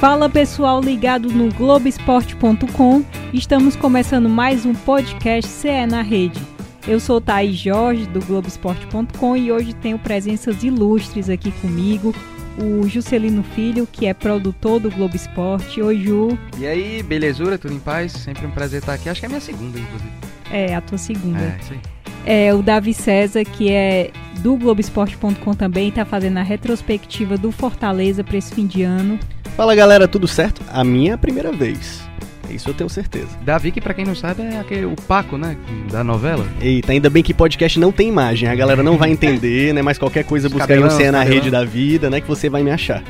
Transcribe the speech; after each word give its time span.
Fala 0.00 0.30
pessoal 0.30 0.80
ligado 0.80 1.28
no 1.28 1.52
Globoesporte.com. 1.52 3.04
Estamos 3.32 3.74
começando 3.74 4.28
mais 4.28 4.64
um 4.64 4.72
podcast 4.72 5.50
CE 5.50 5.86
na 5.90 6.02
Rede. 6.02 6.40
Eu 6.86 7.00
sou 7.00 7.20
Thaís 7.20 7.56
Jorge 7.56 8.06
do 8.06 8.24
Globoesporte.com 8.24 9.36
e 9.36 9.50
hoje 9.50 9.74
tenho 9.74 9.98
presenças 9.98 10.62
ilustres 10.62 11.28
aqui 11.28 11.50
comigo. 11.50 12.14
O 12.56 12.86
Juscelino 12.88 13.42
Filho, 13.42 13.88
que 13.90 14.06
é 14.06 14.14
produtor 14.14 14.78
do 14.78 14.88
Globo 14.88 15.16
Esporte. 15.16 15.82
Oi, 15.82 15.98
Ju. 15.98 16.38
E 16.58 16.64
aí, 16.64 17.02
belezura? 17.02 17.58
Tudo 17.58 17.74
em 17.74 17.80
paz? 17.80 18.12
Sempre 18.12 18.46
um 18.46 18.52
prazer 18.52 18.78
estar 18.78 18.94
aqui. 18.94 19.08
Acho 19.08 19.20
que 19.20 19.26
é 19.26 19.28
a 19.28 19.30
minha 19.30 19.40
segunda, 19.40 19.80
inclusive. 19.80 20.12
É, 20.52 20.76
a 20.76 20.80
tua 20.80 20.96
segunda. 20.96 21.40
É, 21.40 21.58
isso 21.60 21.72
aí. 21.72 21.97
É, 22.26 22.52
o 22.54 22.62
Davi 22.62 22.92
César, 22.92 23.44
que 23.44 23.70
é 23.70 24.10
do 24.40 24.56
Globoesporte.com 24.56 25.54
também, 25.54 25.88
está 25.88 26.04
fazendo 26.04 26.38
a 26.38 26.42
retrospectiva 26.42 27.36
do 27.36 27.50
Fortaleza 27.50 28.22
para 28.22 28.36
esse 28.36 28.54
fim 28.54 28.66
de 28.66 28.82
ano. 28.82 29.18
Fala 29.56 29.74
galera, 29.74 30.06
tudo 30.06 30.28
certo? 30.28 30.62
A 30.70 30.84
minha 30.84 31.12
é 31.12 31.14
a 31.14 31.18
primeira 31.18 31.50
vez. 31.50 32.08
Isso 32.50 32.70
eu 32.70 32.74
tenho 32.74 32.88
certeza. 32.88 33.28
Davi, 33.42 33.70
que 33.70 33.80
pra 33.80 33.92
quem 33.92 34.04
não 34.04 34.14
sabe, 34.14 34.42
é 34.42 34.58
aquele, 34.58 34.86
o 34.86 34.96
Paco, 35.06 35.36
né? 35.36 35.56
Da 35.90 36.02
novela. 36.02 36.46
Eita, 36.60 36.92
ainda 36.92 37.10
bem 37.10 37.22
que 37.22 37.34
podcast 37.34 37.78
não 37.78 37.92
tem 37.92 38.08
imagem, 38.08 38.48
a 38.48 38.54
galera 38.54 38.82
não 38.82 38.96
vai 38.96 39.10
entender, 39.10 39.74
né? 39.74 39.82
Mas 39.82 39.98
qualquer 39.98 40.24
coisa 40.24 40.48
busca 40.48 40.64
aí 40.64 40.80
cabelão, 40.80 40.90
você 40.90 41.10
na 41.10 41.22
rede 41.22 41.50
da 41.50 41.64
vida, 41.64 42.08
né? 42.08 42.20
Que 42.20 42.28
você 42.28 42.48
vai 42.48 42.62
me 42.62 42.70
achar. 42.70 43.02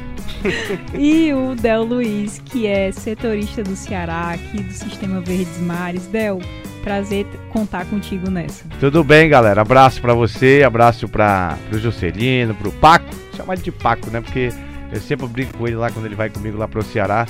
E 0.96 1.32
o 1.32 1.54
Del 1.54 1.84
Luiz, 1.84 2.40
que 2.44 2.66
é 2.66 2.92
setorista 2.92 3.62
do 3.62 3.74
Ceará, 3.74 4.30
aqui 4.30 4.62
do 4.62 4.72
Sistema 4.72 5.20
Verdes 5.20 5.58
Mares. 5.60 6.06
Del, 6.06 6.40
prazer 6.78 7.26
contar 7.50 7.84
contigo 7.86 8.30
nessa. 8.30 8.64
Tudo 8.80 9.04
bem, 9.04 9.28
galera? 9.28 9.60
Abraço 9.62 10.00
pra 10.00 10.14
você, 10.14 10.62
abraço 10.64 11.08
pra, 11.08 11.58
pro 11.68 11.78
Juscelino, 11.78 12.54
pro 12.54 12.72
Paco. 12.72 13.06
Chama 13.36 13.54
ele 13.54 13.62
de 13.62 13.72
Paco, 13.72 14.10
né? 14.10 14.20
Porque 14.20 14.50
eu 14.92 15.00
sempre 15.00 15.26
brinco 15.26 15.56
com 15.56 15.66
ele 15.66 15.76
lá 15.76 15.90
quando 15.90 16.06
ele 16.06 16.14
vai 16.14 16.30
comigo 16.30 16.56
lá 16.56 16.66
pro 16.66 16.82
Ceará. 16.82 17.26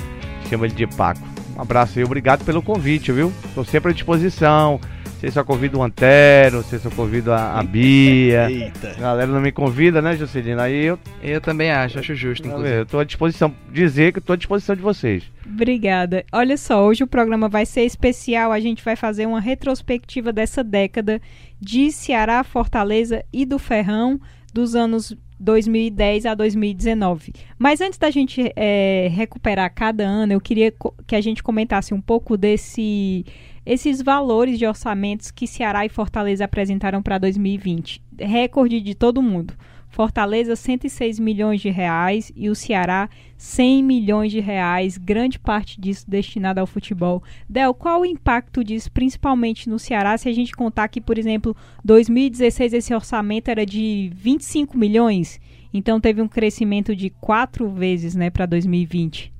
Chamo 0.49 0.65
ele 0.65 0.73
de 0.73 0.87
Paco. 0.87 1.21
Um 1.57 1.61
abraço 1.61 1.99
aí, 1.99 2.05
obrigado 2.05 2.45
pelo 2.45 2.61
convite, 2.61 3.11
viu? 3.11 3.33
Tô 3.53 3.63
sempre 3.65 3.91
à 3.91 3.93
disposição. 3.93 4.79
Sei 5.19 5.29
se 5.29 5.37
eu 5.37 5.43
convido 5.43 5.77
o 5.77 5.83
Antero, 5.83 6.63
sei 6.63 6.79
se 6.79 6.85
eu 6.85 6.91
convido 6.91 7.33
a, 7.33 7.59
a 7.59 7.63
Bia. 7.63 8.47
Eita. 8.51 8.91
A 8.91 9.01
galera 9.01 9.29
não 9.29 9.41
me 9.41 9.51
convida, 9.51 10.01
né, 10.01 10.15
Juscelino? 10.15 10.61
Aí 10.61 10.85
eu, 10.85 10.97
Eu 11.21 11.41
também 11.41 11.69
acho, 11.69 11.99
acho 11.99 12.15
justo, 12.15 12.47
inclusive. 12.47 12.77
eu 12.77 12.85
tô 12.85 12.99
à 12.99 13.03
disposição. 13.03 13.53
Dizer 13.69 14.13
que 14.13 14.21
tô 14.21 14.31
à 14.31 14.37
disposição 14.37 14.77
de 14.77 14.81
vocês. 14.81 15.29
Obrigada. 15.45 16.23
Olha 16.31 16.55
só, 16.55 16.85
hoje 16.85 17.03
o 17.03 17.07
programa 17.07 17.49
vai 17.49 17.65
ser 17.65 17.81
especial. 17.83 18.53
A 18.53 18.61
gente 18.61 18.81
vai 18.81 18.95
fazer 18.95 19.25
uma 19.25 19.41
retrospectiva 19.41 20.31
dessa 20.31 20.63
década 20.63 21.21
de 21.59 21.91
Ceará, 21.91 22.41
Fortaleza 22.41 23.21
e 23.33 23.45
do 23.45 23.59
Ferrão 23.59 24.21
dos 24.53 24.73
anos 24.73 25.13
2010 25.37 26.27
a 26.27 26.33
2019. 26.33 27.33
Mas 27.57 27.81
antes 27.81 27.99
da 27.99 28.09
gente 28.09 28.53
eh, 28.55 29.09
recuperar 29.11 29.73
cada 29.73 30.05
ano, 30.05 30.31
eu 30.31 30.39
queria 30.39 30.73
que 31.05 31.15
a 31.15 31.21
gente 31.21 31.43
comentasse 31.43 31.93
um 31.93 31.99
pouco 32.01 32.37
desse 32.37 33.25
esses 33.65 34.01
valores 34.01 34.57
de 34.57 34.65
orçamentos 34.65 35.31
que 35.31 35.47
Ceará 35.47 35.85
e 35.85 35.89
Fortaleza 35.89 36.45
apresentaram 36.45 37.01
para 37.01 37.17
2020. 37.17 38.01
Recorde 38.19 38.81
de 38.81 38.95
todo 38.95 39.21
mundo. 39.21 39.53
Fortaleza 39.89 40.55
106 40.55 41.19
milhões 41.19 41.59
de 41.59 41.69
reais 41.69 42.31
e 42.35 42.49
o 42.49 42.55
Ceará 42.55 43.09
100 43.37 43.83
milhões 43.83 44.31
de 44.31 44.39
reais, 44.39 44.97
grande 44.97 45.39
parte 45.39 45.81
disso 45.81 46.05
destinado 46.07 46.59
ao 46.59 46.67
futebol. 46.67 47.23
Del, 47.49 47.73
qual 47.73 48.01
o 48.01 48.05
impacto 48.05 48.63
disso, 48.63 48.91
principalmente 48.91 49.67
no 49.67 49.79
Ceará, 49.79 50.17
se 50.17 50.29
a 50.29 50.31
gente 50.31 50.55
contar 50.55 50.87
que, 50.89 51.01
por 51.01 51.17
exemplo, 51.17 51.55
2016 51.83 52.73
esse 52.73 52.93
orçamento 52.93 53.49
era 53.49 53.65
de 53.65 54.11
25 54.13 54.77
milhões, 54.77 55.39
então 55.73 55.99
teve 55.99 56.21
um 56.21 56.27
crescimento 56.27 56.95
de 56.95 57.09
quatro 57.09 57.69
vezes, 57.69 58.15
né, 58.15 58.29
para 58.29 58.45
2020. 58.45 59.38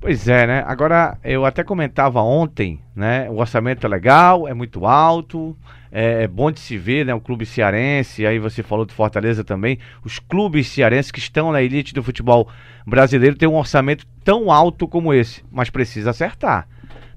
Pois 0.00 0.26
é, 0.26 0.46
né? 0.46 0.64
Agora, 0.66 1.16
eu 1.22 1.44
até 1.44 1.62
comentava 1.62 2.20
ontem, 2.22 2.80
né? 2.94 3.30
O 3.30 3.36
orçamento 3.36 3.86
é 3.86 3.88
legal, 3.88 4.48
é 4.48 4.54
muito 4.54 4.84
alto, 4.84 5.56
é, 5.92 6.24
é 6.24 6.26
bom 6.26 6.50
de 6.50 6.58
se 6.58 6.76
ver, 6.76 7.06
né? 7.06 7.14
O 7.14 7.20
clube 7.20 7.46
cearense, 7.46 8.26
aí 8.26 8.38
você 8.38 8.62
falou 8.62 8.84
do 8.84 8.92
Fortaleza 8.92 9.44
também. 9.44 9.78
Os 10.04 10.18
clubes 10.18 10.66
cearenses 10.68 11.12
que 11.12 11.20
estão 11.20 11.52
na 11.52 11.62
elite 11.62 11.94
do 11.94 12.02
futebol 12.02 12.48
brasileiro 12.86 13.36
têm 13.36 13.48
um 13.48 13.54
orçamento 13.54 14.04
tão 14.24 14.50
alto 14.50 14.88
como 14.88 15.14
esse, 15.14 15.44
mas 15.52 15.70
precisa 15.70 16.10
acertar. 16.10 16.66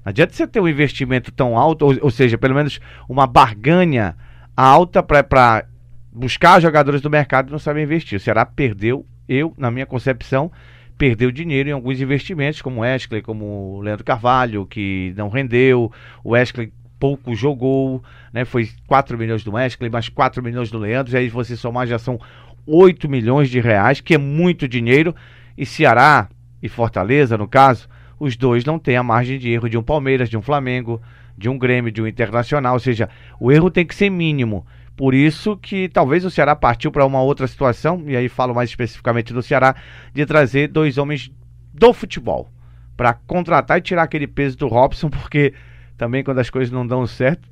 Não 0.04 0.10
adianta 0.10 0.34
você 0.34 0.46
ter 0.46 0.60
um 0.60 0.68
investimento 0.68 1.32
tão 1.32 1.58
alto, 1.58 1.86
ou, 1.86 1.96
ou 2.02 2.10
seja, 2.10 2.38
pelo 2.38 2.54
menos 2.54 2.78
uma 3.08 3.26
barganha 3.26 4.14
alta 4.56 5.02
para 5.02 5.64
buscar 6.12 6.60
jogadores 6.60 7.00
do 7.00 7.10
mercado 7.10 7.48
e 7.48 7.52
não 7.52 7.58
saber 7.58 7.82
investir. 7.82 8.16
O 8.16 8.20
Ceará 8.20 8.46
perdeu, 8.46 9.04
eu, 9.28 9.52
na 9.58 9.70
minha 9.70 9.86
concepção, 9.86 10.52
perdeu 10.96 11.30
dinheiro 11.30 11.68
em 11.68 11.72
alguns 11.72 12.00
investimentos, 12.00 12.62
como 12.62 12.78
o 12.78 12.80
Wesley, 12.80 13.22
como 13.22 13.44
o 13.76 13.80
Leandro 13.80 14.04
Carvalho, 14.04 14.66
que 14.66 15.12
não 15.16 15.28
rendeu, 15.28 15.92
o 16.24 16.30
Wesley 16.30 16.72
pouco 16.98 17.34
jogou, 17.34 18.02
né? 18.32 18.44
Foi 18.44 18.68
4 18.86 19.18
milhões 19.18 19.44
do 19.44 19.52
Wesley, 19.52 19.90
mais 19.90 20.08
4 20.08 20.42
milhões 20.42 20.70
do 20.70 20.78
Leandro, 20.78 21.14
e 21.14 21.16
aí 21.16 21.28
você 21.28 21.56
somar 21.56 21.86
já 21.86 21.98
são 21.98 22.18
8 22.66 23.08
milhões 23.08 23.50
de 23.50 23.60
reais, 23.60 24.00
que 24.00 24.14
é 24.14 24.18
muito 24.18 24.66
dinheiro, 24.66 25.14
e 25.56 25.64
Ceará 25.64 26.28
e 26.62 26.68
Fortaleza, 26.68 27.36
no 27.36 27.46
caso, 27.46 27.88
os 28.18 28.36
dois 28.36 28.64
não 28.64 28.78
têm 28.78 28.96
a 28.96 29.02
margem 29.02 29.38
de 29.38 29.50
erro 29.50 29.68
de 29.68 29.76
um 29.76 29.82
Palmeiras, 29.82 30.28
de 30.28 30.36
um 30.36 30.42
Flamengo, 30.42 31.00
de 31.36 31.48
um 31.48 31.58
Grêmio, 31.58 31.92
de 31.92 32.00
um 32.00 32.06
Internacional, 32.06 32.74
ou 32.74 32.80
seja, 32.80 33.08
o 33.38 33.52
erro 33.52 33.70
tem 33.70 33.84
que 33.84 33.94
ser 33.94 34.10
mínimo. 34.10 34.66
Por 34.96 35.14
isso 35.14 35.56
que 35.56 35.88
talvez 35.88 36.24
o 36.24 36.30
Ceará 36.30 36.56
partiu 36.56 36.90
para 36.90 37.04
uma 37.04 37.20
outra 37.20 37.46
situação, 37.46 38.02
e 38.06 38.16
aí 38.16 38.28
falo 38.28 38.54
mais 38.54 38.70
especificamente 38.70 39.32
do 39.32 39.42
Ceará, 39.42 39.76
de 40.14 40.24
trazer 40.24 40.68
dois 40.68 40.96
homens 40.96 41.30
do 41.74 41.92
futebol 41.92 42.50
para 42.96 43.12
contratar 43.12 43.78
e 43.78 43.82
tirar 43.82 44.04
aquele 44.04 44.26
peso 44.26 44.56
do 44.56 44.68
Robson, 44.68 45.10
porque 45.10 45.52
também 45.98 46.24
quando 46.24 46.38
as 46.38 46.48
coisas 46.48 46.72
não 46.72 46.86
dão 46.86 47.06
certo, 47.06 47.46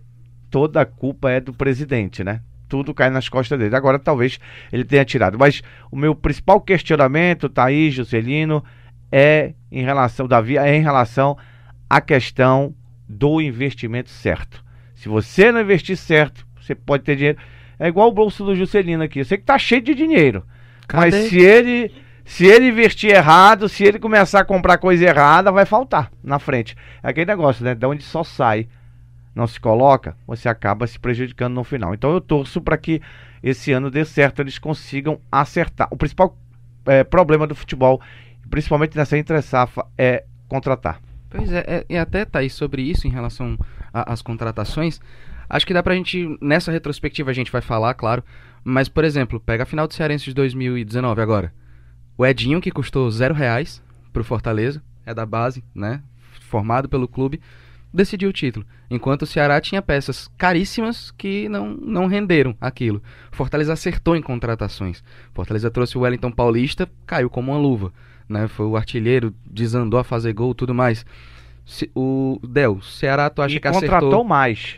toda 0.50 0.80
a 0.80 0.86
culpa 0.86 1.30
é 1.30 1.40
do 1.40 1.52
presidente, 1.52 2.24
né? 2.24 2.40
Tudo 2.66 2.94
cai 2.94 3.10
nas 3.10 3.28
costas 3.28 3.58
dele. 3.58 3.76
Agora 3.76 3.98
talvez 3.98 4.40
ele 4.72 4.84
tenha 4.84 5.04
tirado. 5.04 5.38
Mas 5.38 5.62
o 5.90 5.96
meu 5.96 6.14
principal 6.14 6.60
questionamento, 6.60 7.48
Thaís, 7.48 7.92
Juscelino, 7.94 8.64
é 9.12 9.52
em 9.70 9.82
relação, 9.82 10.26
Davi, 10.26 10.56
é 10.56 10.74
em 10.74 10.80
relação 10.80 11.36
à 11.88 12.00
questão 12.00 12.74
do 13.06 13.40
investimento 13.40 14.08
certo. 14.08 14.64
Se 14.94 15.08
você 15.08 15.52
não 15.52 15.60
investir 15.60 15.96
certo, 15.96 16.46
você 16.64 16.74
pode 16.74 17.04
ter 17.04 17.16
dinheiro. 17.16 17.38
É 17.78 17.88
igual 17.88 18.08
o 18.08 18.12
bolso 18.12 18.44
do 18.44 18.54
Juscelino 18.54 19.02
aqui. 19.02 19.20
Eu 19.20 19.24
sei 19.24 19.38
que 19.38 19.44
tá 19.44 19.58
cheio 19.58 19.82
de 19.82 19.94
dinheiro. 19.94 20.44
Cadê? 20.86 21.10
Mas 21.10 21.28
se 21.28 21.38
ele 21.38 21.92
se 22.24 22.46
ele 22.46 22.68
investir 22.68 23.10
errado, 23.10 23.68
se 23.68 23.84
ele 23.84 23.98
começar 23.98 24.40
a 24.40 24.44
comprar 24.44 24.78
coisa 24.78 25.04
errada, 25.04 25.52
vai 25.52 25.66
faltar 25.66 26.10
na 26.22 26.38
frente. 26.38 26.74
É 27.02 27.10
aquele 27.10 27.26
negócio, 27.26 27.64
né? 27.64 27.74
Da 27.74 27.86
onde 27.86 28.02
só 28.02 28.24
sai, 28.24 28.66
não 29.34 29.46
se 29.46 29.60
coloca, 29.60 30.16
você 30.26 30.48
acaba 30.48 30.86
se 30.86 30.98
prejudicando 30.98 31.54
no 31.54 31.64
final. 31.64 31.92
Então 31.92 32.12
eu 32.12 32.20
torço 32.20 32.62
para 32.62 32.78
que 32.78 33.02
esse 33.42 33.72
ano 33.72 33.90
dê 33.90 34.04
certo, 34.04 34.40
eles 34.40 34.58
consigam 34.58 35.20
acertar. 35.30 35.86
O 35.90 35.96
principal 35.96 36.34
eh, 36.86 37.04
problema 37.04 37.46
do 37.46 37.54
futebol, 37.54 38.00
principalmente 38.48 38.96
nessa 38.96 39.18
entre-safa, 39.18 39.86
é 39.98 40.24
contratar. 40.48 41.00
Pois 41.28 41.52
é, 41.52 41.64
é, 41.66 41.86
e 41.88 41.96
até, 41.98 42.24
Thaís, 42.24 42.54
sobre 42.54 42.80
isso 42.80 43.06
em 43.06 43.10
relação 43.10 43.58
às 43.92 44.22
contratações, 44.22 45.00
acho 45.56 45.66
que 45.66 45.72
dá 45.74 45.82
pra 45.82 45.94
gente, 45.94 46.36
nessa 46.40 46.72
retrospectiva 46.72 47.30
a 47.30 47.34
gente 47.34 47.50
vai 47.52 47.60
falar, 47.62 47.94
claro, 47.94 48.22
mas, 48.62 48.88
por 48.88 49.04
exemplo, 49.04 49.38
pega 49.40 49.62
a 49.62 49.66
final 49.66 49.86
do 49.86 49.94
Cearense 49.94 50.24
de 50.26 50.34
2019 50.34 51.20
agora. 51.20 51.52
O 52.16 52.24
Edinho, 52.24 52.60
que 52.60 52.70
custou 52.70 53.10
zero 53.10 53.34
reais 53.34 53.82
pro 54.12 54.24
Fortaleza, 54.24 54.82
é 55.04 55.12
da 55.12 55.26
base, 55.26 55.62
né, 55.74 56.02
formado 56.40 56.88
pelo 56.88 57.06
clube, 57.08 57.40
decidiu 57.92 58.28
o 58.30 58.32
título. 58.32 58.64
Enquanto 58.90 59.22
o 59.22 59.26
Ceará 59.26 59.60
tinha 59.60 59.82
peças 59.82 60.28
caríssimas 60.38 61.10
que 61.12 61.48
não, 61.48 61.68
não 61.70 62.06
renderam 62.06 62.56
aquilo. 62.60 63.02
Fortaleza 63.32 63.72
acertou 63.72 64.16
em 64.16 64.22
contratações. 64.22 65.02
Fortaleza 65.32 65.70
trouxe 65.70 65.96
o 65.96 66.00
Wellington 66.02 66.30
Paulista, 66.30 66.88
caiu 67.06 67.28
como 67.30 67.52
uma 67.52 67.58
luva. 67.58 67.92
Né? 68.28 68.48
Foi 68.48 68.66
o 68.66 68.76
artilheiro, 68.76 69.34
desandou 69.44 69.98
a 70.00 70.04
fazer 70.04 70.32
gol 70.32 70.54
tudo 70.54 70.74
mais. 70.74 71.04
Se- 71.64 71.90
o 71.94 72.40
Del, 72.46 72.80
Ceará, 72.82 73.28
tu 73.30 73.42
acha 73.42 73.56
e 73.56 73.60
que 73.60 73.68
contratou 73.70 73.98
acertou? 74.08 74.24
mais. 74.24 74.76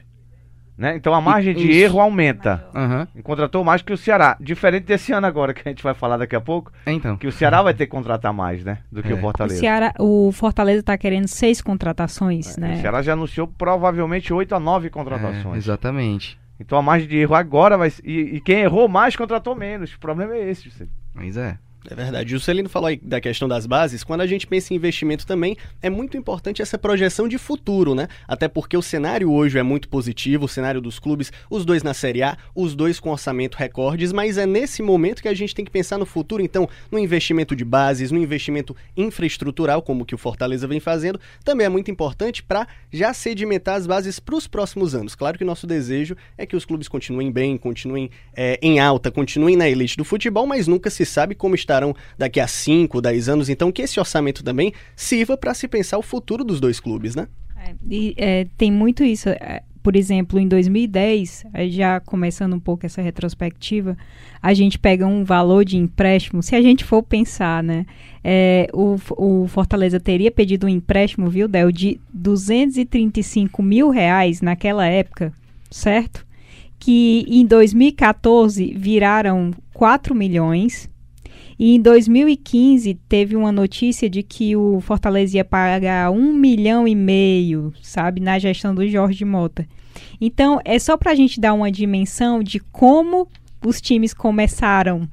Né? 0.76 0.94
Então 0.94 1.14
a 1.14 1.20
margem 1.22 1.54
de 1.54 1.70
isso. 1.70 1.78
erro 1.84 2.00
aumenta. 2.00 2.66
E 3.14 3.22
contratou 3.22 3.64
mais 3.64 3.80
que 3.80 3.92
o 3.92 3.96
Ceará. 3.96 4.36
Diferente 4.38 4.84
desse 4.84 5.10
ano 5.12 5.26
agora, 5.26 5.54
que 5.54 5.66
a 5.66 5.70
gente 5.70 5.82
vai 5.82 5.94
falar 5.94 6.18
daqui 6.18 6.36
a 6.36 6.40
pouco, 6.40 6.70
então. 6.86 7.16
que 7.16 7.26
o 7.26 7.32
Ceará 7.32 7.62
vai 7.62 7.72
ter 7.72 7.86
que 7.86 7.92
contratar 7.92 8.32
mais, 8.32 8.62
né? 8.62 8.78
Do 8.92 9.02
que 9.02 9.10
É. 9.10 9.14
o 9.14 9.18
O, 9.18 9.20
Fortaleza. 9.22 9.58
Ceará, 9.58 9.94
o 9.98 10.30
Fortaleza 10.32 10.80
está 10.80 10.98
querendo 10.98 11.28
seis 11.28 11.62
contratações, 11.62 12.56
O 12.56 12.60
né? 12.60 12.76
Ceará 12.80 13.00
já 13.00 13.14
anunciou 13.14 13.46
provavelmente 13.48 14.32
8 14.34 14.54
a 14.54 14.60
9 14.60 14.88
É, 14.88 14.90
contratações. 14.90 15.56
exatamente. 15.56 16.38
então 16.60 16.76
a 16.78 16.82
margem 16.82 17.08
de 17.08 17.16
erro 17.16 17.34
agora 17.34 17.78
vai. 17.78 17.90
E, 18.04 18.36
e 18.36 18.40
quem 18.40 18.60
errou 18.60 18.86
mais 18.88 19.16
contratou 19.16 19.54
menos. 19.54 19.94
O 19.94 19.98
problema 19.98 20.34
é 20.34 20.50
esse. 20.50 20.70
Você. 20.70 20.86
Pois 21.14 21.36
é. 21.38 21.56
É 21.88 21.94
verdade. 21.94 22.34
O 22.34 22.40
Celino 22.40 22.68
falou 22.68 22.88
aí 22.88 22.96
da 22.96 23.20
questão 23.20 23.48
das 23.48 23.66
bases. 23.66 24.02
Quando 24.02 24.20
a 24.20 24.26
gente 24.26 24.46
pensa 24.46 24.72
em 24.72 24.76
investimento 24.76 25.26
também, 25.26 25.56
é 25.80 25.88
muito 25.88 26.16
importante 26.16 26.60
essa 26.60 26.76
projeção 26.76 27.28
de 27.28 27.38
futuro, 27.38 27.94
né? 27.94 28.08
Até 28.26 28.48
porque 28.48 28.76
o 28.76 28.82
cenário 28.82 29.30
hoje 29.30 29.58
é 29.58 29.62
muito 29.62 29.88
positivo, 29.88 30.46
o 30.46 30.48
cenário 30.48 30.80
dos 30.80 30.98
clubes, 30.98 31.32
os 31.48 31.64
dois 31.64 31.82
na 31.82 31.94
Série 31.94 32.22
A, 32.22 32.36
os 32.54 32.74
dois 32.74 32.98
com 32.98 33.10
orçamento 33.10 33.56
recordes, 33.56 34.12
mas 34.12 34.36
é 34.36 34.46
nesse 34.46 34.82
momento 34.82 35.22
que 35.22 35.28
a 35.28 35.34
gente 35.34 35.54
tem 35.54 35.64
que 35.64 35.70
pensar 35.70 35.98
no 35.98 36.06
futuro, 36.06 36.42
então, 36.42 36.68
no 36.90 36.98
investimento 36.98 37.54
de 37.54 37.64
bases, 37.64 38.10
no 38.10 38.18
investimento 38.18 38.74
infraestrutural, 38.96 39.80
como 39.82 40.04
que 40.04 40.14
o 40.14 40.18
Fortaleza 40.18 40.66
vem 40.66 40.80
fazendo, 40.80 41.20
também 41.44 41.66
é 41.66 41.70
muito 41.70 41.90
importante 41.90 42.42
para 42.42 42.66
já 42.92 43.12
sedimentar 43.14 43.76
as 43.76 43.86
bases 43.86 44.18
para 44.18 44.34
os 44.34 44.46
próximos 44.46 44.94
anos. 44.94 45.14
Claro 45.14 45.38
que 45.38 45.44
o 45.44 45.46
nosso 45.46 45.66
desejo 45.66 46.16
é 46.36 46.44
que 46.46 46.56
os 46.56 46.64
clubes 46.64 46.88
continuem 46.88 47.30
bem, 47.30 47.56
continuem 47.56 48.10
é, 48.34 48.58
em 48.60 48.80
alta, 48.80 49.10
continuem 49.10 49.56
na 49.56 49.68
elite 49.68 49.96
do 49.96 50.04
futebol, 50.04 50.46
mas 50.46 50.66
nunca 50.66 50.90
se 50.90 51.04
sabe 51.04 51.34
como 51.34 51.54
estarão 51.76 51.94
daqui 52.16 52.40
a 52.40 52.46
5, 52.46 53.00
10 53.00 53.28
anos. 53.28 53.48
Então, 53.48 53.70
que 53.70 53.82
esse 53.82 54.00
orçamento 54.00 54.42
também 54.42 54.72
sirva 54.94 55.36
para 55.36 55.54
se 55.54 55.68
pensar 55.68 55.98
o 55.98 56.02
futuro 56.02 56.44
dos 56.44 56.60
dois 56.60 56.80
clubes, 56.80 57.14
né? 57.14 57.28
É, 57.56 57.74
e 57.88 58.14
é, 58.16 58.46
tem 58.56 58.70
muito 58.70 59.04
isso. 59.04 59.28
É, 59.28 59.62
por 59.82 59.94
exemplo, 59.94 60.40
em 60.40 60.48
2010, 60.48 61.44
já 61.68 62.00
começando 62.00 62.54
um 62.54 62.58
pouco 62.58 62.84
essa 62.84 63.00
retrospectiva, 63.00 63.96
a 64.42 64.52
gente 64.52 64.80
pega 64.80 65.06
um 65.06 65.22
valor 65.22 65.64
de 65.64 65.76
empréstimo. 65.76 66.42
Se 66.42 66.56
a 66.56 66.60
gente 66.60 66.82
for 66.82 67.04
pensar, 67.04 67.62
né? 67.62 67.86
É, 68.24 68.68
o, 68.72 68.96
o 69.16 69.46
Fortaleza 69.46 70.00
teria 70.00 70.32
pedido 70.32 70.66
um 70.66 70.68
empréstimo, 70.68 71.30
viu, 71.30 71.46
Del, 71.46 71.70
de 71.70 72.00
235 72.12 73.62
mil 73.62 73.88
reais 73.88 74.40
naquela 74.40 74.84
época, 74.86 75.32
certo? 75.70 76.26
Que 76.80 77.24
em 77.28 77.46
2014 77.46 78.74
viraram 78.76 79.52
4 79.72 80.16
milhões 80.16 80.90
e 81.58 81.74
em 81.74 81.80
2015 81.80 82.94
teve 83.08 83.34
uma 83.34 83.50
notícia 83.50 84.10
de 84.10 84.22
que 84.22 84.54
o 84.54 84.80
Fortaleza 84.80 85.36
ia 85.36 85.44
pagar 85.44 86.10
um 86.10 86.32
milhão 86.32 86.86
e 86.86 86.94
meio, 86.94 87.72
sabe, 87.82 88.20
na 88.20 88.38
gestão 88.38 88.74
do 88.74 88.86
Jorge 88.86 89.24
Mota. 89.24 89.66
Então 90.20 90.60
é 90.64 90.78
só 90.78 90.96
para 90.96 91.12
a 91.12 91.14
gente 91.14 91.40
dar 91.40 91.54
uma 91.54 91.72
dimensão 91.72 92.42
de 92.42 92.60
como 92.60 93.26
os 93.64 93.80
times 93.80 94.12
começaram 94.12 95.08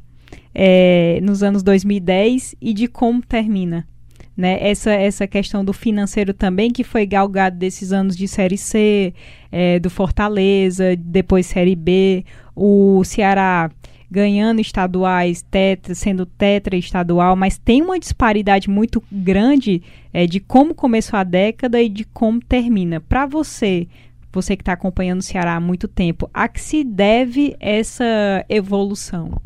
é, 0.53 1.19
nos 1.23 1.41
anos 1.41 1.63
2010 1.63 2.55
e 2.61 2.73
de 2.73 2.87
como 2.87 3.21
termina. 3.21 3.87
Né? 4.35 4.57
Essa, 4.59 4.91
essa 4.91 5.27
questão 5.27 5.63
do 5.63 5.71
financeiro 5.71 6.33
também, 6.33 6.71
que 6.71 6.83
foi 6.83 7.05
galgado 7.05 7.57
desses 7.57 7.93
anos 7.93 8.17
de 8.17 8.27
Série 8.27 8.57
C, 8.57 9.13
é, 9.51 9.79
do 9.79 9.89
Fortaleza, 9.89 10.95
depois 10.97 11.45
Série 11.45 11.75
B, 11.75 12.25
o 12.55 13.03
Ceará 13.03 13.69
ganhando 14.09 14.61
estaduais, 14.61 15.41
tetra, 15.41 15.95
sendo 15.95 16.25
tetra 16.25 16.75
estadual, 16.75 17.35
mas 17.35 17.57
tem 17.57 17.81
uma 17.81 17.99
disparidade 17.99 18.69
muito 18.69 19.03
grande 19.11 19.81
é, 20.13 20.25
de 20.27 20.39
como 20.39 20.75
começou 20.75 21.17
a 21.17 21.23
década 21.23 21.81
e 21.81 21.89
de 21.89 22.03
como 22.05 22.39
termina. 22.39 22.99
Para 22.99 23.25
você, 23.25 23.87
você 24.31 24.55
que 24.55 24.61
está 24.61 24.73
acompanhando 24.73 25.19
o 25.19 25.23
Ceará 25.23 25.55
há 25.55 25.59
muito 25.59 25.87
tempo, 25.87 26.29
a 26.33 26.47
que 26.47 26.59
se 26.59 26.83
deve 26.83 27.55
essa 27.59 28.45
evolução? 28.49 29.39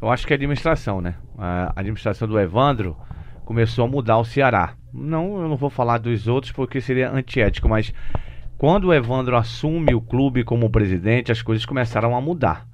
Eu 0.00 0.10
acho 0.10 0.26
que 0.26 0.32
é 0.32 0.34
a 0.34 0.38
administração, 0.38 1.00
né? 1.00 1.14
A 1.38 1.72
administração 1.76 2.28
do 2.28 2.38
Evandro 2.38 2.96
começou 3.44 3.84
a 3.84 3.88
mudar 3.88 4.18
o 4.18 4.24
Ceará. 4.24 4.74
Não, 4.92 5.40
eu 5.40 5.48
não 5.48 5.56
vou 5.56 5.70
falar 5.70 5.98
dos 5.98 6.28
outros 6.28 6.52
porque 6.52 6.80
seria 6.80 7.10
antiético, 7.10 7.68
mas 7.68 7.92
quando 8.56 8.84
o 8.84 8.94
Evandro 8.94 9.36
assume 9.36 9.94
o 9.94 10.00
clube 10.00 10.44
como 10.44 10.70
presidente, 10.70 11.32
as 11.32 11.42
coisas 11.42 11.66
começaram 11.66 12.16
a 12.16 12.20
mudar. 12.20 12.66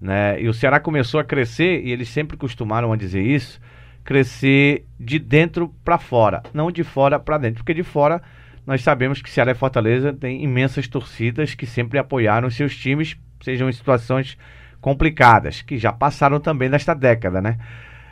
Né? 0.00 0.40
E 0.40 0.48
o 0.48 0.54
Ceará 0.54 0.78
começou 0.78 1.18
a 1.20 1.24
crescer, 1.24 1.84
e 1.84 1.90
eles 1.90 2.08
sempre 2.08 2.36
costumaram 2.36 2.92
a 2.92 2.96
dizer 2.96 3.22
isso, 3.22 3.60
crescer 4.04 4.86
de 4.98 5.18
dentro 5.18 5.74
para 5.84 5.98
fora, 5.98 6.42
não 6.54 6.70
de 6.70 6.82
fora 6.84 7.18
para 7.18 7.38
dentro, 7.38 7.58
porque 7.58 7.74
de 7.74 7.82
fora 7.82 8.22
nós 8.66 8.82
sabemos 8.82 9.22
que 9.22 9.30
Ceará 9.30 9.52
e 9.52 9.54
Fortaleza 9.54 10.12
têm 10.12 10.42
imensas 10.42 10.86
torcidas 10.86 11.54
que 11.54 11.66
sempre 11.66 11.98
apoiaram 11.98 12.50
seus 12.50 12.76
times, 12.76 13.16
sejam 13.42 13.68
em 13.68 13.72
situações 13.72 14.36
complicadas, 14.80 15.62
que 15.62 15.78
já 15.78 15.92
passaram 15.92 16.38
também 16.38 16.68
nesta 16.68 16.94
década, 16.94 17.40
né? 17.40 17.58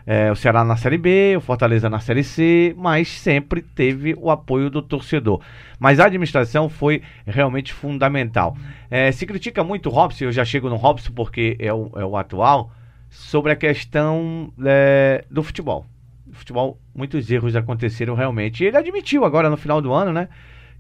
É, 0.06 0.31
o 0.31 0.37
Ceará 0.37 0.64
na 0.64 0.76
Série 0.76 0.99
B, 0.99 1.35
o 1.37 1.41
Fortaleza 1.41 1.91
na 1.91 1.99
Série 1.99 2.23
C, 2.23 2.73
mas 2.79 3.08
sempre 3.08 3.61
teve 3.61 4.14
o 4.17 4.31
apoio 4.31 4.70
do 4.70 4.81
torcedor. 4.81 5.41
Mas 5.81 5.99
a 5.99 6.06
administração 6.06 6.69
foi 6.69 7.03
realmente 7.26 7.73
fundamental. 7.73 8.56
É, 8.88 9.11
se 9.11 9.26
critica 9.26 9.64
muito 9.64 9.88
o 9.88 9.93
Robson, 9.93 10.26
eu 10.26 10.32
já 10.32 10.44
chego 10.44 10.69
no 10.69 10.76
Robson 10.76 11.12
porque 11.12 11.56
é 11.58 11.73
o, 11.73 11.91
é 11.97 12.05
o 12.05 12.17
atual, 12.17 12.70
sobre 13.11 13.50
a 13.50 13.56
questão 13.56 14.53
é, 14.64 15.25
do 15.29 15.43
futebol. 15.43 15.87
Futebol, 16.32 16.79
muitos 16.94 17.29
erros 17.31 17.56
aconteceram 17.56 18.14
realmente. 18.14 18.62
Ele 18.62 18.76
admitiu 18.76 19.25
agora 19.25 19.50
no 19.50 19.56
final 19.56 19.81
do 19.81 19.93
ano, 19.93 20.12
né? 20.12 20.29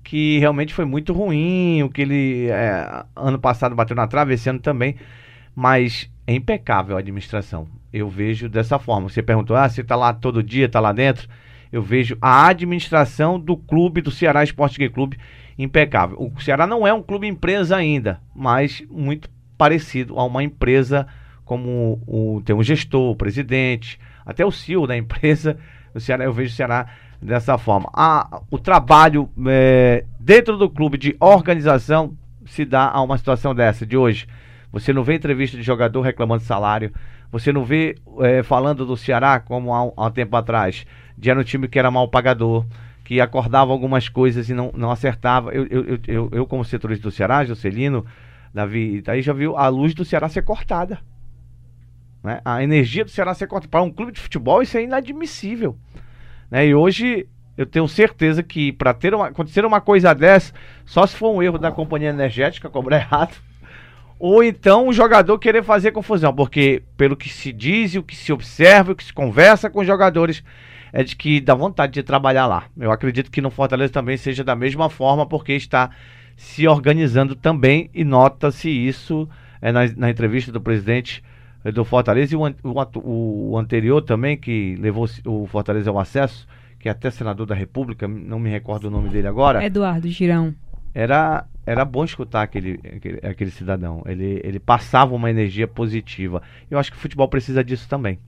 Que 0.04 0.38
realmente 0.38 0.72
foi 0.72 0.84
muito 0.84 1.12
ruim, 1.12 1.82
o 1.82 1.88
que 1.88 2.02
ele 2.02 2.48
é, 2.48 3.04
ano 3.16 3.38
passado 3.40 3.74
bateu 3.74 3.96
na 3.96 4.06
trave, 4.06 4.34
esse 4.34 4.48
ano 4.48 4.60
também. 4.60 4.96
Mas 5.56 6.10
é 6.26 6.34
impecável 6.34 6.96
a 6.96 7.00
administração. 7.00 7.66
Eu 7.92 8.08
vejo 8.08 8.48
dessa 8.48 8.78
forma. 8.78 9.08
Você 9.08 9.22
perguntou, 9.22 9.56
ah, 9.56 9.68
você 9.68 9.80
está 9.80 9.96
lá 9.96 10.12
todo 10.12 10.42
dia, 10.42 10.66
está 10.66 10.78
lá 10.78 10.92
dentro? 10.92 11.26
Eu 11.72 11.82
vejo 11.82 12.16
a 12.20 12.46
administração 12.46 13.40
do 13.40 13.56
clube, 13.56 14.02
do 14.02 14.10
Ceará 14.10 14.44
Esporte 14.44 14.86
Clube, 14.90 15.18
impecável. 15.58 16.18
O 16.20 16.40
Ceará 16.40 16.66
não 16.66 16.86
é 16.86 16.92
um 16.92 17.02
clube 17.02 17.26
empresa 17.26 17.76
ainda, 17.76 18.20
mas 18.34 18.84
muito 18.90 19.30
parecido 19.56 20.18
a 20.18 20.24
uma 20.24 20.44
empresa 20.44 21.06
como 21.44 22.02
o, 22.06 22.42
tem 22.44 22.54
um 22.54 22.62
gestor, 22.62 23.12
o 23.12 23.16
presidente, 23.16 23.98
até 24.26 24.44
o 24.44 24.50
CEO 24.52 24.86
da 24.86 24.96
empresa. 24.96 25.56
O 25.94 26.00
Ceará, 26.00 26.24
eu 26.24 26.32
vejo 26.32 26.52
o 26.52 26.56
Ceará 26.56 26.86
dessa 27.22 27.56
forma. 27.56 27.88
Ah, 27.94 28.42
o 28.50 28.58
trabalho 28.58 29.30
é, 29.46 30.04
dentro 30.20 30.56
do 30.58 30.68
clube 30.68 30.98
de 30.98 31.16
organização 31.18 32.14
se 32.44 32.64
dá 32.64 32.90
a 32.90 33.00
uma 33.00 33.16
situação 33.16 33.54
dessa 33.54 33.86
de 33.86 33.96
hoje. 33.96 34.26
Você 34.78 34.92
não 34.92 35.02
vê 35.02 35.14
entrevista 35.14 35.56
de 35.56 35.62
jogador 35.62 36.02
reclamando 36.02 36.42
de 36.42 36.46
salário. 36.46 36.92
Você 37.32 37.50
não 37.50 37.64
vê 37.64 37.96
é, 38.20 38.42
falando 38.42 38.84
do 38.84 38.94
Ceará 38.94 39.40
como 39.40 39.72
há 39.72 39.84
um, 39.84 39.92
há 39.96 40.06
um 40.06 40.10
tempo 40.10 40.36
atrás. 40.36 40.84
De 41.16 41.30
era 41.30 41.40
um 41.40 41.42
time 41.42 41.66
que 41.66 41.78
era 41.78 41.90
mal 41.90 42.06
pagador, 42.08 42.66
que 43.02 43.18
acordava 43.18 43.72
algumas 43.72 44.10
coisas 44.10 44.50
e 44.50 44.54
não, 44.54 44.70
não 44.76 44.90
acertava. 44.90 45.50
Eu, 45.54 45.66
eu, 45.68 45.98
eu, 46.06 46.28
eu, 46.30 46.46
como 46.46 46.62
setorista 46.62 47.04
do 47.04 47.10
Ceará, 47.10 47.42
Jocelino, 47.42 48.04
Davi, 48.52 49.02
aí 49.06 49.22
já 49.22 49.32
viu 49.32 49.56
a 49.56 49.66
luz 49.68 49.94
do 49.94 50.04
Ceará 50.04 50.28
ser 50.28 50.42
cortada. 50.42 50.98
Né? 52.22 52.42
A 52.44 52.62
energia 52.62 53.02
do 53.02 53.10
Ceará 53.10 53.32
ser 53.32 53.46
cortada. 53.46 53.70
Para 53.70 53.82
um 53.82 53.90
clube 53.90 54.12
de 54.12 54.20
futebol, 54.20 54.60
isso 54.60 54.76
é 54.76 54.82
inadmissível. 54.82 55.74
Né? 56.50 56.66
E 56.66 56.74
hoje 56.74 57.26
eu 57.56 57.64
tenho 57.64 57.88
certeza 57.88 58.42
que 58.42 58.72
para 58.72 58.92
ter 58.92 59.14
uma, 59.14 59.28
acontecer 59.28 59.64
uma 59.64 59.80
coisa 59.80 60.14
dessa, 60.14 60.52
só 60.84 61.06
se 61.06 61.16
for 61.16 61.34
um 61.34 61.42
erro 61.42 61.56
da 61.56 61.72
companhia 61.72 62.10
energética, 62.10 62.68
cobrar 62.68 62.98
errado, 62.98 63.36
ou 64.18 64.42
então 64.42 64.88
o 64.88 64.92
jogador 64.92 65.38
querer 65.38 65.62
fazer 65.62 65.92
confusão, 65.92 66.34
porque 66.34 66.82
pelo 66.96 67.16
que 67.16 67.28
se 67.28 67.52
diz, 67.52 67.94
o 67.94 68.02
que 68.02 68.16
se 68.16 68.32
observa, 68.32 68.92
o 68.92 68.96
que 68.96 69.04
se 69.04 69.12
conversa 69.12 69.68
com 69.68 69.80
os 69.80 69.86
jogadores, 69.86 70.42
é 70.92 71.04
de 71.04 71.14
que 71.14 71.40
dá 71.40 71.54
vontade 71.54 71.92
de 71.92 72.02
trabalhar 72.02 72.46
lá. 72.46 72.64
Eu 72.78 72.90
acredito 72.90 73.30
que 73.30 73.42
no 73.42 73.50
Fortaleza 73.50 73.92
também 73.92 74.16
seja 74.16 74.42
da 74.42 74.56
mesma 74.56 74.88
forma, 74.88 75.26
porque 75.26 75.52
está 75.52 75.90
se 76.36 76.66
organizando 76.66 77.34
também 77.34 77.90
e 77.94 78.04
nota-se 78.04 78.70
isso 78.70 79.28
é, 79.60 79.72
na, 79.72 79.80
na, 79.96 80.10
entrevista 80.10 80.52
do 80.52 80.60
presidente 80.60 81.22
é, 81.64 81.72
do 81.72 81.84
Fortaleza 81.84 82.34
e 82.34 82.36
o, 82.36 82.42
o, 82.62 83.50
o, 83.50 83.58
anterior 83.58 84.02
também, 84.02 84.36
que 84.36 84.76
levou 84.76 85.06
o 85.24 85.46
Fortaleza 85.46 85.90
ao 85.90 85.98
acesso, 85.98 86.46
que 86.78 86.88
é 86.88 86.92
até 86.92 87.10
senador 87.10 87.46
da 87.46 87.54
República, 87.54 88.06
não 88.06 88.38
me 88.38 88.50
recordo 88.50 88.86
o 88.86 88.90
nome 88.90 89.08
dele 89.08 89.26
agora. 89.26 89.64
Eduardo 89.64 90.08
Girão. 90.08 90.54
Era 90.94 91.44
era 91.66 91.84
bom 91.84 92.04
escutar 92.04 92.42
aquele, 92.42 92.80
aquele, 92.96 93.18
aquele 93.26 93.50
cidadão. 93.50 94.02
Ele, 94.06 94.40
ele 94.44 94.60
passava 94.60 95.14
uma 95.14 95.28
energia 95.28 95.66
positiva. 95.66 96.40
Eu 96.70 96.78
acho 96.78 96.92
que 96.92 96.96
o 96.96 97.00
futebol 97.00 97.28
precisa 97.28 97.64
disso 97.64 97.88
também. 97.88 98.18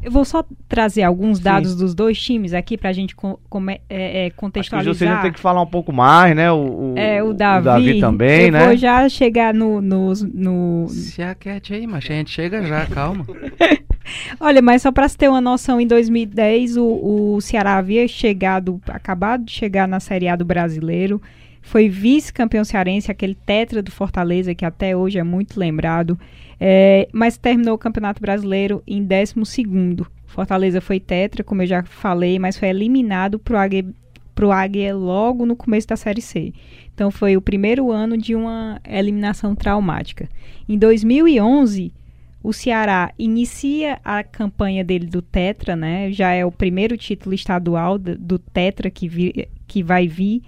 Eu 0.00 0.12
vou 0.12 0.24
só 0.24 0.44
trazer 0.68 1.02
alguns 1.02 1.40
dados 1.40 1.72
Sim. 1.72 1.78
dos 1.78 1.92
dois 1.92 2.20
times 2.20 2.54
aqui 2.54 2.78
para 2.78 2.90
a 2.90 2.92
gente 2.92 3.16
com, 3.16 3.36
com, 3.50 3.68
é, 3.68 3.80
é, 3.88 4.30
contextualizar. 4.30 4.92
Acho 4.92 4.98
que 4.98 5.04
você 5.04 5.22
tem 5.22 5.32
que 5.32 5.40
falar 5.40 5.60
um 5.60 5.66
pouco 5.66 5.92
mais, 5.92 6.36
né? 6.36 6.52
O, 6.52 6.92
o, 6.92 6.94
é, 6.96 7.20
o 7.20 7.32
Davi, 7.32 7.60
o 7.60 7.64
Davi 7.64 8.00
também, 8.00 8.46
eu 8.46 8.52
né? 8.52 8.66
vou 8.66 8.76
já 8.76 9.08
chegar 9.08 9.52
no... 9.52 9.80
no, 9.80 10.12
no... 10.32 10.88
Se 10.88 11.20
aquete 11.20 11.74
aí, 11.74 11.84
mas 11.84 12.04
a 12.04 12.14
gente 12.14 12.30
chega 12.30 12.62
já, 12.62 12.86
calma. 12.86 13.26
Olha, 14.38 14.62
mas 14.62 14.82
só 14.82 14.92
para 14.92 15.08
você 15.08 15.18
ter 15.18 15.28
uma 15.28 15.40
noção, 15.40 15.80
em 15.80 15.86
2010 15.86 16.76
o, 16.76 16.84
o 17.34 17.40
Ceará 17.40 17.76
havia 17.76 18.06
chegado, 18.06 18.80
acabado 18.86 19.44
de 19.44 19.50
chegar 19.50 19.88
na 19.88 19.98
Série 19.98 20.28
A 20.28 20.36
do 20.36 20.44
Brasileiro 20.44 21.20
foi 21.66 21.88
vice-campeão 21.88 22.64
cearense, 22.64 23.10
aquele 23.10 23.34
tetra 23.34 23.82
do 23.82 23.90
Fortaleza, 23.90 24.54
que 24.54 24.64
até 24.64 24.96
hoje 24.96 25.18
é 25.18 25.24
muito 25.24 25.58
lembrado, 25.58 26.16
é, 26.60 27.08
mas 27.12 27.36
terminou 27.36 27.74
o 27.74 27.78
Campeonato 27.78 28.20
Brasileiro 28.20 28.84
em 28.86 29.04
12 29.04 29.34
Fortaleza 30.26 30.80
foi 30.80 31.00
tetra, 31.00 31.42
como 31.42 31.62
eu 31.62 31.66
já 31.66 31.82
falei, 31.82 32.38
mas 32.38 32.56
foi 32.56 32.68
eliminado 32.68 33.36
para 33.36 33.56
o 33.56 33.58
Águia, 33.58 33.84
pro 34.32 34.52
Águia 34.52 34.94
logo 34.94 35.44
no 35.44 35.56
começo 35.56 35.88
da 35.88 35.96
Série 35.96 36.22
C. 36.22 36.52
Então 36.94 37.10
foi 37.10 37.36
o 37.36 37.42
primeiro 37.42 37.90
ano 37.90 38.16
de 38.16 38.36
uma 38.36 38.80
eliminação 38.88 39.56
traumática. 39.56 40.28
Em 40.68 40.78
2011, 40.78 41.92
o 42.44 42.52
Ceará 42.52 43.12
inicia 43.18 43.98
a 44.04 44.22
campanha 44.22 44.84
dele 44.84 45.06
do 45.06 45.20
Tetra, 45.20 45.74
né? 45.74 46.12
Já 46.12 46.30
é 46.30 46.46
o 46.46 46.52
primeiro 46.52 46.96
título 46.96 47.34
estadual 47.34 47.98
do, 47.98 48.16
do 48.16 48.38
Tetra 48.38 48.88
que, 48.88 49.08
vi, 49.08 49.48
que 49.66 49.82
vai 49.82 50.06
vir. 50.06 50.42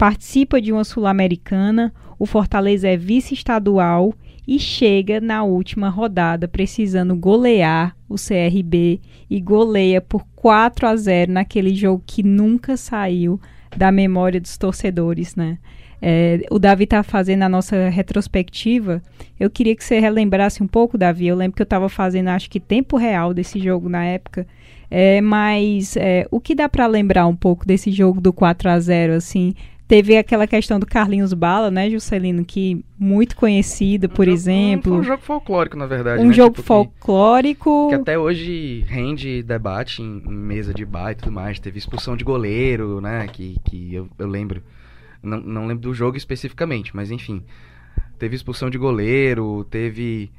Participa 0.00 0.62
de 0.62 0.72
uma 0.72 0.82
Sul-Americana. 0.82 1.92
O 2.18 2.24
Fortaleza 2.24 2.88
é 2.88 2.96
vice-estadual 2.96 4.14
e 4.48 4.58
chega 4.58 5.20
na 5.20 5.42
última 5.42 5.90
rodada 5.90 6.48
precisando 6.48 7.14
golear 7.14 7.94
o 8.08 8.14
CRB 8.14 8.98
e 9.28 9.38
goleia 9.42 10.00
por 10.00 10.24
4 10.34 10.86
a 10.86 10.96
0 10.96 11.32
naquele 11.32 11.74
jogo 11.74 12.02
que 12.06 12.22
nunca 12.22 12.78
saiu 12.78 13.38
da 13.76 13.92
memória 13.92 14.40
dos 14.40 14.56
torcedores, 14.56 15.36
né? 15.36 15.58
É, 16.00 16.46
o 16.50 16.58
Davi 16.58 16.84
está 16.84 17.02
fazendo 17.02 17.42
a 17.42 17.48
nossa 17.50 17.90
retrospectiva. 17.90 19.02
Eu 19.38 19.50
queria 19.50 19.76
que 19.76 19.84
você 19.84 20.00
relembrasse 20.00 20.62
um 20.62 20.66
pouco, 20.66 20.96
Davi. 20.96 21.26
Eu 21.26 21.36
lembro 21.36 21.56
que 21.56 21.62
eu 21.62 21.64
estava 21.64 21.90
fazendo, 21.90 22.28
acho 22.28 22.48
que 22.48 22.58
tempo 22.58 22.96
real 22.96 23.34
desse 23.34 23.60
jogo 23.60 23.90
na 23.90 24.02
época. 24.02 24.46
É, 24.90 25.20
mas 25.20 25.94
é, 25.98 26.26
o 26.30 26.40
que 26.40 26.54
dá 26.54 26.70
para 26.70 26.86
lembrar 26.86 27.26
um 27.26 27.36
pouco 27.36 27.66
desse 27.66 27.92
jogo 27.92 28.18
do 28.18 28.32
4 28.32 28.70
a 28.70 28.80
0 28.80 29.12
assim? 29.12 29.54
Teve 29.90 30.16
aquela 30.16 30.46
questão 30.46 30.78
do 30.78 30.86
Carlinhos 30.86 31.34
Bala, 31.34 31.68
né, 31.68 31.90
Juscelino, 31.90 32.44
que 32.44 32.84
muito 32.96 33.34
conhecido, 33.34 34.08
por 34.08 34.28
um 34.28 34.30
exemplo. 34.30 34.92
Foi 34.92 35.00
um 35.00 35.02
jogo 35.02 35.20
folclórico, 35.20 35.76
na 35.76 35.84
verdade. 35.84 36.22
Um 36.22 36.28
né? 36.28 36.32
jogo 36.32 36.54
tipo, 36.54 36.62
folclórico. 36.62 37.88
Que, 37.90 37.96
que, 37.96 38.00
até 38.00 38.16
hoje 38.16 38.84
rende 38.86 39.42
debate 39.42 40.00
em, 40.00 40.22
em, 40.24 40.32
mesa 40.32 40.72
de 40.72 40.86
bar 40.86 41.10
e 41.10 41.14
tudo 41.16 41.32
mais. 41.32 41.58
Teve 41.58 41.80
expulsão 41.80 42.16
de 42.16 42.22
goleiro, 42.22 43.00
né? 43.00 43.26
Que, 43.26 43.56
que 43.64 43.92
eu, 43.92 44.08
eu 44.16 44.28
lembro. 44.28 44.62
Não, 45.20 45.40
não 45.40 45.66
lembro 45.66 45.82
do 45.82 45.92
jogo 45.92 46.16
especificamente, 46.16 46.94
mas 46.94 47.10
enfim. 47.10 47.42
Teve 48.16 48.36
expulsão 48.36 48.70
de 48.70 48.78
goleiro, 48.78 49.66
teve 49.68 50.30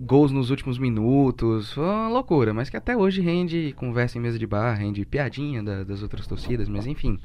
gols 0.00 0.32
nos 0.32 0.50
últimos 0.50 0.80
minutos. 0.80 1.72
Foi 1.72 1.84
uma 1.84 2.08
loucura, 2.08 2.52
mas 2.52 2.68
que 2.68 2.76
até 2.76 2.96
hoje 2.96 3.20
rende 3.20 3.72
conversa 3.76 4.18
em 4.18 4.20
mesa 4.20 4.36
de 4.36 4.48
bar, 4.48 4.74
rende 4.74 5.04
piadinha 5.04 5.62
da, 5.62 5.84
das 5.84 6.02
outras 6.02 6.26
torcidas, 6.26 6.68
mas 6.68 6.88
enfim. 6.88 7.20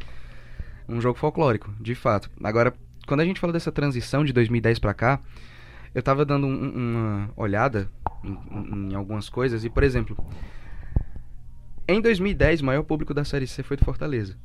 Um 0.91 0.99
jogo 0.99 1.17
folclórico, 1.17 1.73
de 1.79 1.95
fato. 1.95 2.29
Agora, 2.43 2.73
quando 3.07 3.21
a 3.21 3.25
gente 3.25 3.39
fala 3.39 3.53
dessa 3.53 3.71
transição 3.71 4.25
de 4.25 4.33
2010 4.33 4.77
para 4.79 4.93
cá, 4.93 5.19
eu 5.95 6.03
tava 6.03 6.25
dando 6.25 6.47
um, 6.47 6.69
uma 6.69 7.29
olhada 7.35 7.89
em, 8.23 8.91
em, 8.91 8.95
algumas 8.95 9.29
coisas 9.29 9.63
e, 9.63 9.69
por 9.69 9.83
exemplo, 9.83 10.17
em 11.87 12.01
2010 12.01 12.61
o 12.61 12.65
maior 12.65 12.83
público 12.83 13.13
da 13.13 13.23
Série 13.23 13.47
C 13.47 13.63
foi 13.63 13.77
do 13.77 13.85
Fortaleza. 13.85 14.37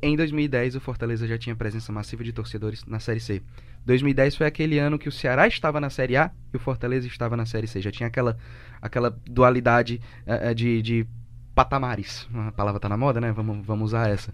Em 0.00 0.14
2010 0.16 0.76
o 0.76 0.80
Fortaleza 0.80 1.26
já 1.26 1.36
tinha 1.36 1.56
presença 1.56 1.90
massiva 1.90 2.22
de 2.22 2.32
torcedores 2.32 2.84
na 2.84 3.00
Série 3.00 3.20
C. 3.20 3.42
2010 3.84 4.36
foi 4.36 4.46
aquele 4.46 4.78
ano 4.78 4.98
que 4.98 5.08
o 5.08 5.12
Ceará 5.12 5.48
estava 5.48 5.80
na 5.80 5.90
Série 5.90 6.16
A 6.16 6.30
e 6.52 6.56
o 6.56 6.60
Fortaleza 6.60 7.06
estava 7.06 7.36
na 7.36 7.44
Série 7.44 7.66
C. 7.66 7.80
Já 7.80 7.90
tinha 7.90 8.06
aquela, 8.06 8.38
aquela 8.80 9.10
dualidade 9.10 10.00
uh, 10.24 10.54
de, 10.54 10.80
de 10.82 11.06
patamares. 11.54 12.28
A 12.32 12.52
palavra 12.52 12.80
tá 12.80 12.88
na 12.88 12.96
moda, 12.96 13.20
né? 13.20 13.32
Vamos, 13.32 13.66
vamos 13.66 13.86
usar 13.86 14.08
essa. 14.08 14.32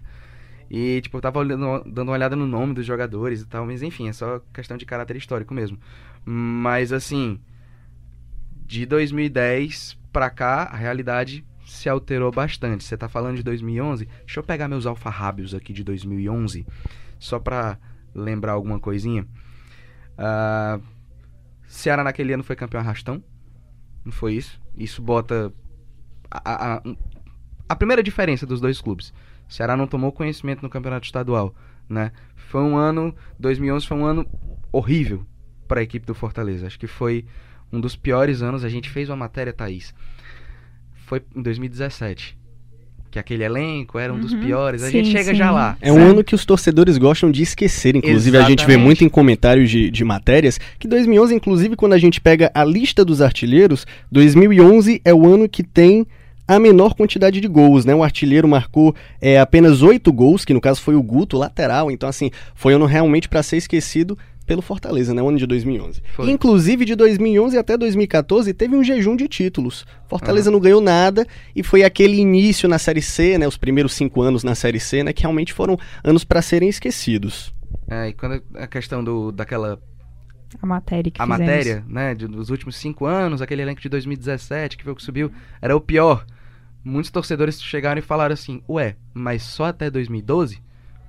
E, 0.77 0.99
tipo, 0.99 1.15
eu 1.15 1.21
tava 1.21 1.39
olhando, 1.39 1.85
dando 1.85 2.09
uma 2.09 2.11
olhada 2.11 2.35
no 2.35 2.45
nome 2.45 2.73
dos 2.73 2.85
jogadores 2.85 3.41
e 3.41 3.45
tal, 3.45 3.65
mas 3.65 3.81
enfim, 3.81 4.09
é 4.09 4.11
só 4.11 4.41
questão 4.53 4.75
de 4.75 4.85
caráter 4.85 5.15
histórico 5.15 5.53
mesmo. 5.53 5.79
Mas, 6.25 6.91
assim, 6.91 7.39
de 8.65 8.85
2010 8.85 9.97
pra 10.11 10.29
cá, 10.29 10.63
a 10.63 10.75
realidade 10.75 11.45
se 11.65 11.87
alterou 11.87 12.29
bastante. 12.29 12.83
Você 12.83 12.97
tá 12.97 13.07
falando 13.07 13.37
de 13.37 13.43
2011? 13.43 14.05
Deixa 14.25 14.41
eu 14.41 14.43
pegar 14.43 14.67
meus 14.67 14.85
alfarrábios 14.85 15.55
aqui 15.55 15.71
de 15.71 15.81
2011, 15.81 16.67
só 17.17 17.39
pra 17.39 17.79
lembrar 18.13 18.51
alguma 18.51 18.77
coisinha. 18.77 19.25
Uh, 20.19 20.83
Ceará 21.65 22.03
naquele 22.03 22.33
ano 22.33 22.43
foi 22.43 22.57
campeão 22.57 22.81
arrastão, 22.81 23.23
não 24.03 24.11
foi 24.11 24.33
isso? 24.33 24.61
Isso 24.75 25.01
bota 25.01 25.53
a, 26.29 26.75
a, 26.75 26.81
a 27.69 27.75
primeira 27.77 28.03
diferença 28.03 28.45
dos 28.45 28.59
dois 28.59 28.81
clubes. 28.81 29.13
O 29.49 29.53
Ceará 29.53 29.75
não 29.77 29.87
tomou 29.87 30.11
conhecimento 30.11 30.61
no 30.61 30.69
campeonato 30.69 31.05
estadual, 31.05 31.53
né? 31.87 32.11
Foi 32.35 32.61
um 32.61 32.77
ano, 32.77 33.13
2011 33.39 33.85
foi 33.85 33.97
um 33.97 34.05
ano 34.05 34.25
horrível 34.71 35.25
para 35.67 35.79
a 35.79 35.83
equipe 35.83 36.05
do 36.05 36.13
Fortaleza. 36.13 36.67
Acho 36.67 36.79
que 36.79 36.87
foi 36.87 37.25
um 37.71 37.79
dos 37.79 37.95
piores 37.95 38.41
anos. 38.41 38.63
A 38.63 38.69
gente 38.69 38.89
fez 38.89 39.09
uma 39.09 39.15
matéria, 39.15 39.53
Thaís. 39.53 39.93
Foi 41.05 41.21
em 41.35 41.41
2017 41.41 42.37
que 43.15 43.19
aquele 43.19 43.45
elenco 43.45 43.97
era 43.97 44.13
um 44.13 44.19
dos 44.19 44.33
uhum. 44.33 44.41
piores. 44.41 44.83
A 44.83 44.87
sim, 44.87 44.97
gente 44.97 45.11
chega 45.11 45.31
sim. 45.31 45.35
já 45.35 45.49
lá. 45.49 45.77
É 45.79 45.89
um 45.89 46.01
ano 46.01 46.21
que 46.21 46.35
os 46.35 46.45
torcedores 46.45 46.97
gostam 46.97 47.31
de 47.31 47.41
esquecer. 47.41 47.95
Inclusive, 47.95 48.35
Exatamente. 48.35 48.45
a 48.45 48.49
gente 48.49 48.67
vê 48.67 48.75
muito 48.75 49.05
em 49.05 49.09
comentários 49.09 49.69
de, 49.69 49.89
de 49.89 50.03
matérias 50.03 50.59
que 50.77 50.85
2011, 50.85 51.33
inclusive, 51.33 51.77
quando 51.77 51.93
a 51.93 51.97
gente 51.97 52.19
pega 52.19 52.51
a 52.53 52.65
lista 52.65 53.05
dos 53.05 53.21
artilheiros, 53.21 53.87
2011 54.11 55.01
é 55.05 55.13
o 55.13 55.25
ano 55.25 55.47
que 55.47 55.63
tem 55.63 56.05
a 56.47 56.59
menor 56.59 56.93
quantidade 56.93 57.41
de 57.41 57.47
gols, 57.47 57.85
né? 57.85 57.95
O 57.95 58.03
artilheiro 58.03 58.47
marcou 58.47 58.95
é, 59.19 59.39
apenas 59.39 59.81
oito 59.81 60.11
gols, 60.13 60.45
que 60.45 60.53
no 60.53 60.61
caso 60.61 60.81
foi 60.81 60.95
o 60.95 61.01
Guto, 61.01 61.37
lateral. 61.37 61.89
Então, 61.89 62.07
assim, 62.07 62.29
foi 62.53 62.73
ano 62.73 62.85
realmente 62.85 63.27
para 63.27 63.41
ser 63.41 63.57
esquecido 63.57 64.17
pelo 64.45 64.61
Fortaleza, 64.61 65.13
né? 65.13 65.21
O 65.21 65.27
ano 65.27 65.37
de 65.37 65.47
2011. 65.47 66.01
Foi. 66.15 66.29
Inclusive, 66.29 66.85
de 66.85 66.95
2011 66.95 67.57
até 67.57 67.75
2014, 67.75 68.53
teve 68.53 68.75
um 68.75 68.83
jejum 68.83 69.15
de 69.15 69.27
títulos. 69.27 69.85
Fortaleza 70.07 70.51
não 70.51 70.59
ganhou 70.59 70.79
nada 70.79 71.25
e 71.55 71.63
foi 71.63 71.83
aquele 71.83 72.17
início 72.17 72.69
na 72.69 72.77
Série 72.77 73.01
C, 73.01 73.37
né? 73.37 73.47
Os 73.47 73.57
primeiros 73.57 73.93
cinco 73.93 74.21
anos 74.21 74.43
na 74.43 74.53
Série 74.53 74.79
C, 74.79 75.03
né? 75.03 75.13
Que 75.13 75.23
realmente 75.23 75.51
foram 75.51 75.77
anos 76.03 76.23
para 76.23 76.41
serem 76.43 76.69
esquecidos. 76.69 77.53
É, 77.87 78.09
e 78.09 78.13
quando 78.13 78.41
a 78.55 78.67
questão 78.67 79.03
do, 79.03 79.31
daquela 79.31 79.79
a 80.61 80.65
matéria 80.65 81.11
que 81.11 81.21
A 81.21 81.25
fizemos. 81.25 81.39
matéria, 81.39 81.85
né, 81.87 82.15
de, 82.15 82.27
dos 82.27 82.49
últimos 82.49 82.75
cinco 82.77 83.05
anos, 83.05 83.41
aquele 83.41 83.61
elenco 83.61 83.81
de 83.81 83.89
2017 83.89 84.77
que 84.77 84.83
foi 84.83 84.93
o 84.93 84.95
que 84.95 85.03
subiu, 85.03 85.31
era 85.61 85.75
o 85.75 85.81
pior 85.81 86.25
muitos 86.85 87.09
torcedores 87.09 87.61
chegaram 87.61 87.99
e 87.99 88.03
falaram 88.03 88.33
assim: 88.33 88.61
Ué, 88.69 88.95
mas 89.13 89.41
só 89.41 89.65
até 89.65 89.89
2012? 89.89 90.61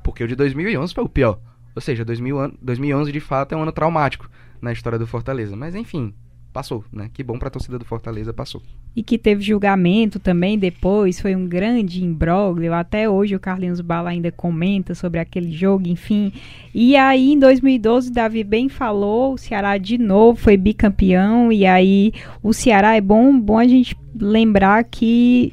Porque 0.02 0.24
o 0.24 0.28
de 0.28 0.34
2011 0.34 0.94
foi 0.94 1.04
o 1.04 1.08
pior. 1.08 1.38
Ou 1.74 1.82
seja, 1.82 2.04
2011 2.04 3.12
de 3.12 3.20
fato 3.20 3.52
é 3.52 3.56
um 3.56 3.62
ano 3.62 3.72
traumático 3.72 4.30
na 4.62 4.72
história 4.72 4.98
do 4.98 5.06
Fortaleza. 5.06 5.54
Mas 5.54 5.74
enfim, 5.74 6.14
passou, 6.56 6.82
né? 6.90 7.10
Que 7.12 7.22
bom 7.22 7.38
para 7.38 7.50
torcida 7.50 7.78
do 7.78 7.84
Fortaleza, 7.84 8.32
passou. 8.32 8.62
E 8.94 9.02
que 9.02 9.18
teve 9.18 9.42
julgamento 9.42 10.18
também 10.18 10.58
depois, 10.58 11.20
foi 11.20 11.36
um 11.36 11.46
grande 11.46 12.02
imbróglio. 12.02 12.72
Até 12.72 13.10
hoje 13.10 13.36
o 13.36 13.40
Carlinhos 13.40 13.82
Bala 13.82 14.08
ainda 14.08 14.32
comenta 14.32 14.94
sobre 14.94 15.20
aquele 15.20 15.52
jogo, 15.52 15.86
enfim. 15.86 16.32
E 16.74 16.96
aí 16.96 17.32
em 17.32 17.38
2012, 17.38 18.10
Davi 18.10 18.42
bem 18.42 18.70
falou, 18.70 19.34
o 19.34 19.38
Ceará 19.38 19.76
de 19.76 19.98
novo 19.98 20.38
foi 20.38 20.56
bicampeão. 20.56 21.52
E 21.52 21.66
aí 21.66 22.14
o 22.42 22.54
Ceará 22.54 22.96
é 22.96 23.02
bom, 23.02 23.38
bom 23.38 23.58
a 23.58 23.68
gente 23.68 23.94
lembrar 24.18 24.82
que 24.84 25.52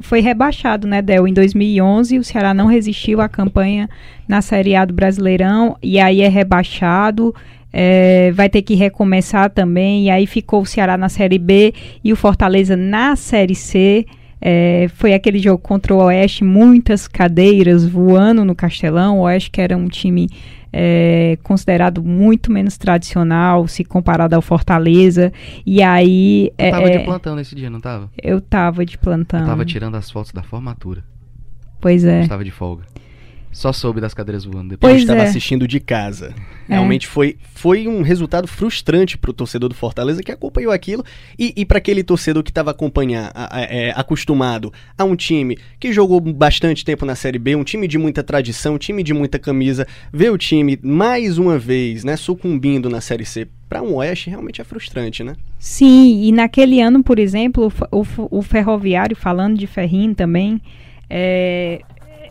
foi 0.00 0.20
rebaixado, 0.20 0.86
né, 0.86 1.02
Del? 1.02 1.26
Em 1.26 1.32
2011, 1.32 2.18
o 2.18 2.24
Ceará 2.24 2.52
não 2.54 2.66
resistiu 2.66 3.20
à 3.20 3.28
campanha 3.28 3.88
na 4.28 4.42
Série 4.42 4.76
A 4.76 4.84
do 4.84 4.94
Brasileirão 4.94 5.76
e 5.82 5.98
aí 5.98 6.20
é 6.20 6.28
rebaixado. 6.28 7.34
É, 7.72 8.32
vai 8.32 8.48
ter 8.48 8.62
que 8.62 8.74
recomeçar 8.74 9.50
também. 9.50 10.06
E 10.06 10.10
aí 10.10 10.26
ficou 10.26 10.62
o 10.62 10.66
Ceará 10.66 10.96
na 10.96 11.08
Série 11.08 11.38
B 11.38 11.72
e 12.02 12.12
o 12.12 12.16
Fortaleza 12.16 12.76
na 12.76 13.16
Série 13.16 13.54
C. 13.54 14.06
É, 14.40 14.88
foi 14.94 15.12
aquele 15.12 15.38
jogo 15.38 15.58
contra 15.58 15.94
o 15.94 15.98
Oeste, 15.98 16.42
muitas 16.42 17.06
cadeiras 17.06 17.86
voando 17.86 18.44
no 18.44 18.54
Castelão. 18.54 19.18
O 19.18 19.22
Oeste 19.22 19.50
que 19.50 19.60
era 19.60 19.76
um 19.76 19.86
time 19.86 20.28
é, 20.72 21.38
considerado 21.42 22.02
muito 22.02 22.50
menos 22.50 22.78
tradicional 22.78 23.66
se 23.66 23.84
comparado 23.84 24.34
ao 24.34 24.42
Fortaleza. 24.42 25.32
E 25.66 25.82
aí. 25.82 26.52
Eu 26.56 26.70
tava 26.70 26.88
é, 26.88 26.98
de 26.98 27.04
plantão 27.04 27.36
nesse 27.36 27.54
dia, 27.54 27.70
não 27.70 27.80
tava? 27.80 28.10
Eu 28.22 28.40
tava 28.40 28.86
de 28.86 28.96
plantão. 28.96 29.40
Eu 29.40 29.46
tava 29.46 29.64
tirando 29.64 29.96
as 29.96 30.10
fotos 30.10 30.32
da 30.32 30.42
formatura. 30.42 31.04
Pois 31.80 32.04
é. 32.04 32.20
Eu 32.20 32.22
estava 32.22 32.44
de 32.44 32.50
folga. 32.50 32.84
Só 33.50 33.72
soube 33.72 34.00
das 34.00 34.14
cadeiras 34.14 34.44
voando 34.44 34.70
depois. 34.70 34.92
Pois 34.92 35.02
estava 35.02 35.20
é. 35.20 35.24
assistindo 35.24 35.66
de 35.66 35.80
casa. 35.80 36.34
É. 36.68 36.74
Realmente 36.74 37.06
foi, 37.06 37.36
foi 37.54 37.88
um 37.88 38.02
resultado 38.02 38.46
frustrante 38.46 39.18
para 39.18 39.30
o 39.30 39.34
torcedor 39.34 39.68
do 39.68 39.74
Fortaleza 39.74 40.22
que 40.22 40.30
acompanhou 40.30 40.72
aquilo 40.72 41.04
e, 41.38 41.52
e 41.56 41.64
para 41.64 41.78
aquele 41.78 42.04
torcedor 42.04 42.42
que 42.42 42.50
estava 42.50 42.70
acompanhar, 42.70 43.32
é, 43.52 43.92
acostumado 43.96 44.72
a 44.96 45.04
um 45.04 45.16
time 45.16 45.58
que 45.78 45.92
jogou 45.92 46.20
bastante 46.20 46.84
tempo 46.84 47.04
na 47.04 47.14
Série 47.14 47.38
B, 47.38 47.56
um 47.56 47.64
time 47.64 47.88
de 47.88 47.98
muita 47.98 48.22
tradição, 48.22 48.74
um 48.74 48.78
time 48.78 49.02
de 49.02 49.12
muita 49.12 49.38
camisa, 49.38 49.86
ver 50.12 50.30
o 50.30 50.38
time 50.38 50.78
mais 50.82 51.36
uma 51.36 51.58
vez, 51.58 52.04
né, 52.04 52.16
sucumbindo 52.16 52.88
na 52.88 53.00
Série 53.00 53.24
C 53.24 53.48
para 53.68 53.82
um 53.82 53.94
Oeste 53.94 54.28
realmente 54.28 54.60
é 54.60 54.64
frustrante, 54.64 55.22
né? 55.22 55.36
Sim, 55.56 56.24
e 56.24 56.32
naquele 56.32 56.80
ano, 56.80 57.04
por 57.04 57.20
exemplo, 57.20 57.72
o, 57.92 58.00
o, 58.00 58.38
o 58.38 58.42
Ferroviário, 58.42 59.14
falando 59.14 59.56
de 59.56 59.68
Ferrinho 59.68 60.12
também, 60.12 60.60
é, 61.08 61.80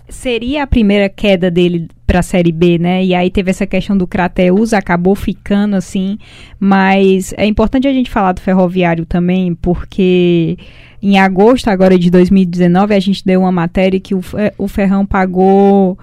seria 0.09 0.63
a 0.63 0.67
primeira 0.67 1.07
queda 1.07 1.49
dele 1.49 1.87
para 2.05 2.19
a 2.19 2.23
Série 2.23 2.51
B, 2.51 2.77
né? 2.77 3.05
E 3.05 3.13
aí 3.13 3.29
teve 3.29 3.51
essa 3.51 3.67
questão 3.67 3.97
do 3.97 4.07
Crateus, 4.07 4.73
acabou 4.73 5.15
ficando 5.15 5.75
assim, 5.75 6.17
mas 6.59 7.33
é 7.37 7.45
importante 7.45 7.87
a 7.87 7.93
gente 7.93 8.09
falar 8.09 8.31
do 8.31 8.41
Ferroviário 8.41 9.05
também, 9.05 9.53
porque 9.55 10.57
em 11.01 11.19
agosto 11.19 11.69
agora 11.69 11.97
de 11.97 12.09
2019 12.09 12.93
a 12.95 12.99
gente 12.99 13.23
deu 13.23 13.41
uma 13.41 13.51
matéria 13.51 13.99
que 13.99 14.15
o, 14.15 14.21
o 14.57 14.67
Ferrão 14.67 15.05
pagou 15.05 15.97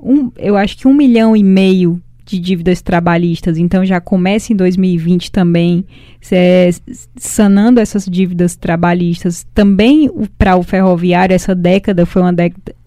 um, 0.00 0.32
eu 0.36 0.56
acho 0.56 0.76
que 0.76 0.88
um 0.88 0.94
milhão 0.94 1.36
e 1.36 1.44
meio 1.44 2.02
de 2.32 2.40
dívidas 2.40 2.80
trabalhistas, 2.80 3.58
então 3.58 3.84
já 3.84 4.00
começa 4.00 4.52
em 4.52 4.56
2020 4.56 5.30
também 5.30 5.84
é, 6.30 6.70
sanando 7.16 7.80
essas 7.80 8.06
dívidas 8.06 8.56
trabalhistas. 8.56 9.46
Também 9.54 10.10
para 10.38 10.56
o 10.56 10.62
ferroviário, 10.62 11.34
essa 11.34 11.54
década 11.54 12.06
foi 12.06 12.22
uma 12.22 12.34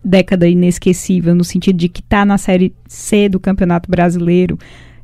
década, 0.04 0.48
inesquecível, 0.48 1.36
no 1.36 1.44
sentido 1.44 1.78
de 1.78 1.90
que 1.90 2.02
está 2.02 2.25
na 2.25 2.38
Série 2.38 2.74
C 2.88 3.30
do 3.30 3.40
Campeonato 3.40 3.90
Brasileiro, 3.90 4.58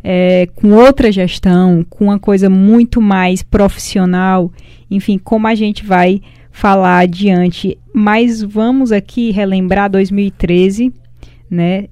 é, 0.03 0.47
com 0.55 0.71
outra 0.71 1.11
gestão, 1.11 1.85
com 1.89 2.05
uma 2.05 2.19
coisa 2.19 2.49
muito 2.49 3.01
mais 3.01 3.43
profissional, 3.43 4.51
enfim, 4.89 5.17
como 5.17 5.47
a 5.47 5.55
gente 5.55 5.85
vai 5.85 6.21
falar 6.51 6.99
adiante. 6.99 7.77
Mas 7.93 8.41
vamos 8.41 8.91
aqui 8.91 9.31
relembrar 9.31 9.89
2013, 9.89 10.91
né? 11.49 11.87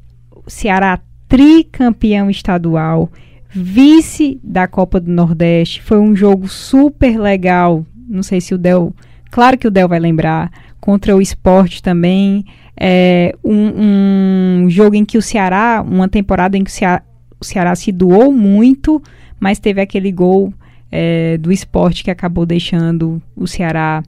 Ceará 0.48 1.00
tricampeão 1.29 2.29
estadual, 2.29 3.09
vice 3.50 4.39
da 4.43 4.67
Copa 4.67 5.00
do 5.00 5.12
Nordeste. 5.12 5.81
Foi 5.81 6.00
um 6.00 6.15
jogo 6.15 6.48
super 6.48 7.17
legal. 7.19 7.86
Não 8.07 8.24
sei 8.24 8.41
se 8.41 8.53
o 8.53 8.57
Del. 8.57 8.93
Claro 9.29 9.57
que 9.57 9.67
o 9.67 9.71
Del 9.71 9.88
vai 9.88 10.00
lembrar. 10.00 10.51
Contra 10.81 11.15
o 11.15 11.21
esporte 11.21 11.83
também. 11.83 12.43
É 12.75 13.36
um, 13.43 14.63
um 14.63 14.69
jogo 14.69 14.95
em 14.95 15.05
que 15.05 15.17
o 15.17 15.21
Ceará, 15.21 15.86
uma 15.86 16.07
temporada 16.07 16.57
em 16.57 16.63
que 16.63 16.71
o 16.71 16.74
Ceará, 16.74 17.03
o 17.39 17.45
Ceará 17.45 17.75
se 17.75 17.91
doou 17.91 18.31
muito, 18.31 19.01
mas 19.39 19.59
teve 19.59 19.81
aquele 19.81 20.12
gol 20.12 20.53
é, 20.91 21.38
do 21.38 21.51
esporte 21.51 22.03
que 22.03 22.09
acabou 22.09 22.45
deixando 22.45 23.21
o 23.36 23.45
Ceará 23.45 24.01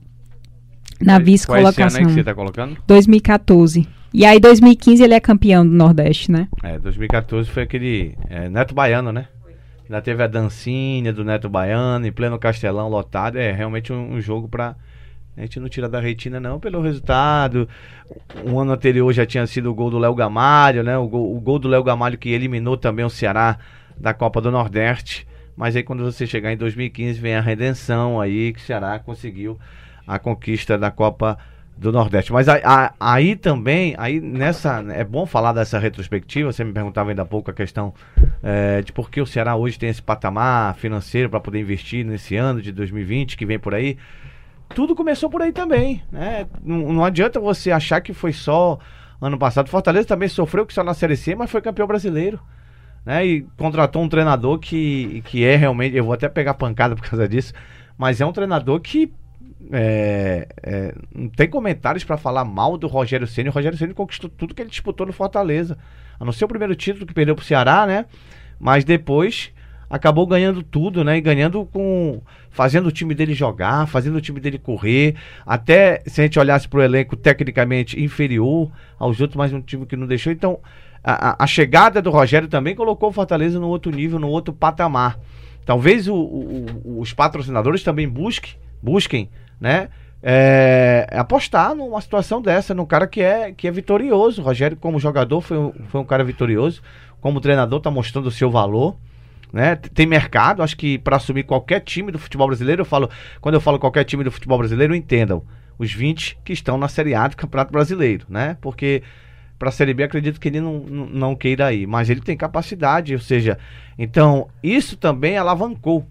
na 1.00 1.18
vice-colocação. 1.18 1.74
Qual 1.74 1.84
é 1.84 1.88
esse 1.88 1.98
ano 1.98 2.08
que 2.08 2.14
você 2.14 2.24
tá 2.24 2.34
colocando? 2.34 2.76
2014. 2.86 3.86
E 4.14 4.26
aí, 4.26 4.38
2015, 4.38 5.02
ele 5.02 5.14
é 5.14 5.20
campeão 5.20 5.66
do 5.66 5.72
Nordeste, 5.72 6.30
né? 6.30 6.46
É, 6.62 6.78
2014 6.78 7.48
foi 7.48 7.62
aquele 7.62 8.14
é, 8.28 8.48
Neto 8.48 8.74
Baiano, 8.74 9.10
né? 9.10 9.28
Ainda 9.84 10.02
teve 10.02 10.22
a 10.22 10.26
dancinha 10.26 11.12
do 11.12 11.24
Neto 11.24 11.48
Baiano, 11.48 12.06
em 12.06 12.12
pleno 12.12 12.38
Castelão 12.38 12.88
lotado. 12.88 13.38
É 13.38 13.52
realmente 13.52 13.92
um, 13.92 14.14
um 14.14 14.20
jogo 14.20 14.48
pra. 14.48 14.76
A 15.36 15.40
gente 15.40 15.58
não 15.58 15.68
tira 15.68 15.88
da 15.88 15.98
retina, 15.98 16.38
não, 16.38 16.60
pelo 16.60 16.82
resultado. 16.82 17.66
Um 18.44 18.58
ano 18.60 18.72
anterior 18.72 19.10
já 19.12 19.24
tinha 19.24 19.46
sido 19.46 19.70
o 19.70 19.74
gol 19.74 19.90
do 19.90 19.98
Léo 19.98 20.14
Gamalho, 20.14 20.82
né? 20.82 20.96
O 20.98 21.08
gol, 21.08 21.34
o 21.34 21.40
gol 21.40 21.58
do 21.58 21.68
Léo 21.68 21.82
Gamalho 21.82 22.18
que 22.18 22.30
eliminou 22.30 22.76
também 22.76 23.04
o 23.04 23.10
Ceará 23.10 23.58
da 23.96 24.12
Copa 24.12 24.40
do 24.40 24.50
Nordeste. 24.50 25.26
Mas 25.56 25.74
aí 25.74 25.82
quando 25.82 26.04
você 26.04 26.26
chegar 26.26 26.52
em 26.52 26.56
2015, 26.56 27.18
vem 27.18 27.34
a 27.34 27.40
redenção 27.40 28.20
aí 28.20 28.52
que 28.52 28.60
o 28.60 28.62
Ceará 28.62 28.98
conseguiu 28.98 29.58
a 30.06 30.18
conquista 30.18 30.76
da 30.76 30.90
Copa 30.90 31.38
do 31.76 31.90
Nordeste. 31.90 32.32
Mas 32.32 32.48
a, 32.48 32.60
a, 32.64 32.94
aí 33.00 33.34
também, 33.34 33.94
aí 33.98 34.20
nessa. 34.20 34.84
É 34.90 35.04
bom 35.04 35.26
falar 35.26 35.52
dessa 35.52 35.78
retrospectiva. 35.78 36.52
Você 36.52 36.64
me 36.64 36.72
perguntava 36.72 37.10
ainda 37.10 37.22
há 37.22 37.26
pouco 37.26 37.50
a 37.50 37.54
questão 37.54 37.92
é, 38.42 38.82
de 38.82 38.92
por 38.92 39.10
que 39.10 39.20
o 39.20 39.26
Ceará 39.26 39.56
hoje 39.56 39.78
tem 39.78 39.88
esse 39.88 40.02
patamar 40.02 40.74
financeiro 40.76 41.28
para 41.28 41.40
poder 41.40 41.60
investir 41.60 42.04
nesse 42.04 42.36
ano 42.36 42.62
de 42.62 42.72
2020 42.72 43.36
que 43.36 43.46
vem 43.46 43.58
por 43.58 43.74
aí. 43.74 43.96
Tudo 44.74 44.94
começou 44.94 45.28
por 45.28 45.42
aí 45.42 45.52
também. 45.52 46.02
Né? 46.10 46.46
Não, 46.62 46.92
não 46.92 47.04
adianta 47.04 47.40
você 47.40 47.70
achar 47.70 48.00
que 48.00 48.12
foi 48.12 48.32
só 48.32 48.78
ano 49.20 49.38
passado. 49.38 49.68
Fortaleza 49.68 50.08
também 50.08 50.28
sofreu 50.28 50.66
que 50.66 50.74
só 50.74 50.82
na 50.82 50.94
Série 50.94 51.16
C, 51.16 51.34
mas 51.34 51.50
foi 51.50 51.60
campeão 51.60 51.86
brasileiro. 51.86 52.40
Né? 53.04 53.26
E 53.26 53.42
contratou 53.56 54.02
um 54.02 54.08
treinador 54.08 54.58
que, 54.58 55.22
que 55.26 55.44
é 55.44 55.56
realmente. 55.56 55.96
Eu 55.96 56.04
vou 56.04 56.14
até 56.14 56.28
pegar 56.28 56.54
pancada 56.54 56.94
por 56.94 57.08
causa 57.08 57.28
disso. 57.28 57.52
Mas 57.98 58.20
é 58.20 58.26
um 58.26 58.32
treinador 58.32 58.80
que 58.80 59.12
é, 59.70 60.48
é, 60.62 60.94
não 61.14 61.28
tem 61.28 61.48
comentários 61.48 62.04
para 62.04 62.16
falar 62.16 62.44
mal 62.44 62.76
do 62.76 62.86
Rogério 62.86 63.26
Ceni. 63.26 63.48
O 63.48 63.52
Rogério 63.52 63.78
Ceni 63.78 63.94
conquistou 63.94 64.30
tudo 64.30 64.54
que 64.54 64.62
ele 64.62 64.70
disputou 64.70 65.06
no 65.06 65.12
Fortaleza. 65.12 65.78
A 66.18 66.24
não 66.24 66.32
ser 66.32 66.44
o 66.44 66.48
primeiro 66.48 66.74
título 66.74 67.06
que 67.06 67.14
perdeu 67.14 67.34
pro 67.34 67.44
Ceará, 67.44 67.86
né? 67.86 68.06
Mas 68.58 68.84
depois 68.84 69.52
acabou 69.90 70.26
ganhando 70.26 70.62
tudo, 70.62 71.04
né? 71.04 71.18
E 71.18 71.20
ganhando 71.20 71.64
com. 71.66 72.20
fazendo 72.50 72.86
o 72.86 72.92
time 72.92 73.14
dele 73.14 73.34
jogar, 73.34 73.86
fazendo 73.86 74.16
o 74.16 74.20
time 74.20 74.40
dele 74.40 74.58
correr. 74.58 75.16
Até 75.44 76.02
se 76.06 76.20
a 76.20 76.24
gente 76.24 76.38
olhasse 76.38 76.68
pro 76.68 76.82
elenco 76.82 77.16
tecnicamente 77.16 78.02
inferior 78.02 78.70
aos 78.98 79.20
outros, 79.20 79.36
mas 79.36 79.52
um 79.52 79.60
time 79.60 79.84
que 79.84 79.96
não 79.96 80.06
deixou. 80.06 80.32
Então, 80.32 80.58
a, 81.04 81.42
a 81.42 81.46
chegada 81.46 82.00
do 82.00 82.10
Rogério 82.10 82.48
também 82.48 82.74
colocou 82.74 83.10
o 83.10 83.12
Fortaleza 83.12 83.58
no 83.58 83.68
outro 83.68 83.90
nível, 83.90 84.18
no 84.18 84.28
outro 84.28 84.54
patamar. 84.54 85.18
Talvez 85.64 86.08
o, 86.08 86.14
o, 86.14 87.00
os 87.00 87.12
patrocinadores 87.12 87.82
também 87.82 88.08
busquem, 88.08 88.54
busquem 88.82 89.28
né? 89.62 89.88
É, 90.20 91.06
apostar 91.12 91.74
numa 91.74 92.00
situação 92.00 92.42
dessa, 92.42 92.74
num 92.74 92.84
cara 92.84 93.06
que 93.06 93.22
é, 93.22 93.52
que 93.52 93.68
é 93.68 93.70
vitorioso. 93.70 94.42
O 94.42 94.44
Rogério, 94.44 94.76
como 94.76 94.98
jogador, 94.98 95.40
foi 95.40 95.56
um, 95.56 95.72
foi 95.88 96.00
um 96.00 96.04
cara 96.04 96.24
vitorioso. 96.24 96.82
Como 97.20 97.40
treinador, 97.40 97.78
está 97.78 97.90
mostrando 97.90 98.26
o 98.26 98.30
seu 98.30 98.50
valor. 98.50 98.96
Né? 99.52 99.76
Tem 99.76 100.04
mercado, 100.06 100.62
acho 100.62 100.76
que 100.76 100.98
para 100.98 101.16
assumir 101.16 101.44
qualquer 101.44 101.80
time 101.80 102.10
do 102.10 102.18
futebol 102.18 102.48
brasileiro, 102.48 102.82
eu 102.82 102.86
falo, 102.86 103.08
quando 103.40 103.54
eu 103.54 103.60
falo 103.60 103.78
qualquer 103.78 104.02
time 104.04 104.24
do 104.24 104.32
futebol 104.32 104.58
brasileiro, 104.58 104.94
entendam 104.94 105.44
os 105.78 105.92
20 105.92 106.38
que 106.44 106.52
estão 106.52 106.76
na 106.76 106.88
Série 106.88 107.14
A 107.14 107.28
do 107.28 107.36
Campeonato 107.36 107.70
Brasileiro, 107.70 108.26
né? 108.28 108.56
Porque 108.60 109.02
para 109.58 109.68
a 109.68 109.72
Série 109.72 109.94
B 109.94 110.02
acredito 110.02 110.40
que 110.40 110.48
ele 110.48 110.60
não, 110.60 110.80
não, 110.80 111.36
queira 111.36 111.72
ir, 111.72 111.86
mas 111.86 112.10
ele 112.10 112.20
tem 112.20 112.36
capacidade, 112.36 113.12
ou 113.14 113.20
seja, 113.20 113.58
então 113.96 114.48
isso 114.62 114.96
também 114.96 115.36
alavancou 115.36 116.08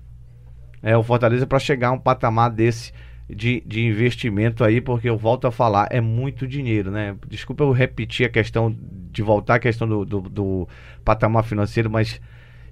é, 0.81 0.95
o 0.95 1.03
Fortaleza 1.03 1.45
para 1.45 1.59
chegar 1.59 1.89
a 1.89 1.91
um 1.91 1.99
patamar 1.99 2.49
desse 2.49 2.93
de, 3.35 3.61
de 3.65 3.85
investimento 3.85 4.63
aí, 4.63 4.81
porque 4.81 5.09
eu 5.09 5.17
volto 5.17 5.47
a 5.47 5.51
falar, 5.51 5.87
é 5.89 6.01
muito 6.01 6.47
dinheiro, 6.47 6.91
né? 6.91 7.15
Desculpa 7.27 7.63
eu 7.63 7.71
repetir 7.71 8.25
a 8.25 8.29
questão, 8.29 8.75
de 9.11 9.21
voltar 9.21 9.55
à 9.55 9.59
questão 9.59 9.87
do, 9.87 10.05
do, 10.05 10.21
do 10.21 10.67
patamar 11.03 11.43
financeiro, 11.43 11.89
mas 11.89 12.19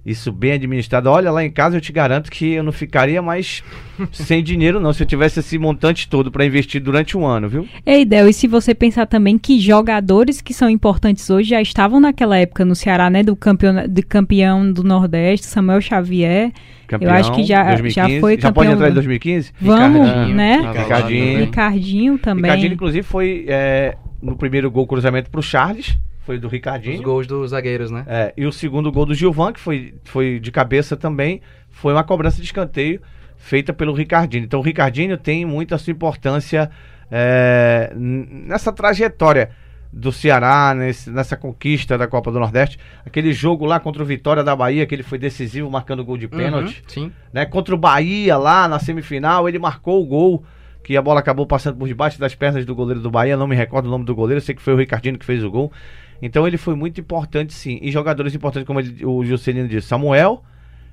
isso 0.10 0.32
bem 0.32 0.54
administrado. 0.54 1.10
Olha, 1.10 1.32
lá 1.32 1.43
em 1.43 1.52
casa 1.52 1.78
eu 1.78 1.82
te 1.82 1.91
garanto 1.91 2.32
que 2.32 2.54
eu 2.54 2.63
não 2.63 2.72
ficaria 2.72 3.22
mais 3.22 3.63
sem 4.12 4.43
dinheiro, 4.43 4.80
não, 4.80 4.91
se 4.91 5.04
eu 5.04 5.08
tivesse 5.08 5.39
esse 5.39 5.58
montante 5.58 6.08
todo 6.08 6.32
para 6.32 6.45
investir 6.45 6.82
durante 6.82 7.17
um 7.17 7.26
ano, 7.26 7.48
viu? 7.48 7.67
Ei, 7.86 8.06
Del, 8.06 8.28
e 8.28 8.34
se 8.34 8.48
você 8.48 8.74
pensar 8.74 9.06
também 9.06 9.38
que 9.38 9.60
jogadores 9.60 10.41
que 10.41 10.54
são 10.54 10.69
importantes 10.69 11.30
hoje 11.30 11.50
já 11.50 11.62
estavam 11.62 12.00
naquela 12.00 12.38
época 12.38 12.65
no 12.65 12.76
Ceará, 12.76 13.10
né? 13.10 13.24
Do 13.24 13.36
campeão, 13.36 13.88
de 13.88 14.02
campeão 14.02 14.72
do 14.72 14.84
Nordeste, 14.84 15.45
Samuel 15.48 15.82
Xavier. 15.82 16.52
Campeão, 16.88 17.12
eu 17.12 17.19
acho 17.19 17.32
que 17.34 17.43
já, 17.43 17.63
2015. 17.65 17.93
já 17.93 18.19
foi 18.19 18.36
campeão. 18.36 18.50
Já 18.50 18.52
pode 18.52 18.72
entrar 18.72 18.89
em 18.89 18.93
2015? 18.93 19.54
Vamos, 19.62 20.08
Ricardinho, 20.08 20.36
né? 20.36 20.56
Ricardinho. 20.56 21.39
Ricardinho 21.39 22.17
também. 22.17 22.45
Ricardinho, 22.45 22.74
inclusive, 22.74 23.04
foi 23.04 23.45
é, 23.48 23.95
no 24.22 24.36
primeiro 24.36 24.72
gol 24.72 24.88
cruzamento 24.88 25.30
pro 25.30 25.41
Charles 25.43 25.95
foi 26.30 26.38
do 26.38 26.48
Ricardinho. 26.48 27.00
Os 27.00 27.02
gols 27.02 27.26
dos 27.26 27.50
zagueiros, 27.50 27.89
né? 27.89 28.06
É, 28.06 28.32
e 28.38 28.46
o 28.46 28.52
segundo 28.52 28.92
gol 28.92 29.04
do 29.04 29.15
Gilvan, 29.15 29.52
que 29.52 29.60
foi, 29.60 29.96
foi 30.04 30.39
de 30.39 30.52
cabeça 30.52 30.96
também, 30.96 31.42
foi 31.72 31.92
uma 31.92 32.04
cobrança 32.04 32.38
de 32.38 32.44
escanteio 32.44 33.02
feita 33.36 33.74
pelo 33.74 33.94
Ricardinho. 33.94 34.44
Então 34.44 34.60
o 34.60 34.63
Ricardinho 34.63 35.18
tem 35.18 35.44
muita 35.44 35.76
sua 35.80 35.89
importância 35.89 36.70
é, 37.10 37.92
nessa 37.96 38.72
trajetória 38.72 39.50
do 39.92 40.12
Ceará, 40.12 40.76
nesse, 40.76 41.10
nessa 41.10 41.36
conquista 41.36 41.98
da 41.98 42.06
Copa 42.06 42.32
do 42.32 42.39
Nordeste. 42.39 42.78
Aquele 43.04 43.34
jogo 43.34 43.65
lá 43.65 43.80
contra 43.80 44.04
o 44.04 44.06
Vitória 44.06 44.44
da 44.44 44.56
Bahia, 44.56 44.86
que 44.86 44.94
ele 44.94 45.02
foi 45.02 45.18
decisivo 45.18 45.68
marcando 45.72 46.06
gol 46.06 46.15
de 46.15 46.26
uhum, 46.26 46.38
pênalti. 46.38 46.84
Uhum, 46.84 46.89
sim. 46.89 47.12
Né? 47.34 47.44
Contra 47.48 47.74
o 47.74 47.78
Bahia 47.78 48.38
lá 48.38 48.68
na 48.68 48.78
semifinal, 48.78 49.50
ele 49.50 49.58
marcou 49.58 50.00
o 50.00 50.06
gol 50.06 50.44
que 50.84 50.96
a 50.96 51.02
bola 51.02 51.22
acabou 51.22 51.48
passando 51.48 51.78
por 51.78 51.88
debaixo 51.88 52.20
das 52.20 52.36
pernas 52.36 52.68
do 52.68 52.76
goleiro 52.76 53.02
do 53.02 53.10
Bahia, 53.10 53.36
não 53.36 53.48
me 53.48 53.56
recordo 53.56 53.88
o 53.88 53.89
nome 53.89 54.06
do 54.06 54.13
goleiro, 54.13 54.39
sei 54.42 54.54
que 54.54 54.62
foi 54.62 54.76
o 54.76 54.78
Ricardinho 54.78 55.18
que 55.18 55.26
fez 55.26 55.44
o 55.44 55.50
gol. 55.50 55.72
Então 56.21 56.47
ele 56.47 56.58
foi 56.58 56.75
muito 56.75 56.99
importante 56.99 57.53
sim. 57.53 57.79
E 57.82 57.91
jogadores 57.91 58.36
importantes, 58.36 58.67
como 58.67 58.79
ele, 58.79 59.05
o 59.05 59.23
Juscelino 59.23 59.67
disse, 59.67 59.88
Samuel, 59.88 60.43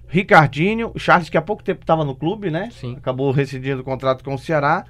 Ricardinho, 0.09 0.93
o 0.95 0.99
Charles, 0.99 1.29
que 1.29 1.37
há 1.37 1.43
pouco 1.43 1.63
tempo 1.63 1.81
estava 1.81 2.05
no 2.05 2.15
clube, 2.15 2.51
né? 2.51 2.71
Sim. 2.71 2.97
Acabou 2.97 3.31
rescindindo 3.33 3.81
o 3.81 3.85
contrato 3.85 4.23
com 4.23 4.35
o 4.35 4.39
Ceará. 4.39 4.85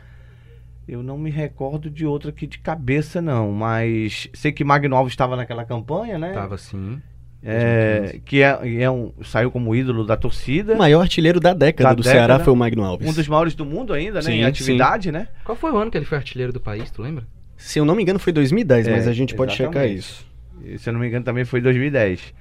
Eu 0.86 1.02
não 1.02 1.18
me 1.18 1.30
recordo 1.30 1.90
de 1.90 2.06
outro 2.06 2.28
aqui 2.28 2.46
de 2.46 2.58
cabeça, 2.58 3.20
não. 3.20 3.50
Mas 3.50 4.28
sei 4.32 4.52
que 4.52 4.62
Magno 4.62 4.94
Alves 4.94 5.12
estava 5.12 5.34
naquela 5.34 5.64
campanha, 5.64 6.18
né? 6.18 6.28
Estava 6.28 6.56
sim. 6.58 7.00
É, 7.42 8.18
que 8.24 8.42
é, 8.42 8.82
é, 8.82 8.90
um, 8.90 9.12
saiu 9.22 9.50
como 9.50 9.74
ídolo 9.74 10.04
da 10.04 10.16
torcida. 10.16 10.74
O 10.74 10.78
maior 10.78 11.00
artilheiro 11.00 11.38
da 11.38 11.54
década 11.54 11.90
da 11.90 11.94
do 11.94 12.02
década, 12.02 12.18
Ceará 12.18 12.38
foi 12.40 12.52
o 12.52 12.56
Magno 12.56 12.84
Alves. 12.84 13.08
Um 13.08 13.12
dos 13.12 13.28
maiores 13.28 13.54
do 13.54 13.64
mundo 13.64 13.92
ainda, 13.92 14.20
sim, 14.20 14.30
né? 14.30 14.36
Em 14.36 14.44
atividade, 14.44 15.04
sim. 15.04 15.12
né? 15.12 15.28
Qual 15.44 15.56
foi 15.56 15.70
o 15.70 15.76
ano 15.76 15.90
que 15.90 15.96
ele 15.96 16.04
foi 16.04 16.18
artilheiro 16.18 16.52
do 16.52 16.60
país, 16.60 16.90
tu 16.90 17.02
lembra? 17.02 17.24
Se 17.56 17.78
eu 17.78 17.84
não 17.84 17.94
me 17.94 18.02
engano, 18.02 18.18
foi 18.18 18.32
2010, 18.32 18.86
é, 18.86 18.90
mas 18.90 19.08
a 19.08 19.12
gente 19.12 19.34
pode 19.34 19.54
checar 19.54 19.88
isso. 19.88 20.26
E, 20.62 20.78
se 20.78 20.88
eu 20.88 20.92
não 20.92 21.00
me 21.00 21.08
engano, 21.08 21.24
também 21.24 21.44
foi 21.44 21.60
2010. 21.60 22.34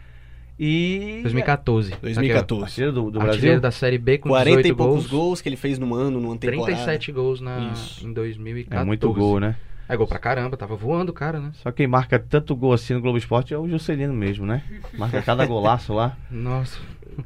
E. 0.58 1.20
2014. 1.24 1.96
2014. 2.02 2.64
Artilheiro 2.64 2.94
do, 2.94 3.12
do 3.12 3.22
Artilheiro 3.22 3.62
da 3.62 3.72
Série 3.72 3.98
B 3.98 4.18
com 4.18 4.30
40 4.30 4.58
18 4.58 4.68
e 4.68 4.76
poucos 4.76 4.96
gols. 4.96 5.08
gols 5.08 5.42
que 5.42 5.50
ele 5.50 5.58
fez 5.58 5.78
no 5.78 5.94
ano, 5.94 6.20
numa 6.22 6.38
temporada. 6.38 6.66
37 6.66 7.12
gols 7.12 7.42
na, 7.42 7.74
em 8.02 8.14
2014. 8.14 8.82
É 8.82 8.86
muito 8.86 9.12
gol, 9.14 9.40
né? 9.40 9.56
É 9.88 9.96
gol 9.96 10.08
pra 10.08 10.18
caramba, 10.18 10.58
tava 10.58 10.76
voando 10.76 11.12
o 11.12 11.14
cara, 11.14 11.40
né? 11.40 11.52
Só 11.56 11.72
quem 11.72 11.86
marca 11.86 12.18
tanto 12.18 12.56
gol 12.56 12.74
assim 12.74 12.94
no 12.94 13.02
Globo 13.02 13.18
Esporte 13.18 13.54
é 13.54 13.58
o 13.58 13.68
Juscelino 13.68 14.14
mesmo, 14.14 14.46
né? 14.46 14.64
Marca 14.98 15.22
cada 15.22 15.46
golaço 15.46 15.94
lá. 15.94 16.18
Nossa. 16.32 16.80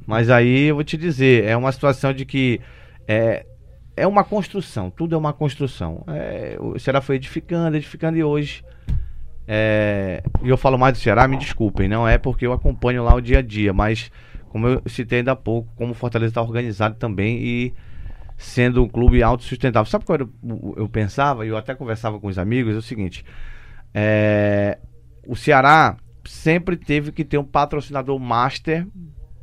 Mas 0.05 0.29
aí 0.29 0.65
eu 0.65 0.75
vou 0.75 0.83
te 0.83 0.97
dizer, 0.97 1.45
é 1.45 1.55
uma 1.55 1.71
situação 1.71 2.11
de 2.11 2.25
que 2.25 2.59
é, 3.07 3.45
é 3.99 4.07
uma 4.07 4.23
construção, 4.23 4.89
tudo 4.89 5.15
é 5.15 5.17
uma 5.17 5.33
construção. 5.33 6.03
É, 6.07 6.57
o 6.59 6.79
Ceará 6.79 7.01
foi 7.01 7.17
edificando, 7.17 7.75
edificando 7.77 8.17
e 8.17 8.23
hoje 8.23 8.63
É, 9.51 10.21
e 10.43 10.49
eu 10.49 10.57
falo 10.57 10.77
mais 10.77 10.93
do 10.93 10.99
Ceará, 10.99 11.27
me 11.27 11.35
desculpem, 11.35 11.89
não 11.89 12.07
é 12.07 12.19
porque 12.19 12.45
eu 12.45 12.53
acompanho 12.53 13.03
lá 13.03 13.15
o 13.15 13.19
dia 13.19 13.39
a 13.39 13.41
dia, 13.41 13.73
mas 13.73 14.11
como 14.49 14.67
eu 14.67 14.81
citei 14.85 15.19
ainda 15.19 15.31
há 15.31 15.35
pouco, 15.35 15.73
como 15.75 15.91
o 15.91 15.95
Fortaleza 15.95 16.29
está 16.29 16.41
organizado 16.41 16.95
também 16.97 17.39
e 17.41 17.73
sendo 18.37 18.83
um 18.83 18.87
clube 18.87 19.23
autossustentável. 19.23 19.89
Sabe 19.89 20.05
qual 20.05 20.19
eu, 20.19 20.29
eu 20.77 20.87
pensava, 20.87 21.47
e 21.47 21.49
eu 21.49 21.57
até 21.57 21.73
conversava 21.73 22.19
com 22.19 22.27
os 22.27 22.37
amigos, 22.37 22.75
é 22.75 22.77
o 22.77 22.81
seguinte: 22.81 23.25
é, 23.91 24.77
o 25.27 25.35
Ceará 25.35 25.97
sempre 26.25 26.77
teve 26.77 27.11
que 27.11 27.25
ter 27.25 27.39
um 27.39 27.43
patrocinador 27.43 28.19
master 28.19 28.85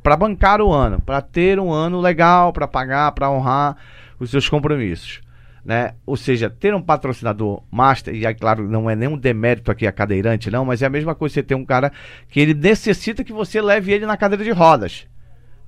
para 0.01 0.15
bancar 0.15 0.61
o 0.61 0.71
ano, 0.71 1.01
para 1.01 1.21
ter 1.21 1.59
um 1.59 1.69
ano 1.69 1.99
legal, 1.99 2.53
para 2.53 2.65
pagar, 2.65 3.11
para 3.11 3.29
honrar 3.29 3.75
os 4.19 4.29
seus 4.29 4.47
compromissos. 4.49 5.21
Né? 5.63 5.95
Ou 6.05 6.15
seja, 6.15 6.49
ter 6.49 6.73
um 6.73 6.81
patrocinador 6.81 7.61
master, 7.69 8.15
e 8.15 8.25
aí, 8.25 8.33
claro, 8.33 8.67
não 8.69 8.89
é 8.89 8.95
nenhum 8.95 9.17
demérito 9.17 9.69
aqui 9.69 9.85
a 9.85 9.91
cadeirante, 9.91 10.49
não, 10.49 10.63
mas 10.63 10.81
é 10.81 10.85
a 10.85 10.89
mesma 10.89 11.13
coisa 11.13 11.33
você 11.33 11.43
ter 11.43 11.55
um 11.55 11.65
cara 11.65 11.91
que 12.29 12.39
ele 12.39 12.53
necessita 12.53 13.23
que 13.23 13.33
você 13.33 13.61
leve 13.61 13.91
ele 13.91 14.05
na 14.05 14.15
cadeira 14.15 14.43
de 14.43 14.51
rodas. 14.51 15.05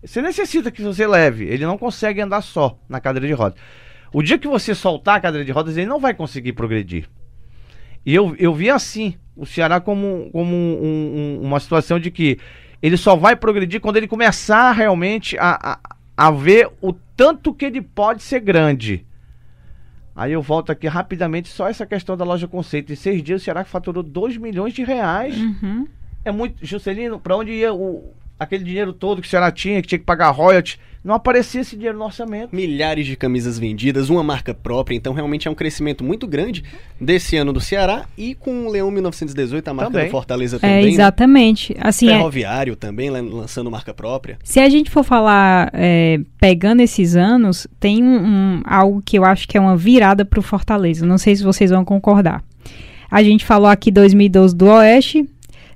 Você 0.02 0.22
necessita 0.22 0.72
que 0.72 0.82
você 0.82 1.06
leve. 1.06 1.46
Ele 1.46 1.66
não 1.66 1.78
consegue 1.78 2.22
andar 2.22 2.42
só 2.42 2.80
na 2.88 3.02
cadeira 3.02 3.28
de 3.28 3.34
rodas. 3.34 3.60
O 4.14 4.24
dia 4.24 4.38
que 4.38 4.48
você 4.48 4.74
soltar 4.74 5.18
a 5.18 5.20
cadeira 5.20 5.46
de 5.46 5.52
rodas, 5.52 5.76
ele 5.76 5.88
não 5.88 6.00
vai 6.00 6.14
conseguir 6.14 6.54
progredir. 6.54 7.10
E 8.06 8.16
eu, 8.16 8.36
eu 8.40 8.54
vi 8.54 8.70
assim 8.70 9.16
o 9.36 9.46
Ceará 9.46 9.80
como, 9.80 10.30
como 10.32 10.56
um, 10.56 11.40
um, 11.42 11.46
uma 11.46 11.60
situação 11.60 12.00
de 12.00 12.10
que 12.10 12.38
ele 12.82 12.98
só 12.98 13.16
vai 13.16 13.36
progredir 13.36 13.82
quando 13.82 13.98
ele 13.98 14.08
começar 14.08 14.72
realmente 14.72 15.38
a, 15.38 15.80
a 16.20 16.30
ver 16.32 16.70
o 16.82 16.92
tanto 16.92 17.54
que 17.54 17.64
ele 17.64 17.82
pode 17.82 18.24
ser 18.24 18.42
grande. 18.42 19.06
Aí 20.14 20.34
eu 20.34 20.42
volto 20.42 20.70
aqui 20.70 20.86
rapidamente, 20.86 21.48
só 21.48 21.70
essa 21.70 21.86
questão 21.86 22.18
da 22.18 22.26
loja 22.26 22.46
conceito. 22.46 22.92
Em 22.92 22.96
seis 22.98 23.24
dias 23.24 23.42
o 23.42 23.46
Ceará 23.46 23.64
faturou 23.64 24.04
2 24.04 24.36
milhões 24.36 24.74
de 24.74 24.84
reais. 24.84 25.38
Uhum. 25.38 25.88
É 26.26 26.30
muito. 26.30 26.58
Juscelino, 26.66 27.22
para 27.22 27.38
onde 27.38 27.54
ia 27.54 27.74
o, 27.74 28.14
aquele 28.39 28.63
dinheiro 28.63 28.93
todo 28.93 29.21
que 29.21 29.28
o 29.28 29.30
Ceará 29.30 29.52
tinha, 29.52 29.82
que 29.82 29.88
tinha 29.88 29.99
que 29.99 30.06
pagar 30.06 30.30
royalties, 30.32 30.78
não 31.02 31.15
aparecia 31.15 31.62
esse 31.62 31.78
dinheiro 31.78 31.97
no 31.97 32.04
orçamento. 32.04 32.54
Milhares 32.54 33.06
de 33.06 33.15
camisas 33.15 33.58
vendidas, 33.58 34.10
uma 34.10 34.21
marca 34.21 34.54
própria, 34.54 34.95
então 34.95 35.13
realmente 35.13 35.47
é 35.47 35.52
um 35.52 35.56
crescimento 35.56 36.04
muito 36.04 36.28
grande 36.28 36.62
desse 36.99 37.38
ano 37.38 37.54
do 37.54 37.62
Ceará 37.62 38.06
e 38.17 38.36
com 38.36 38.67
o 38.67 38.69
Leão 38.69 38.91
1918, 38.91 39.65
a 39.69 39.73
marca 39.73 39.91
Também. 39.91 40.08
do 40.08 40.12
Fortaleza 40.12 40.58
É, 40.58 40.60
também. 40.60 40.84
né? 40.84 40.89
exatamente. 40.91 41.73
Assim, 41.80 42.10
é, 42.10 42.15
Ferroviário 42.17 42.75
também, 42.75 43.10
lan- 43.10 43.30
lançando 43.32 43.71
marca 43.71 43.93
própria. 43.93 44.38
se 44.43 44.60
a 44.60 44.67
gente 44.67 44.89
for 44.91 45.04
falar, 45.06 45.69
é, 45.73 46.19
pegando 46.38 46.82
esses 46.82 47.15
anos, 47.15 47.65
tem 47.80 48.04
um, 48.04 48.17
um- 48.25 48.62
algo 48.65 49.02
que 49.02 49.17
eu 49.17 49.23
acho 49.23 49.47
que 49.47 49.58
é 49.58 49.62
uma 49.62 49.78
virada 49.78 50.25
pro 50.25 50.41
Fortaleza. 50.41 51.06
Não 51.06 51.17
sei 51.17 51.34
se 51.34 51.43
vocês 51.43 51.71
vão 51.71 51.86
concordar. 51.86 52.43
A 53.10 53.23
gente 53.23 53.45
falou 53.45 53.67
aqui 53.69 53.89
2012 53.89 54.54
do 54.56 54.65
Oeste, 54.67 55.28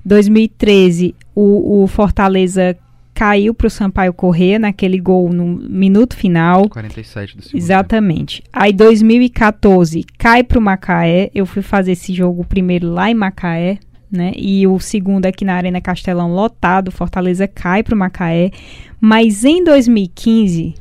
2013 0.05 1.15
o, 1.35 1.83
o 1.83 1.87
Fortaleza 1.87 2.77
caiu 3.13 3.53
pro 3.53 3.69
Sampaio 3.69 4.13
Corrêa 4.13 4.57
naquele 4.57 4.99
gol 4.99 5.31
no 5.31 5.45
minuto 5.45 6.15
final. 6.15 6.67
47 6.69 7.37
do 7.37 7.43
segundo 7.43 7.61
Exatamente. 7.61 8.43
Aí 8.51 8.73
2014 8.73 10.03
cai 10.17 10.43
pro 10.43 10.61
Macaé. 10.61 11.29
Eu 11.33 11.45
fui 11.45 11.61
fazer 11.61 11.91
esse 11.91 12.13
jogo 12.13 12.43
primeiro 12.43 12.89
lá 12.89 13.09
em 13.09 13.13
Macaé, 13.13 13.77
né? 14.11 14.33
E 14.35 14.65
o 14.67 14.79
segundo 14.79 15.25
aqui 15.25 15.45
na 15.45 15.55
Arena 15.55 15.79
Castelão 15.79 16.33
lotado, 16.33 16.91
Fortaleza 16.91 17.47
cai 17.47 17.83
pro 17.83 17.95
Macaé. 17.95 18.51
Mas 18.99 19.43
em 19.43 19.63
2015, 19.63 20.75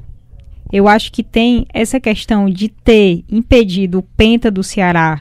eu 0.73 0.89
acho 0.89 1.13
que 1.13 1.23
tem 1.23 1.67
essa 1.73 2.01
questão 2.01 2.49
de 2.49 2.69
ter 2.69 3.25
impedido 3.31 3.99
o 3.99 4.03
penta 4.03 4.51
do 4.51 4.63
Ceará. 4.63 5.21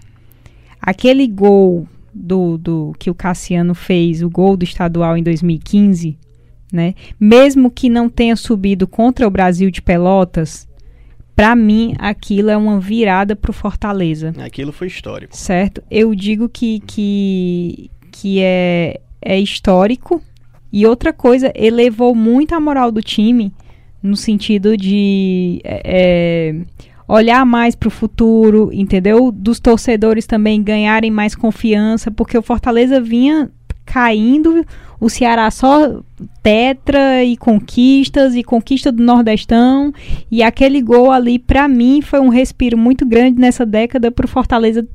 Aquele 0.82 1.28
gol 1.28 1.88
do, 2.13 2.58
do 2.58 2.93
que 3.00 3.10
o 3.10 3.15
Cassiano 3.15 3.74
fez, 3.74 4.21
o 4.21 4.30
gol 4.30 4.58
do 4.58 4.63
estadual 4.63 5.17
em 5.17 5.24
2015, 5.24 6.17
né? 6.71 6.93
Mesmo 7.19 7.69
que 7.69 7.89
não 7.89 8.10
tenha 8.10 8.36
subido 8.36 8.88
contra 8.88 9.28
o 9.28 9.32
Brasil 9.32 9.69
de 9.71 9.82
Pelotas, 9.82 10.67
Pra 11.36 11.56
mim, 11.56 11.95
aquilo 11.97 12.50
é 12.52 12.58
uma 12.58 12.80
virada 12.80 13.36
pro 13.36 13.52
Fortaleza, 13.52 14.32
Aquilo 14.38 14.71
foi 14.71 14.88
histórico. 14.88 15.36
certo? 15.36 15.82
Eu 15.89 16.13
digo 16.13 16.47
que, 16.47 16.82
que, 16.82 17.89
que 18.12 18.39
é, 18.41 19.00
é 19.19 19.39
histórico. 19.39 20.21
E 20.71 20.86
outra 20.86 21.12
coisa, 21.12 21.52
elevou 21.56 22.13
muito 22.13 22.54
a 22.54 22.60
moral 22.60 22.91
do 22.91 23.02
time 23.02 23.52
no 24.04 24.15
sentido 24.15 24.78
de 24.78 25.62
é, 25.63 25.82
é, 25.84 26.56
olhar 27.08 27.46
mais 27.46 27.76
pro 27.76 27.90
futuro, 27.90 28.70
entendeu? 28.74 29.32
Dos 29.32 29.60
torcedores 29.60 30.26
também 30.26 30.62
ganharem 30.64 31.12
mais 31.12 31.36
confiança, 31.36 32.10
porque 32.12 32.38
o 32.38 32.42
Fortaleza 32.42 33.02
vinha 33.02 33.50
caindo, 33.86 34.66
o 35.00 35.10
Ceará 35.10 35.50
só 35.52 36.02
tetra 36.42 37.24
e 37.24 37.36
conquistas 37.36 38.36
e 38.36 38.44
conquista 38.44 38.92
do 38.92 39.04
Nordestão 39.04 39.92
e 40.30 40.42
aquele 40.42 40.82
gol 40.82 41.12
ali 41.12 41.38
pra 41.40 41.68
mim 41.68 42.02
foi 42.02 42.20
um 42.20 42.30
respiro 42.30 42.78
muito 42.78 43.06
grande 43.06 43.40
nessa 43.40 43.66
década 43.66 44.12
pro 44.12 44.28
Fortaleza 44.28 44.88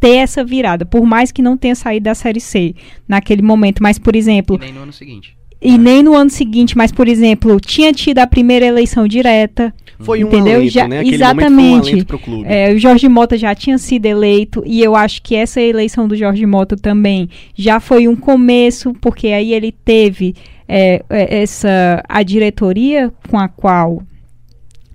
ter 0.00 0.16
essa 0.18 0.44
virada, 0.44 0.86
por 0.86 1.04
mais 1.04 1.32
que 1.32 1.42
não 1.42 1.56
tenha 1.56 1.74
saído 1.74 2.04
da 2.04 2.14
Série 2.14 2.40
C 2.40 2.74
naquele 3.06 3.42
momento, 3.42 3.82
mas 3.82 3.98
por 3.98 4.14
exemplo, 4.14 4.56
E 4.56 4.60
nem 4.60 4.72
no 4.72 4.82
ano 4.82 4.92
seguinte. 4.92 5.36
e 5.60 5.76
nem 5.76 6.02
no 6.04 6.14
ano 6.14 6.30
seguinte, 6.30 6.76
mas 6.76 6.92
por 6.92 7.08
exemplo, 7.08 7.58
tinha 7.60 7.92
tido 7.92 8.20
a 8.20 8.26
primeira 8.26 8.64
eleição 8.64 9.08
direta, 9.08 9.74
Foi 10.00 10.22
um 10.22 10.28
Entendeu? 10.28 10.56
alento, 10.56 10.70
Já- 10.72 10.86
né? 10.86 11.00
Aquele 11.00 11.14
exatamente. 11.16 11.90
momento 11.92 12.18
foi 12.18 12.34
um 12.34 12.44
é, 12.46 12.72
o 12.72 12.78
Jorge 12.78 13.08
Mota 13.08 13.36
já 13.36 13.54
tinha 13.54 13.76
sido 13.78 14.06
eleito 14.06 14.62
e 14.64 14.82
eu 14.82 14.94
acho 14.94 15.20
que 15.22 15.34
essa 15.34 15.60
eleição 15.60 16.06
do 16.06 16.16
Jorge 16.16 16.46
Mota 16.46 16.76
também 16.76 17.28
já 17.54 17.80
foi 17.80 18.06
um 18.06 18.14
começo, 18.14 18.92
porque 19.00 19.28
aí 19.28 19.52
ele 19.52 19.72
teve 19.72 20.34
é, 20.68 21.02
é, 21.10 21.42
essa 21.42 22.02
a 22.08 22.22
diretoria 22.22 23.12
com 23.28 23.38
a 23.38 23.48
qual 23.48 24.02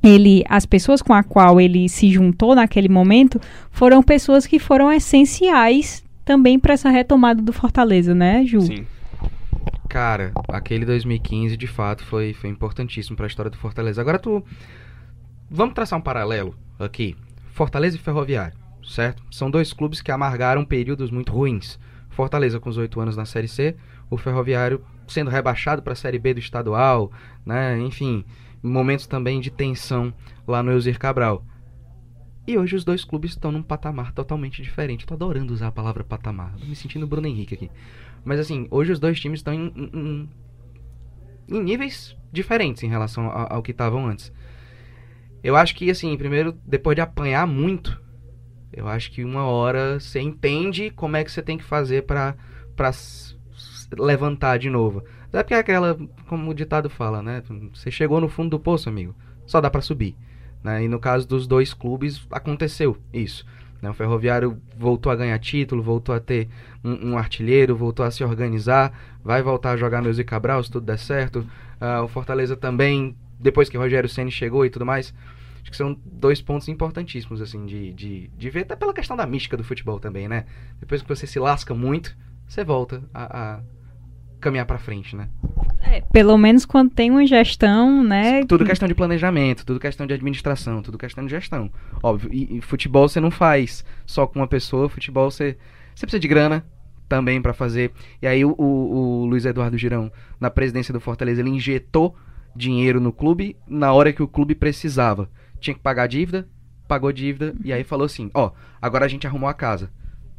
ele, 0.02 0.44
as 0.50 0.66
pessoas 0.66 1.02
com 1.02 1.14
a 1.14 1.24
qual 1.24 1.60
ele 1.60 1.88
se 1.90 2.10
juntou 2.10 2.56
naquele 2.56 2.90
momento 2.90 3.40
foram 3.72 4.04
pessoas 4.04 4.46
que 4.46 4.60
foram 4.60 4.92
essenciais 4.92 6.04
também 6.26 6.58
para 6.58 6.74
essa 6.74 6.90
retomada 6.90 7.42
do 7.42 7.52
Fortaleza, 7.52 8.14
né, 8.16 8.44
Ju? 8.46 8.62
Sim. 8.62 8.86
Cara, 9.90 10.32
aquele 10.48 10.86
2015 10.86 11.56
de 11.56 11.68
fato 11.68 12.04
foi, 12.06 12.34
foi 12.34 12.50
importantíssimo 12.50 13.16
pra 13.16 13.28
história 13.28 13.52
do 13.52 13.58
Fortaleza. 13.58 14.02
Agora 14.02 14.18
tu. 14.18 14.44
Vamos 15.56 15.76
traçar 15.76 16.00
um 16.00 16.02
paralelo 16.02 16.56
aqui. 16.80 17.16
Fortaleza 17.52 17.96
e 17.96 18.00
Ferroviário, 18.00 18.58
certo? 18.84 19.24
São 19.30 19.52
dois 19.52 19.72
clubes 19.72 20.02
que 20.02 20.12
amargaram 20.12 20.66
períodos 20.66 21.12
muito 21.12 21.32
ruins. 21.32 21.80
Fortaleza 22.10 22.60
com 22.60 22.70
os 22.70 22.78
oito 22.78 23.00
anos 23.00 23.16
na 23.16 23.24
Série 23.26 23.48
C, 23.48 23.76
o 24.10 24.18
Ferroviário 24.18 24.84
sendo 25.08 25.30
rebaixado 25.30 25.84
para 25.84 25.94
a 25.94 25.96
Série 25.96 26.18
B 26.18 26.34
do 26.34 26.40
estadual, 26.40 27.12
né? 27.46 27.80
Enfim, 27.80 28.26
momentos 28.64 29.06
também 29.06 29.40
de 29.40 29.52
tensão 29.52 30.12
lá 30.48 30.64
no 30.64 30.72
Eusir 30.72 30.98
Cabral. 30.98 31.46
E 32.48 32.58
hoje 32.58 32.76
os 32.76 32.84
dois 32.84 33.06
clubes 33.06 33.32
estão 33.32 33.52
num 33.52 33.62
patamar 33.62 34.12
totalmente 34.12 34.62
diferente. 34.62 35.06
Tô 35.06 35.14
adorando 35.14 35.54
usar 35.54 35.68
a 35.68 35.72
palavra 35.72 36.04
patamar. 36.04 36.56
Tô 36.60 36.66
me 36.66 36.76
sentindo 36.76 37.06
Bruno 37.08 37.28
Henrique 37.28 37.54
aqui. 37.54 37.70
Mas 38.26 38.40
assim, 38.40 38.68
hoje 38.72 38.92
os 38.92 39.00
dois 39.00 39.20
times 39.20 39.40
estão 39.40 39.54
em- 39.54 39.72
em- 39.94 40.30
em 41.48 41.64
níveis 41.64 42.16
diferentes 42.32 42.82
em 42.84 42.90
relação 42.90 43.28
ao, 43.30 43.54
ao 43.58 43.62
que 43.64 43.72
estavam 43.72 44.08
antes. 44.08 44.32
Eu 45.44 45.56
acho 45.56 45.76
que, 45.76 45.90
assim, 45.92 46.16
primeiro, 46.18 46.56
depois 46.66 46.96
de 46.96 47.02
apanhar 47.02 47.46
muito, 47.46 48.00
eu 48.72 48.88
acho 48.88 49.12
que 49.12 49.24
uma 49.24 49.44
hora 49.46 50.00
você 50.00 50.20
entende 50.22 50.90
como 50.92 51.18
é 51.18 51.24
que 51.24 51.32
você 51.32 51.42
tem 51.42 51.58
que 51.58 51.64
fazer 51.64 52.04
s- 52.90 53.36
levantar 53.98 54.58
de 54.58 54.70
novo. 54.70 55.04
Até 55.28 55.44
porque 55.44 55.54
é 55.54 55.58
aquela, 55.60 55.98
como 56.28 56.52
o 56.52 56.54
ditado 56.54 56.90
fala, 56.90 57.22
né? 57.22 57.42
Você 57.74 57.90
chegou 57.92 58.22
no 58.22 58.30
fundo 58.30 58.52
do 58.52 58.60
poço, 58.60 58.90
amigo. 58.90 59.16
Só 59.46 59.60
dá 59.60 59.70
pra 59.70 59.82
subir. 59.82 60.16
Né? 60.64 60.84
E 60.84 60.88
no 60.88 61.00
caso 61.00 61.28
dos 61.28 61.46
dois 61.48 61.74
clubes, 61.74 62.26
aconteceu 62.32 62.98
isso. 63.12 63.46
né? 63.82 63.90
O 63.90 63.94
Ferroviário 63.94 64.58
voltou 64.78 65.12
a 65.12 65.16
ganhar 65.16 65.38
título, 65.40 65.82
voltou 65.84 66.14
a 66.16 66.20
ter 66.20 66.48
um, 66.84 67.12
um 67.12 67.18
artilheiro, 67.18 67.76
voltou 67.76 68.06
a 68.06 68.12
se 68.12 68.24
organizar, 68.24 68.94
vai 69.24 69.42
voltar 69.42 69.72
a 69.72 69.78
jogar 69.78 70.06
Eusio 70.06 70.24
Cabral 70.26 70.64
se 70.64 70.72
tudo 70.72 70.86
der 70.86 70.98
certo. 71.00 71.46
Ah, 71.82 72.02
o 72.04 72.08
Fortaleza 72.08 72.56
também, 72.56 73.16
depois 73.40 73.68
que 73.70 73.78
o 73.78 73.82
Rogério 73.82 74.08
Ceni 74.08 74.32
chegou 74.32 74.66
e 74.66 74.70
tudo 74.70 74.86
mais. 74.86 75.14
Acho 75.64 75.72
que 75.72 75.78
são 75.78 75.98
dois 76.06 76.42
pontos 76.42 76.68
importantíssimos, 76.68 77.42
assim, 77.42 77.66
de, 77.66 77.92
de, 77.94 78.28
de 78.38 78.50
ver, 78.50 78.62
até 78.62 78.76
pela 78.76 78.94
questão 78.94 79.16
da 79.18 79.26
mística 79.26 79.58
do 79.58 79.64
futebol 79.64 80.00
também, 80.00 80.28
né? 80.28 80.46
Depois 80.80 81.02
que 81.02 81.08
você 81.08 81.26
se 81.26 81.40
lasca 81.40 81.74
muito, 81.74 82.16
você 82.48 82.64
volta 82.64 83.02
a, 83.14 83.54
a 83.56 83.60
caminhar 84.42 84.66
pra 84.66 84.78
frente, 84.78 85.16
né? 85.16 85.30
Pelo 86.12 86.38
menos 86.38 86.66
quando 86.66 86.90
tem 86.92 87.10
uma 87.10 87.26
gestão, 87.26 88.04
né? 88.04 88.44
Tudo 88.46 88.66
questão 88.66 88.88
de 88.90 88.94
planejamento, 88.94 89.66
tudo 89.66 89.80
questão 89.80 90.06
de 90.06 90.14
administração, 90.14 90.82
tudo 90.82 90.98
questão 90.98 91.24
de 91.26 91.32
gestão. 91.32 91.72
Óbvio, 92.02 92.30
e, 92.34 92.58
e 92.58 92.62
futebol 92.62 93.08
você 93.08 93.20
não 93.22 93.32
faz 93.32 93.86
só 94.06 94.28
com 94.28 94.40
uma 94.40 94.48
pessoa, 94.48 94.90
futebol 94.90 95.32
você, 95.32 95.58
você 95.96 96.06
precisa 96.06 96.20
de 96.20 96.28
grana 96.28 96.66
também 97.08 97.42
pra 97.42 97.54
fazer. 97.54 97.92
E 98.22 98.28
aí 98.28 98.44
o, 98.44 98.54
o- 98.58 99.22
o 99.22 99.26
Luiz 99.26 99.46
Eduardo 99.46 99.78
Girão, 99.78 100.12
na 100.40 100.50
presidência 100.50 100.94
do 100.94 101.00
Fortaleza, 101.00 101.40
ele 101.42 101.50
injetou 101.52 102.16
dinheiro 102.56 103.00
no 103.00 103.12
clube 103.14 103.56
na 103.68 103.94
hora 103.94 104.12
que 104.14 104.22
o 104.24 104.28
clube 104.28 104.56
precisava. 104.56 105.30
Tinha 105.64 105.74
que 105.74 105.80
pagar 105.80 106.08
dívida, 106.08 106.46
pagou 106.90 107.10
dívida, 107.14 107.56
e 107.64 107.72
aí 107.72 107.86
falou 107.86 108.06
assim, 108.06 108.30
ó, 108.34 108.52
agora 108.82 109.06
a 109.06 109.08
gente 109.08 109.26
arrumou 109.26 109.48
a 109.50 109.54
casa. 109.54 109.90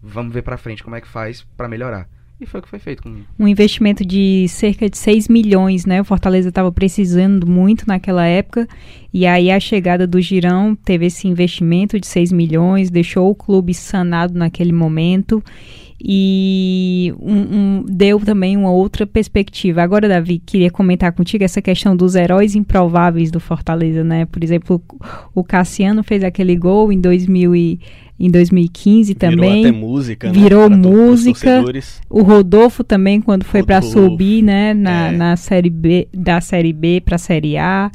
vamos 0.03 0.35
ver 0.35 0.43
pra 0.43 0.59
frente 0.59 0.85
como 0.85 0.95
é 0.95 1.01
que 1.01 1.09
faz 1.09 1.43
pra 1.57 1.67
melhorar. 1.67 2.07
E 2.39 2.45
foi 2.45 2.61
o 2.61 2.63
que 2.63 2.69
foi 2.69 2.79
feito 2.79 3.03
com 3.03 3.23
um 3.39 3.49
investimento 3.49 4.05
de 4.05 4.47
cerca 4.49 4.91
de 4.91 4.99
6 4.99 5.29
milhões, 5.29 5.87
né? 5.87 6.03
O 6.03 6.05
Fortaleza 6.05 6.51
estava 6.51 6.71
precisando 6.71 7.47
muito 7.47 7.87
naquela 7.87 8.27
época. 8.27 8.69
E 9.13 9.25
aí 9.25 9.51
a 9.51 9.59
chegada 9.59 10.07
do 10.07 10.21
Girão 10.21 10.75
teve 10.75 11.07
esse 11.07 11.27
investimento 11.27 11.99
de 11.99 12.07
6 12.07 12.33
milhões, 12.33 12.91
deixou 12.91 13.31
o 13.31 13.35
clube 13.35 13.73
sanado 13.73 14.37
naquele 14.37 14.73
momento 14.73 15.43
e 16.03 17.15
um, 17.21 17.35
um, 17.35 17.85
deu 17.89 18.19
também 18.21 18.57
uma 18.57 18.71
outra 18.71 19.07
perspectiva. 19.07 19.83
Agora, 19.83 20.09
Davi, 20.09 20.39
queria 20.39 20.71
comentar 20.71 21.13
contigo 21.13 21.45
essa 21.45 21.63
questão 21.63 21.97
dos 21.97 22.15
heróis 22.15 22.55
improváveis 22.55 23.31
do 23.31 23.41
Fortaleza, 23.41 24.03
né? 24.03 24.27
Por 24.27 24.43
exemplo, 24.43 24.83
o 25.35 25.45
Cassiano 25.45 26.03
fez 26.03 26.25
aquele 26.25 26.57
gol 26.57 26.93
em 26.93 27.01
2000 27.01 27.57
e 27.57 27.81
em 28.19 28.31
2015 28.31 29.15
também. 29.15 29.39
Virou 29.39 29.61
até 29.61 29.73
música, 29.73 30.27
né? 30.29 30.33
Virou 30.33 30.71
música. 30.71 31.65
O 32.09 32.23
Rodolfo 32.23 32.85
também, 32.85 33.21
quando 33.21 33.45
foi 33.45 33.63
para 33.63 33.83
subir, 33.83 34.43
né? 34.43 34.75
Na, 34.75 35.09
é. 35.09 35.13
na 35.13 35.37
série 35.37 35.71
B, 35.71 36.09
da 36.13 36.41
Série 36.41 36.73
B 36.73 37.01
para 37.05 37.17
a 37.17 37.19
Série 37.19 37.57
A. 37.57 37.91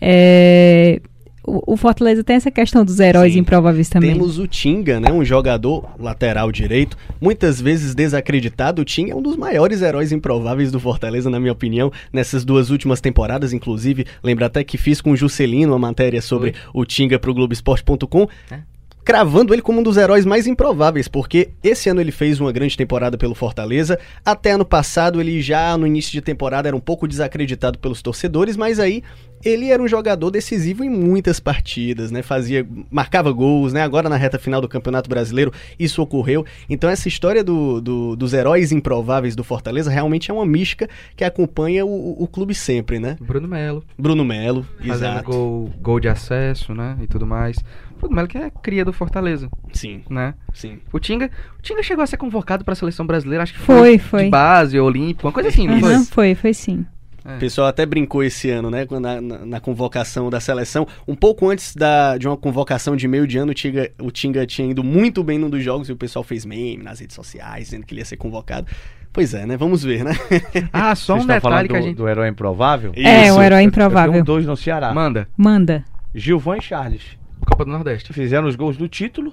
É, 0.00 1.00
o, 1.46 1.76
Fortaleza 1.76 2.24
tem 2.24 2.36
essa 2.36 2.50
questão 2.50 2.84
dos 2.84 2.98
heróis 2.98 3.34
Sim. 3.34 3.40
improváveis 3.40 3.88
também. 3.88 4.12
Temos 4.12 4.38
o 4.38 4.46
Tinga, 4.46 4.98
né? 4.98 5.12
Um 5.12 5.24
jogador 5.24 5.88
lateral 5.98 6.50
direito, 6.50 6.96
muitas 7.20 7.60
vezes 7.60 7.94
desacreditado. 7.94 8.82
O 8.82 8.84
Tinga 8.84 9.12
é 9.12 9.14
um 9.14 9.22
dos 9.22 9.36
maiores 9.36 9.82
heróis 9.82 10.10
improváveis 10.10 10.72
do 10.72 10.80
Fortaleza, 10.80 11.28
na 11.28 11.38
minha 11.38 11.52
opinião, 11.52 11.92
nessas 12.12 12.44
duas 12.44 12.70
últimas 12.70 13.00
temporadas, 13.00 13.52
inclusive. 13.52 14.06
Lembra 14.22 14.46
até 14.46 14.64
que 14.64 14.78
fiz 14.78 15.00
com 15.00 15.10
o 15.10 15.16
Juscelino 15.16 15.72
uma 15.72 15.78
matéria 15.78 16.22
sobre 16.22 16.50
Oi. 16.50 16.54
o 16.72 16.84
Tinga 16.84 17.18
pro 17.18 17.34
Globoesporte.com. 17.34 18.26
É? 18.50 18.74
cravando 19.04 19.52
ele 19.52 19.60
como 19.60 19.80
um 19.80 19.82
dos 19.82 19.98
heróis 19.98 20.24
mais 20.24 20.46
improváveis, 20.46 21.06
porque 21.06 21.50
esse 21.62 21.90
ano 21.90 22.00
ele 22.00 22.10
fez 22.10 22.40
uma 22.40 22.50
grande 22.50 22.76
temporada 22.76 23.18
pelo 23.18 23.34
Fortaleza, 23.34 23.98
até 24.24 24.52
ano 24.52 24.64
passado 24.64 25.20
ele 25.20 25.42
já 25.42 25.76
no 25.76 25.86
início 25.86 26.10
de 26.10 26.22
temporada 26.22 26.68
era 26.68 26.76
um 26.76 26.80
pouco 26.80 27.06
desacreditado 27.06 27.78
pelos 27.78 28.00
torcedores, 28.00 28.56
mas 28.56 28.80
aí 28.80 29.02
ele 29.44 29.70
era 29.70 29.82
um 29.82 29.88
jogador 29.88 30.30
decisivo 30.30 30.82
em 30.82 30.90
muitas 30.90 31.38
partidas, 31.38 32.10
né? 32.10 32.22
Fazia, 32.22 32.66
marcava 32.90 33.30
gols, 33.30 33.72
né? 33.72 33.82
Agora 33.82 34.08
na 34.08 34.16
reta 34.16 34.38
final 34.38 34.60
do 34.60 34.68
Campeonato 34.68 35.08
Brasileiro 35.08 35.52
isso 35.78 36.00
ocorreu. 36.02 36.44
Então 36.68 36.88
essa 36.88 37.08
história 37.08 37.44
do, 37.44 37.80
do, 37.80 38.16
dos 38.16 38.32
heróis 38.32 38.72
improváveis 38.72 39.36
do 39.36 39.44
Fortaleza 39.44 39.90
realmente 39.90 40.30
é 40.30 40.34
uma 40.34 40.46
mística 40.46 40.88
que 41.16 41.24
acompanha 41.24 41.84
o, 41.84 42.22
o 42.22 42.26
clube 42.26 42.54
sempre, 42.54 42.98
né? 42.98 43.16
Bruno 43.20 43.48
Melo. 43.48 43.84
Bruno 43.98 44.24
Melo, 44.24 44.66
Fazendo 44.78 44.94
exato. 44.94 45.30
Gol, 45.30 45.72
gol 45.80 46.00
de 46.00 46.08
acesso, 46.08 46.74
né? 46.74 46.96
E 47.02 47.06
tudo 47.06 47.26
mais. 47.26 47.56
Bruno 47.98 48.16
Melo 48.16 48.28
que 48.28 48.38
é 48.38 48.50
cria 48.50 48.84
do 48.84 48.92
Fortaleza. 48.92 49.48
Sim. 49.72 50.02
Né? 50.08 50.34
Sim. 50.52 50.78
O 50.92 50.98
Tinga, 50.98 51.30
o 51.58 51.62
Tinga 51.62 51.82
chegou 51.82 52.02
a 52.02 52.06
ser 52.06 52.16
convocado 52.16 52.64
para 52.64 52.72
a 52.72 52.76
seleção 52.76 53.06
brasileira, 53.06 53.42
acho 53.42 53.54
que 53.54 53.60
foi, 53.60 53.76
foi, 53.76 53.98
foi. 53.98 54.24
de 54.24 54.30
base, 54.30 54.78
olímpico, 54.78 55.26
uma 55.26 55.32
coisa 55.32 55.48
assim, 55.48 55.66
não 55.66 55.74
uhum, 55.74 55.80
foi? 55.80 56.04
Foi, 56.04 56.34
foi 56.34 56.54
sim. 56.54 56.86
É. 57.24 57.36
O 57.36 57.38
pessoal 57.38 57.68
até 57.68 57.86
brincou 57.86 58.22
esse 58.22 58.50
ano, 58.50 58.70
né? 58.70 58.86
Na, 58.90 59.20
na, 59.20 59.46
na, 59.46 59.60
convocação 59.60 60.28
da 60.28 60.40
seleção. 60.40 60.86
Um 61.08 61.14
pouco 61.14 61.48
antes 61.48 61.74
da, 61.74 62.18
de 62.18 62.28
uma 62.28 62.36
convocação 62.36 62.94
de 62.94 63.08
meio 63.08 63.26
de 63.26 63.38
ano, 63.38 63.52
o 63.52 63.54
Tinga, 63.54 63.90
o 63.98 64.10
Tinga 64.10 64.46
tinha 64.46 64.70
ido 64.70 64.84
muito 64.84 65.24
bem 65.24 65.38
num 65.38 65.48
dos 65.48 65.64
jogos 65.64 65.88
e 65.88 65.92
o 65.92 65.96
pessoal 65.96 66.22
fez 66.22 66.44
meme 66.44 66.82
nas 66.82 67.00
redes 67.00 67.16
sociais, 67.16 67.66
dizendo 67.66 67.86
que 67.86 67.94
ele 67.94 68.02
ia 68.02 68.04
ser 68.04 68.18
convocado. 68.18 68.66
Pois 69.10 69.32
é, 69.32 69.46
né? 69.46 69.56
Vamos 69.56 69.82
ver, 69.82 70.04
né? 70.04 70.12
Ah, 70.72 70.94
só 70.94 71.14
um 71.14 71.24
detalhe 71.24 71.68
que 71.68 71.76
a 71.76 71.80
gente... 71.80 71.96
do 71.96 72.08
herói 72.08 72.28
improvável? 72.28 72.92
É, 72.96 73.32
o 73.32 73.40
herói 73.40 73.62
improvável. 73.62 74.16
Eu 74.16 74.24
dois 74.24 74.44
no 74.44 74.56
Ceará. 74.56 74.92
Manda. 74.92 75.28
Manda. 75.36 75.84
Gilvan 76.14 76.58
e 76.58 76.60
Charles. 76.60 77.02
Copa 77.46 77.64
do 77.64 77.70
Nordeste. 77.70 78.12
Fizeram 78.12 78.46
os 78.48 78.56
gols 78.56 78.76
do 78.76 78.88
título, 78.88 79.32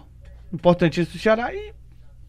importantíssimo 0.54 1.18
do 1.18 1.20
Ceará, 1.20 1.54
e 1.54 1.74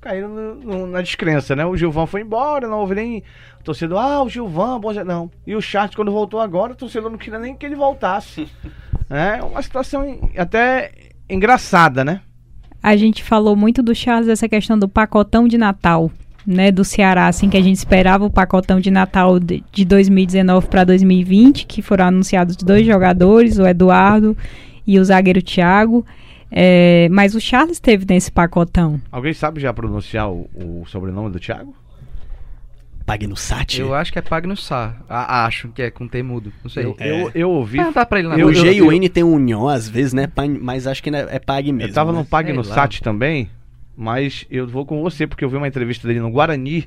caíram 0.02 0.28
no, 0.28 0.54
no, 0.56 0.86
na 0.88 1.00
descrença, 1.00 1.56
né? 1.56 1.64
O 1.64 1.76
Gilvan 1.76 2.06
foi 2.06 2.20
embora, 2.20 2.68
não 2.68 2.80
houve 2.80 2.96
nem 2.96 3.22
o 3.60 3.64
torcedor, 3.64 3.98
ah, 3.98 4.22
o 4.22 4.28
Gilvan, 4.28 4.78
bom, 4.78 4.92
não. 5.04 5.30
E 5.46 5.54
o 5.54 5.62
Charles, 5.62 5.94
quando 5.94 6.10
voltou 6.10 6.40
agora, 6.40 6.72
o 6.72 6.76
torcedor 6.76 7.08
não 7.08 7.16
queria 7.16 7.38
nem 7.38 7.54
que 7.54 7.64
ele 7.64 7.76
voltasse. 7.76 8.48
é 9.08 9.42
uma 9.42 9.62
situação 9.62 10.28
até 10.36 10.90
engraçada, 11.30 12.04
né? 12.04 12.20
A 12.82 12.96
gente 12.96 13.22
falou 13.22 13.54
muito 13.54 13.80
do 13.80 13.94
Charles, 13.94 14.28
essa 14.28 14.48
questão 14.48 14.76
do 14.76 14.88
pacotão 14.88 15.46
de 15.46 15.56
Natal, 15.56 16.10
né, 16.44 16.72
do 16.72 16.84
Ceará, 16.84 17.28
assim, 17.28 17.48
que 17.48 17.56
a 17.56 17.62
gente 17.62 17.76
esperava 17.76 18.24
o 18.24 18.30
pacotão 18.30 18.80
de 18.80 18.90
Natal 18.90 19.38
de, 19.38 19.62
de 19.70 19.84
2019 19.84 20.66
para 20.66 20.82
2020, 20.82 21.64
que 21.64 21.80
foram 21.80 22.06
anunciados 22.06 22.56
dois 22.56 22.84
jogadores, 22.84 23.58
o 23.58 23.66
Eduardo 23.66 24.36
e 24.84 24.98
o 24.98 25.04
zagueiro 25.04 25.40
Thiago. 25.40 26.04
É, 26.54 27.08
mas 27.10 27.34
o 27.34 27.40
Charles 27.40 27.72
esteve 27.72 28.04
nesse 28.06 28.30
pacotão. 28.30 29.00
Alguém 29.10 29.32
sabe 29.32 29.58
já 29.58 29.72
pronunciar 29.72 30.30
o, 30.30 30.50
o 30.54 30.84
sobrenome 30.86 31.30
do 31.30 31.40
Thiago? 31.40 31.74
Pagnussat? 33.06 33.80
Eu 33.80 33.94
acho 33.94 34.12
que 34.12 34.18
é 34.18 34.22
Pagnussá. 34.22 34.96
Ah, 35.08 35.46
acho 35.46 35.68
que 35.68 35.82
é 35.82 35.90
com 35.90 36.06
T 36.06 36.22
mudo. 36.22 36.52
Não 36.62 36.70
sei. 36.70 36.84
Eu, 36.84 36.96
é. 36.98 37.10
eu, 37.10 37.30
eu 37.34 37.50
ouvi. 37.50 37.78
Perguntar 37.78 38.06
pra 38.06 38.18
ele 38.18 38.28
na 38.28 38.38
eu, 38.38 38.48
O 38.48 38.54
G 38.54 38.72
e 38.72 38.82
o 38.82 38.92
N 38.92 39.08
tem 39.08 39.24
um 39.24 39.38
nhó 39.38 39.68
às 39.68 39.88
vezes, 39.88 40.12
né? 40.12 40.28
Mas 40.60 40.86
acho 40.86 41.02
que 41.02 41.10
é 41.10 41.38
Pag 41.38 41.72
mesmo. 41.72 41.90
Eu 41.90 41.94
tava 41.94 42.12
né? 42.12 42.18
no 42.18 42.24
Pagnussat 42.24 43.02
também, 43.02 43.50
mas 43.96 44.46
eu 44.50 44.68
vou 44.68 44.86
com 44.86 45.02
você, 45.02 45.26
porque 45.26 45.44
eu 45.44 45.48
vi 45.48 45.56
uma 45.56 45.68
entrevista 45.68 46.06
dele 46.06 46.20
no 46.20 46.30
Guarani. 46.30 46.86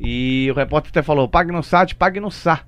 E 0.00 0.48
o 0.50 0.54
repórter 0.54 0.90
até 0.90 1.02
falou: 1.02 1.28
Pagnussat, 1.28 1.94
Pagnussá. 1.94 2.62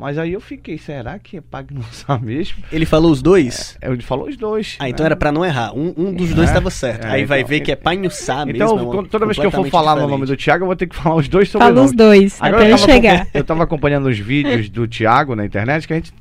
Mas 0.00 0.16
aí 0.16 0.32
eu 0.32 0.40
fiquei, 0.40 0.78
será 0.78 1.18
que 1.18 1.36
é 1.36 1.40
Pagnussá 1.42 2.16
mesmo? 2.24 2.64
Ele 2.72 2.86
falou 2.86 3.12
os 3.12 3.20
dois? 3.20 3.76
É, 3.82 3.90
ele 3.90 4.00
falou 4.00 4.28
os 4.28 4.34
dois. 4.34 4.78
Ah, 4.78 4.88
então 4.88 5.04
né? 5.04 5.08
era 5.08 5.16
pra 5.16 5.30
não 5.30 5.44
errar. 5.44 5.76
Um, 5.76 5.92
um 5.94 6.14
dos 6.14 6.32
dois 6.32 6.48
estava 6.48 6.68
é, 6.68 6.70
certo. 6.70 7.04
É, 7.04 7.10
aí 7.10 7.20
então, 7.20 7.28
vai 7.28 7.44
ver 7.44 7.60
que 7.60 7.70
é 7.70 7.76
Pagnussá 7.76 8.46
então, 8.48 8.76
mesmo. 8.76 8.88
Então, 8.88 9.04
toda 9.04 9.26
vez 9.26 9.38
que 9.38 9.44
eu 9.44 9.50
for 9.50 9.68
falar 9.68 9.92
diferente. 9.92 10.10
no 10.10 10.16
nome 10.16 10.26
do 10.26 10.34
Thiago, 10.38 10.62
eu 10.62 10.66
vou 10.68 10.74
ter 10.74 10.86
que 10.86 10.96
falar 10.96 11.16
os 11.16 11.28
dois 11.28 11.50
sobre 11.50 11.66
Fala 11.66 11.82
os 11.82 11.92
dois, 11.92 12.40
Agora 12.40 12.62
até 12.62 12.72
eu 12.72 12.78
chegar. 12.78 13.28
Eu 13.34 13.44
tava 13.44 13.62
acompanhando 13.62 14.08
os 14.08 14.18
vídeos 14.18 14.70
do 14.70 14.88
Thiago 14.88 15.36
na 15.36 15.44
internet, 15.44 15.86
que 15.86 15.92
a 15.92 15.96
gente 15.96 16.14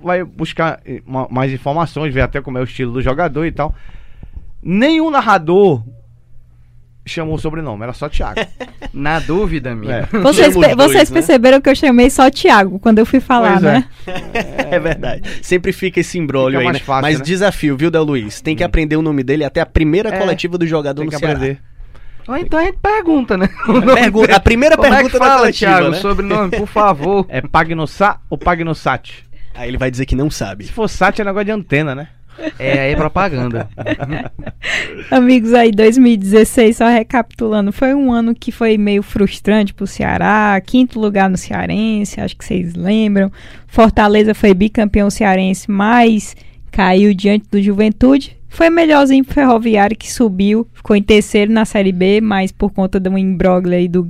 vai 0.00 0.22
buscar 0.22 0.80
eh, 0.86 1.02
mais 1.28 1.52
informações, 1.52 2.14
ver 2.14 2.20
até 2.20 2.40
como 2.40 2.56
é 2.58 2.60
o 2.60 2.64
estilo 2.64 2.92
do 2.92 3.02
jogador 3.02 3.44
e 3.44 3.50
tal. 3.50 3.74
Nenhum 4.62 5.10
narrador 5.10 5.82
chamou 7.06 7.34
o 7.34 7.38
sobrenome, 7.38 7.82
era 7.82 7.92
só 7.92 8.08
Thiago. 8.08 8.40
Na 8.92 9.18
dúvida, 9.18 9.74
minha. 9.74 10.08
É. 10.12 10.18
Vocês, 10.18 10.54
pe 10.54 10.74
dois, 10.74 10.76
vocês 10.76 11.10
né? 11.10 11.14
perceberam 11.14 11.60
que 11.60 11.68
eu 11.68 11.74
chamei 11.74 12.08
só 12.08 12.30
Thiago 12.30 12.78
quando 12.78 12.98
eu 13.00 13.06
fui 13.06 13.20
falar, 13.20 13.60
pois 13.60 13.62
né? 13.62 13.84
É. 14.06 14.74
é. 14.76 14.78
verdade. 14.78 15.22
Sempre 15.42 15.72
fica 15.72 16.00
esse 16.00 16.18
embrólio 16.18 16.60
aí, 16.60 16.66
né? 16.66 16.78
Fácil, 16.78 17.02
Mas 17.02 17.18
né? 17.18 17.24
desafio, 17.24 17.76
viu, 17.76 17.90
Del 17.90 18.04
Luiz? 18.04 18.40
Tem 18.40 18.54
que 18.54 18.62
hum. 18.62 18.66
aprender 18.66 18.96
o 18.96 19.02
nome 19.02 19.22
dele 19.22 19.44
até 19.44 19.60
a 19.60 19.66
primeira 19.66 20.10
é, 20.10 20.18
coletiva 20.18 20.56
do 20.56 20.66
jogador 20.66 21.02
tem 21.02 21.06
no 21.06 21.10
que 21.10 21.18
Ceará. 21.18 21.34
aprender. 21.34 21.60
Ou 22.26 22.36
então 22.38 22.58
a 22.58 22.64
gente 22.64 22.78
pergunta, 22.80 23.36
né? 23.36 23.48
Pergunta, 23.94 24.34
a 24.34 24.40
primeira 24.40 24.76
Como 24.76 24.88
pergunta 24.88 25.08
é 25.08 25.12
que 25.12 25.18
fala, 25.18 25.30
da 25.32 25.38
coletiva, 25.40 25.70
Thiago, 25.72 25.90
né? 25.90 25.98
sobrenome, 25.98 26.56
por 26.56 26.66
favor. 26.66 27.26
É 27.28 27.42
Pagnossá 27.42 28.18
ou 28.30 28.38
Pagnossat? 28.38 29.26
Aí 29.54 29.68
ele 29.68 29.76
vai 29.76 29.90
dizer 29.90 30.06
que 30.06 30.16
não 30.16 30.30
sabe. 30.30 30.64
Se 30.64 30.72
for 30.72 30.88
Sat 30.88 31.20
é 31.20 31.24
negócio 31.24 31.44
de 31.44 31.52
antena, 31.52 31.94
né? 31.94 32.08
É, 32.58 32.80
aí 32.80 32.92
é 32.92 32.96
propaganda. 32.96 33.68
Amigos, 35.10 35.52
aí 35.54 35.70
2016, 35.70 36.76
só 36.76 36.88
recapitulando, 36.88 37.72
foi 37.72 37.94
um 37.94 38.12
ano 38.12 38.34
que 38.34 38.50
foi 38.50 38.76
meio 38.76 39.02
frustrante 39.02 39.72
pro 39.74 39.86
Ceará, 39.86 40.60
quinto 40.64 40.98
lugar 40.98 41.28
no 41.30 41.36
Cearense, 41.36 42.20
acho 42.20 42.36
que 42.36 42.44
vocês 42.44 42.74
lembram. 42.74 43.30
Fortaleza 43.66 44.34
foi 44.34 44.54
bicampeão 44.54 45.10
cearense, 45.10 45.70
mas 45.70 46.36
caiu 46.70 47.12
diante 47.12 47.48
do 47.50 47.60
Juventude. 47.60 48.36
Foi 48.48 48.70
melhorzinho 48.70 49.24
pro 49.24 49.34
Ferroviário 49.34 49.96
que 49.96 50.10
subiu, 50.10 50.64
ficou 50.72 50.94
em 50.94 51.02
terceiro 51.02 51.52
na 51.52 51.64
Série 51.64 51.90
B, 51.90 52.20
mas 52.20 52.52
por 52.52 52.70
conta 52.70 53.00
de 53.00 53.08
um 53.08 53.18
imbróglio 53.18 53.76
aí 53.76 53.88
do, 53.88 54.08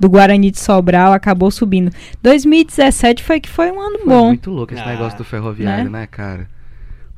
do 0.00 0.08
Guarani 0.08 0.50
de 0.50 0.58
Sobral, 0.58 1.12
acabou 1.12 1.50
subindo. 1.50 1.90
2017 2.22 3.22
foi 3.22 3.38
que 3.38 3.50
foi 3.50 3.70
um 3.70 3.78
ano 3.78 3.98
foi 3.98 4.06
bom. 4.06 4.26
muito 4.28 4.50
louco 4.50 4.72
esse 4.72 4.82
ah, 4.82 4.86
negócio 4.86 5.18
do 5.18 5.24
Ferroviário, 5.24 5.90
né, 5.90 6.00
né 6.00 6.06
cara? 6.06 6.48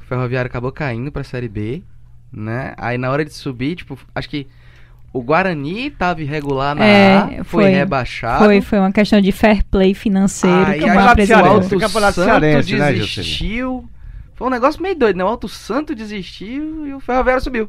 Ferroviário 0.08 0.48
acabou 0.48 0.72
caindo 0.72 1.12
pra 1.12 1.22
Série 1.22 1.48
B, 1.48 1.82
né? 2.32 2.74
Aí 2.76 2.96
na 2.96 3.10
hora 3.10 3.24
de 3.24 3.32
subir, 3.32 3.76
tipo, 3.76 3.98
acho 4.14 4.28
que 4.28 4.46
o 5.12 5.22
Guarani 5.22 5.90
tava 5.90 6.22
irregular 6.22 6.74
na 6.74 6.84
é, 6.84 7.16
A, 7.16 7.26
foi, 7.26 7.44
foi, 7.44 7.70
rebaixado. 7.70 8.44
Foi, 8.44 8.60
foi 8.60 8.78
uma 8.78 8.92
questão 8.92 9.20
de 9.20 9.32
fair 9.32 9.64
play 9.64 9.94
financeiro. 9.94 10.56
Aí, 10.66 10.84
aí 10.84 10.96
o 10.96 11.00
Alto 11.00 12.12
Santo 12.12 12.40
né, 12.40 12.62
desistiu. 12.62 13.82
Né, 13.82 13.88
foi 14.34 14.46
um 14.46 14.50
negócio 14.50 14.82
meio 14.82 14.94
doido, 14.94 15.16
né? 15.16 15.24
O 15.24 15.28
Alto 15.28 15.48
Santo 15.48 15.94
desistiu 15.94 16.86
e 16.86 16.94
o 16.94 17.00
Ferroviário 17.00 17.42
subiu. 17.42 17.68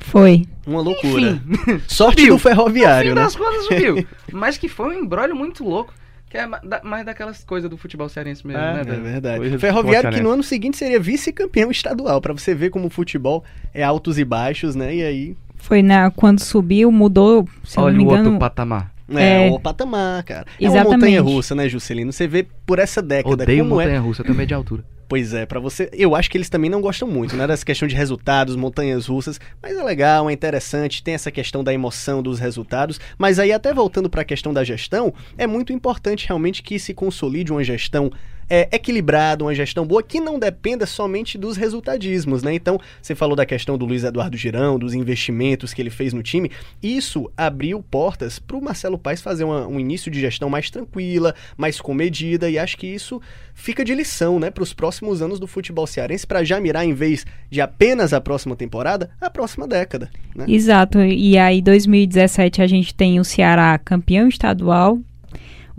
Foi. 0.00 0.46
Uma 0.66 0.80
loucura. 0.80 1.40
Enfim, 1.48 1.82
Sorte 1.86 2.20
subiu. 2.20 2.34
do 2.34 2.38
Ferroviário, 2.38 3.14
no 3.14 3.16
fim 3.16 3.20
né? 3.20 3.24
das 3.24 3.36
contas 3.36 3.64
subiu. 3.64 4.06
Mas 4.32 4.58
que 4.58 4.68
foi 4.68 4.96
um 4.96 5.04
embrólio 5.04 5.34
muito 5.34 5.64
louco. 5.64 5.92
Que 6.30 6.38
é 6.38 6.46
mais 6.46 7.04
daquelas 7.04 7.42
coisas 7.42 7.68
do 7.68 7.76
futebol 7.76 8.08
cearense 8.08 8.46
mesmo, 8.46 8.62
é, 8.62 8.84
né? 8.84 8.94
É 8.94 9.00
verdade. 9.00 9.58
Ferroviário 9.58 10.10
que 10.12 10.20
no 10.20 10.30
ano 10.30 10.44
seguinte 10.44 10.76
seria 10.76 11.00
vice-campeão 11.00 11.72
estadual, 11.72 12.20
para 12.20 12.32
você 12.32 12.54
ver 12.54 12.70
como 12.70 12.86
o 12.86 12.90
futebol 12.90 13.42
é 13.74 13.82
altos 13.82 14.16
e 14.16 14.24
baixos, 14.24 14.76
né? 14.76 14.94
E 14.94 15.02
aí... 15.02 15.36
Foi 15.56 15.82
na, 15.82 16.08
quando 16.12 16.38
subiu, 16.38 16.92
mudou, 16.92 17.48
se 17.64 17.80
Olha 17.80 17.90
não 17.90 17.98
me 17.98 18.04
engano... 18.04 18.22
o 18.22 18.32
outro 18.34 18.38
patamar. 18.38 18.92
É, 19.12 19.48
é, 19.48 19.50
o 19.50 19.58
patamar, 19.58 20.22
cara. 20.22 20.46
É 20.60 20.64
Exatamente. 20.64 20.86
uma 20.86 20.94
montanha 20.94 21.20
russa, 21.20 21.54
né, 21.56 21.68
Juscelino? 21.68 22.12
Você 22.12 22.28
vê 22.28 22.46
por 22.64 22.78
essa 22.78 23.02
década 23.02 23.42
Odeio 23.42 23.64
como 23.64 23.74
montanha 23.74 23.96
é... 23.96 23.98
russa, 23.98 24.22
também 24.22 24.46
de 24.46 24.54
altura. 24.54 24.84
Pois 25.10 25.34
é, 25.34 25.44
pra 25.44 25.58
você. 25.58 25.90
Eu 25.92 26.14
acho 26.14 26.30
que 26.30 26.38
eles 26.38 26.48
também 26.48 26.70
não 26.70 26.80
gostam 26.80 27.08
muito, 27.08 27.34
né? 27.34 27.44
Dessa 27.44 27.66
questão 27.66 27.88
de 27.88 27.96
resultados, 27.96 28.54
montanhas 28.54 29.08
russas. 29.08 29.40
Mas 29.60 29.76
é 29.76 29.82
legal, 29.82 30.30
é 30.30 30.32
interessante, 30.32 31.02
tem 31.02 31.14
essa 31.14 31.32
questão 31.32 31.64
da 31.64 31.74
emoção 31.74 32.22
dos 32.22 32.38
resultados. 32.38 33.00
Mas 33.18 33.40
aí, 33.40 33.50
até 33.50 33.74
voltando 33.74 34.08
pra 34.08 34.22
questão 34.22 34.54
da 34.54 34.62
gestão, 34.62 35.12
é 35.36 35.48
muito 35.48 35.72
importante 35.72 36.28
realmente 36.28 36.62
que 36.62 36.78
se 36.78 36.94
consolide 36.94 37.50
uma 37.50 37.64
gestão 37.64 38.12
é, 38.50 38.68
equilibrada, 38.72 39.44
uma 39.44 39.54
gestão 39.54 39.86
boa, 39.86 40.02
que 40.02 40.20
não 40.20 40.36
dependa 40.36 40.84
somente 40.84 41.38
dos 41.38 41.56
resultadismos, 41.56 42.42
né? 42.42 42.52
Então, 42.52 42.80
você 43.00 43.14
falou 43.14 43.36
da 43.36 43.46
questão 43.46 43.78
do 43.78 43.86
Luiz 43.86 44.02
Eduardo 44.02 44.36
Girão, 44.36 44.76
dos 44.76 44.92
investimentos 44.92 45.72
que 45.72 45.80
ele 45.80 45.88
fez 45.88 46.12
no 46.12 46.20
time. 46.20 46.50
Isso 46.82 47.30
abriu 47.36 47.80
portas 47.80 48.40
para 48.40 48.56
o 48.56 48.62
Marcelo 48.62 48.98
Paes 48.98 49.22
fazer 49.22 49.44
uma, 49.44 49.68
um 49.68 49.78
início 49.78 50.10
de 50.10 50.20
gestão 50.20 50.50
mais 50.50 50.68
tranquila, 50.68 51.32
mais 51.56 51.80
comedida, 51.80 52.50
e 52.50 52.58
acho 52.58 52.76
que 52.76 52.88
isso 52.88 53.22
fica 53.54 53.84
de 53.84 53.94
lição, 53.94 54.40
né, 54.40 54.50
para 54.50 54.64
os 54.64 54.72
próximos 54.72 55.22
anos 55.22 55.38
do 55.38 55.46
futebol 55.46 55.86
cearense, 55.86 56.26
para 56.26 56.42
já 56.42 56.60
mirar, 56.60 56.84
em 56.84 56.94
vez 56.94 57.24
de 57.48 57.60
apenas 57.60 58.12
a 58.12 58.20
próxima 58.20 58.56
temporada, 58.56 59.10
a 59.20 59.30
próxima 59.30 59.68
década. 59.68 60.10
Né? 60.34 60.46
Exato, 60.48 60.98
e 61.00 61.38
aí 61.38 61.62
2017 61.62 62.62
a 62.62 62.66
gente 62.66 62.94
tem 62.94 63.20
o 63.20 63.24
Ceará 63.24 63.78
campeão 63.78 64.28
estadual, 64.28 64.98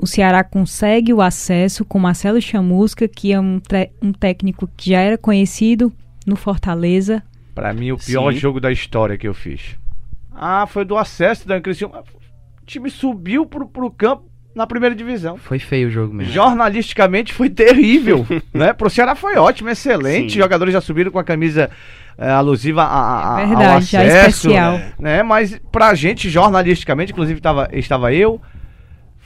o 0.01 0.07
Ceará 0.07 0.43
consegue 0.43 1.13
o 1.13 1.21
acesso 1.21 1.85
com 1.85 1.99
Marcelo 1.99 2.41
Chamusca, 2.41 3.07
que 3.07 3.31
é 3.31 3.39
um, 3.39 3.61
um 4.01 4.11
técnico 4.11 4.67
que 4.75 4.89
já 4.89 4.99
era 4.99 5.17
conhecido 5.17 5.93
no 6.25 6.35
Fortaleza. 6.35 7.21
Para 7.53 7.71
mim, 7.71 7.91
o 7.91 7.97
pior 7.97 8.33
Sim. 8.33 8.39
jogo 8.39 8.59
da 8.59 8.71
história 8.71 9.17
que 9.17 9.27
eu 9.27 9.33
fiz. 9.33 9.77
Ah, 10.33 10.65
foi 10.65 10.83
do 10.83 10.97
acesso 10.97 11.47
da 11.47 11.61
Criciúma. 11.61 11.99
O 11.99 12.65
time 12.65 12.89
subiu 12.89 13.45
pro, 13.45 13.67
pro 13.67 13.91
campo 13.91 14.23
na 14.55 14.65
primeira 14.65 14.95
divisão. 14.95 15.37
Foi 15.37 15.59
feio 15.59 15.87
o 15.87 15.91
jogo 15.91 16.13
mesmo. 16.13 16.33
Jornalisticamente 16.33 17.31
foi 17.31 17.49
terrível, 17.49 18.25
né? 18.51 18.73
Pro 18.73 18.89
Ceará 18.89 19.13
foi 19.13 19.35
ótimo, 19.35 19.69
excelente. 19.69 20.33
Sim. 20.33 20.39
Jogadores 20.39 20.73
já 20.73 20.81
subiram 20.81 21.11
com 21.11 21.19
a 21.19 21.23
camisa 21.23 21.69
é, 22.17 22.29
alusiva 22.29 22.83
a, 22.83 23.35
a, 23.35 23.45
Verdade, 23.45 23.63
ao 23.63 23.77
acesso, 23.77 23.91
já 23.91 24.27
especial. 24.27 24.79
né? 24.97 25.21
Mas 25.21 25.59
pra 25.71 25.93
gente 25.93 26.27
jornalisticamente, 26.27 27.11
inclusive 27.11 27.39
tava, 27.39 27.69
estava 27.71 28.11
eu, 28.13 28.41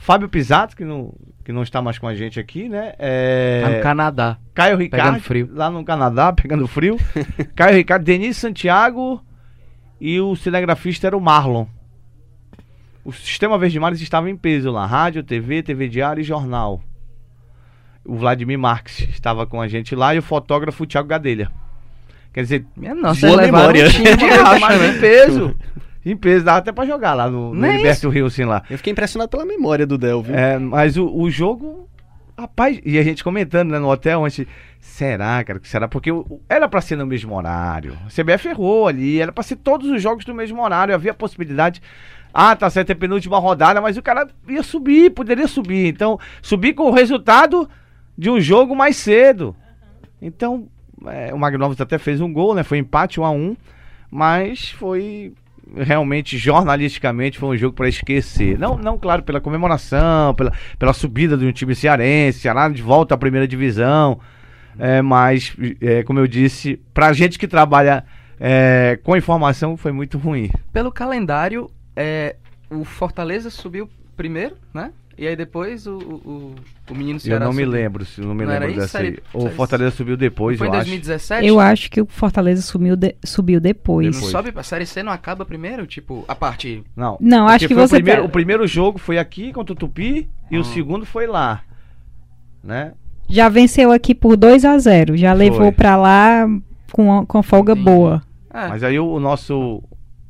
Fábio 0.06 0.28
Pisato, 0.28 0.76
que 0.76 0.84
não, 0.84 1.12
que 1.44 1.50
não 1.50 1.64
está 1.64 1.82
mais 1.82 1.98
com 1.98 2.06
a 2.06 2.14
gente 2.14 2.38
aqui, 2.38 2.68
né? 2.68 2.94
É... 2.96 3.60
Tá 3.60 3.70
no 3.70 3.82
Canadá. 3.82 4.38
Caio 4.54 4.76
Ricardo. 4.76 5.20
Lá 5.50 5.68
no 5.68 5.84
Canadá, 5.84 6.30
pegando 6.32 6.68
frio. 6.68 6.96
Caio 7.56 7.74
Ricardo, 7.74 8.04
Denis 8.04 8.36
Santiago 8.36 9.20
e 10.00 10.20
o 10.20 10.36
cinegrafista 10.36 11.08
era 11.08 11.16
o 11.16 11.20
Marlon. 11.20 11.66
O 13.04 13.12
sistema 13.12 13.58
Verde 13.58 13.80
Mares 13.80 14.00
estava 14.00 14.30
em 14.30 14.36
peso 14.36 14.70
lá: 14.70 14.86
rádio, 14.86 15.24
TV, 15.24 15.60
TV 15.60 15.88
Diário 15.88 16.20
e 16.20 16.24
jornal. 16.24 16.80
O 18.04 18.14
Vladimir 18.14 18.60
Marques 18.60 19.08
estava 19.08 19.44
com 19.44 19.60
a 19.60 19.66
gente 19.66 19.96
lá 19.96 20.14
e 20.14 20.20
o 20.20 20.22
fotógrafo 20.22 20.86
Thiago 20.86 21.08
Gadelha. 21.08 21.50
Quer 22.32 22.42
dizer, 22.42 22.66
Minha 22.76 22.94
nossa, 22.94 23.26
boa 23.26 23.42
memória. 23.42 23.88
Um 23.88 23.90
time 23.90 24.16
de 24.16 24.24
racha, 24.30 24.86
em 24.86 25.00
peso. 25.00 25.56
Em 26.06 26.16
peso, 26.16 26.44
dava 26.44 26.58
até 26.58 26.70
pra 26.70 26.86
jogar 26.86 27.14
lá 27.14 27.28
no, 27.28 27.52
no 27.52 27.66
Universo 27.66 28.08
Rio, 28.08 28.26
assim, 28.26 28.44
lá. 28.44 28.62
Eu 28.70 28.76
fiquei 28.76 28.92
impressionado 28.92 29.28
pela 29.28 29.44
memória 29.44 29.84
do 29.84 29.98
Del, 29.98 30.22
viu? 30.22 30.36
É, 30.36 30.56
mas 30.56 30.96
o, 30.96 31.12
o 31.12 31.28
jogo, 31.28 31.90
rapaz, 32.38 32.80
e 32.84 32.96
a 32.96 33.02
gente 33.02 33.24
comentando 33.24 33.72
né, 33.72 33.78
no 33.80 33.90
hotel 33.90 34.24
antes, 34.24 34.46
será, 34.78 35.42
cara, 35.42 35.58
que 35.58 35.66
será? 35.66 35.88
Porque 35.88 36.10
era 36.48 36.68
pra 36.68 36.80
ser 36.80 36.94
no 36.94 37.04
mesmo 37.04 37.34
horário. 37.34 37.98
A 38.06 38.08
CBF 38.08 38.46
errou 38.46 38.86
ali, 38.86 39.20
era 39.20 39.32
pra 39.32 39.42
ser 39.42 39.56
todos 39.56 39.90
os 39.90 40.00
jogos 40.00 40.24
no 40.26 40.32
mesmo 40.32 40.62
horário, 40.62 40.94
havia 40.94 41.12
possibilidade. 41.12 41.82
Ah, 42.32 42.54
tá 42.54 42.70
certo, 42.70 42.90
é 42.90 42.94
penúltima 42.94 43.40
rodada, 43.40 43.80
mas 43.80 43.96
o 43.96 44.02
cara 44.02 44.28
ia 44.48 44.62
subir, 44.62 45.10
poderia 45.10 45.48
subir. 45.48 45.88
Então, 45.88 46.20
subir 46.40 46.74
com 46.74 46.84
o 46.84 46.92
resultado 46.92 47.68
de 48.16 48.30
um 48.30 48.40
jogo 48.40 48.76
mais 48.76 48.96
cedo. 48.96 49.56
Então, 50.22 50.68
é, 51.06 51.34
o 51.34 51.38
Magnovos 51.38 51.80
até 51.80 51.98
fez 51.98 52.20
um 52.20 52.32
gol, 52.32 52.54
né? 52.54 52.62
Foi 52.62 52.78
empate 52.78 53.20
1 53.20 53.24
a 53.24 53.30
1 53.32 53.56
mas 54.08 54.70
foi 54.70 55.34
realmente, 55.74 56.38
jornalisticamente, 56.38 57.38
foi 57.38 57.56
um 57.56 57.56
jogo 57.56 57.74
para 57.74 57.88
esquecer. 57.88 58.58
Não, 58.58 58.76
não, 58.76 58.98
claro, 58.98 59.22
pela 59.22 59.40
comemoração, 59.40 60.34
pela, 60.34 60.52
pela 60.78 60.92
subida 60.92 61.36
de 61.36 61.46
um 61.46 61.52
time 61.52 61.74
cearense, 61.74 62.40
Ceará 62.40 62.68
de 62.68 62.82
volta 62.82 63.14
à 63.14 63.18
primeira 63.18 63.48
divisão. 63.48 64.20
É, 64.78 65.00
mas, 65.00 65.56
é, 65.80 66.02
como 66.02 66.18
eu 66.18 66.26
disse, 66.26 66.80
pra 66.92 67.12
gente 67.12 67.38
que 67.38 67.48
trabalha 67.48 68.04
é, 68.38 68.98
com 69.02 69.16
informação, 69.16 69.76
foi 69.76 69.92
muito 69.92 70.18
ruim. 70.18 70.50
Pelo 70.72 70.92
calendário, 70.92 71.70
é, 71.94 72.36
o 72.70 72.84
Fortaleza 72.84 73.50
subiu 73.50 73.88
primeiro, 74.16 74.56
né? 74.72 74.92
E 75.18 75.26
aí 75.26 75.34
depois 75.34 75.86
o, 75.86 75.96
o, 75.96 76.54
o 76.90 76.94
menino 76.94 77.18
Ceará 77.18 77.44
Eu 77.44 77.46
não 77.46 77.52
subiu. 77.52 77.66
me 77.66 77.72
lembro, 77.72 78.04
se 78.04 78.20
não 78.20 78.34
me 78.34 78.44
não 78.44 78.52
lembro 78.52 78.74
dessa 78.74 78.98
aí. 78.98 79.18
O 79.32 79.48
Fortaleza 79.48 79.96
subiu 79.96 80.14
depois, 80.16 80.58
foi 80.58 80.66
eu 80.66 80.70
em 80.70 80.76
2017? 80.76 81.40
Acho. 81.40 81.48
Eu 81.48 81.58
acho 81.58 81.90
que 81.90 82.00
o 82.02 82.06
Fortaleza 82.06 82.60
subiu, 82.60 82.94
de, 82.96 83.16
subiu 83.24 83.58
depois. 83.58 84.20
Não 84.20 84.28
sobe, 84.28 84.52
a 84.54 84.62
Série 84.62 84.84
C 84.84 85.02
não 85.02 85.10
acaba 85.10 85.46
primeiro? 85.46 85.86
Tipo, 85.86 86.24
a 86.28 86.34
parte... 86.34 86.84
Não, 86.94 87.16
não 87.18 87.48
acho 87.48 87.66
que 87.66 87.74
você... 87.74 87.94
O 87.94 87.98
primeiro, 87.98 88.22
tá... 88.22 88.26
o 88.26 88.30
primeiro 88.30 88.66
jogo 88.66 88.98
foi 88.98 89.16
aqui 89.18 89.54
contra 89.54 89.72
o 89.72 89.76
Tupi 89.76 90.28
e 90.50 90.58
o 90.58 90.60
ah. 90.60 90.64
segundo 90.64 91.06
foi 91.06 91.26
lá, 91.26 91.62
né? 92.62 92.92
Já 93.28 93.48
venceu 93.48 93.90
aqui 93.92 94.14
por 94.14 94.36
2 94.36 94.64
a 94.66 94.78
0 94.78 95.16
já 95.16 95.34
foi. 95.34 95.38
levou 95.38 95.72
pra 95.72 95.96
lá 95.96 96.46
com, 96.92 97.24
com 97.24 97.42
folga 97.42 97.72
Entendi. 97.72 97.84
boa. 97.84 98.22
É. 98.52 98.68
Mas 98.68 98.82
aí 98.82 98.98
o, 98.98 99.06
o 99.06 99.18
nosso 99.18 99.82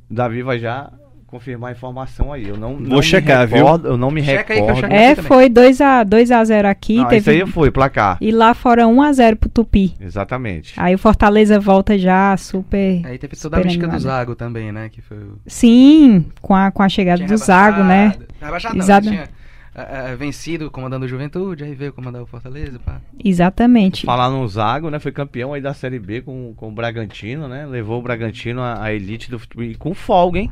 Davi 0.08 0.42
vai 0.42 0.58
já 0.58 0.92
confirmar 1.26 1.70
a 1.70 1.72
informação 1.72 2.32
aí. 2.32 2.48
Eu 2.48 2.56
não, 2.56 2.76
Vou 2.76 2.82
não 2.82 3.02
checar, 3.02 3.48
recordo, 3.48 3.82
viu? 3.82 3.92
Eu 3.92 3.96
não 3.96 4.10
me 4.10 4.22
Checa 4.22 4.54
recordo. 4.54 4.86
é, 4.86 5.14
foi 5.14 5.48
2 5.48 5.80
a 5.80 6.04
2 6.04 6.30
a 6.30 6.44
0 6.44 6.68
aqui, 6.68 6.96
não, 6.96 7.06
teve 7.06 7.20
Isso 7.20 7.30
aí 7.30 7.52
foi 7.52 7.70
placar. 7.70 8.18
E 8.20 8.30
lá 8.30 8.54
fora 8.54 8.86
1 8.86 9.02
a 9.02 9.12
0 9.12 9.36
pro 9.36 9.48
Tupi. 9.48 9.94
Exatamente. 10.00 10.74
Aí 10.76 10.94
o 10.94 10.98
Fortaleza 10.98 11.58
volta 11.58 11.98
já 11.98 12.36
super 12.36 13.04
Aí 13.04 13.18
teve 13.18 13.36
toda 13.36 13.58
a 13.58 13.60
mística 13.60 13.88
do 13.88 13.98
Zago 13.98 14.34
também, 14.34 14.72
né, 14.72 14.88
que 14.88 15.00
foi 15.00 15.18
Sim, 15.46 16.26
com 16.40 16.54
a 16.54 16.70
com 16.70 16.82
a 16.82 16.88
chegada 16.88 17.18
tinha 17.18 17.28
do 17.28 17.36
Zago, 17.36 17.82
né? 17.82 18.14
Rebaixado, 18.40 18.78
Exato. 18.78 19.08
tinha 19.08 19.28
é, 19.76 20.12
é, 20.12 20.16
vencido 20.16 20.70
comandando 20.70 21.04
o 21.04 21.08
Juventude, 21.08 21.62
aí 21.62 21.74
veio 21.74 21.92
comandar 21.92 22.22
o 22.22 22.26
Fortaleza, 22.26 22.78
pá. 22.78 22.98
Exatamente. 23.22 24.06
Falar 24.06 24.30
no 24.30 24.48
Zago, 24.48 24.88
né? 24.88 24.98
Foi 24.98 25.12
campeão 25.12 25.52
aí 25.52 25.60
da 25.60 25.74
Série 25.74 25.98
B 25.98 26.22
com, 26.22 26.54
com 26.56 26.68
o 26.68 26.72
Bragantino, 26.72 27.46
né? 27.46 27.66
Levou 27.66 27.98
o 27.98 28.02
Bragantino 28.02 28.62
à 28.62 28.90
elite 28.92 29.30
do 29.30 29.38
futebol 29.38 29.66
com 29.78 29.92
folga, 29.92 30.38
hein? 30.38 30.50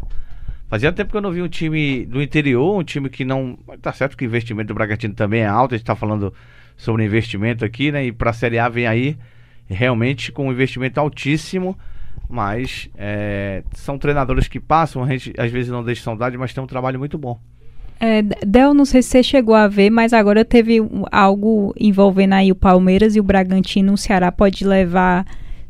Fazia 0.75 0.91
tempo 0.91 1.13
que 1.13 1.17
eu 1.17 1.21
não 1.21 1.31
vi 1.31 1.41
um 1.41 1.47
time 1.47 2.05
do 2.05 2.21
interior, 2.21 2.77
um 2.77 2.83
time 2.83 3.09
que 3.09 3.25
não. 3.25 3.57
Tá 3.81 3.93
certo 3.93 4.17
que 4.17 4.25
o 4.25 4.27
investimento 4.27 4.67
do 4.67 4.75
Bragantino 4.75 5.15
também 5.15 5.43
é 5.43 5.47
alto, 5.47 5.73
a 5.73 5.79
gente 5.79 5.87
tá 5.87 5.95
falando 5.95 6.35
sobre 6.77 7.05
investimento 7.05 7.65
aqui, 7.65 7.93
né? 7.93 8.07
E 8.07 8.11
pra 8.11 8.33
Série 8.33 8.59
A 8.59 8.69
vem 8.69 8.85
aí 8.85 9.17
realmente 9.69 10.33
com 10.33 10.49
um 10.49 10.51
investimento 10.51 10.99
altíssimo. 10.99 11.79
Mas 12.29 12.91
é, 12.99 13.63
são 13.73 13.97
treinadores 13.97 14.49
que 14.49 14.59
passam, 14.59 15.05
a 15.05 15.07
gente 15.07 15.33
às 15.39 15.53
vezes 15.53 15.71
não 15.71 15.85
deixa 15.85 16.03
saudade, 16.03 16.37
mas 16.37 16.53
tem 16.53 16.65
um 16.65 16.67
trabalho 16.67 16.99
muito 16.99 17.17
bom. 17.17 17.39
É, 18.01 18.23
Del, 18.45 18.75
não 18.75 18.85
sei 18.85 19.01
se 19.01 19.11
você 19.11 19.23
chegou 19.23 19.55
a 19.55 19.69
ver, 19.69 19.91
mas 19.91 20.13
agora 20.13 20.45
teve 20.45 20.81
algo 21.13 21.73
envolvendo 21.79 22.33
aí 22.33 22.51
o 22.51 22.57
Palmeiras 22.57 23.15
e 23.15 23.21
o 23.21 23.23
Bragantino. 23.23 23.93
O 23.93 23.97
Ceará 23.97 24.33
pode 24.33 24.67
levar 24.67 25.25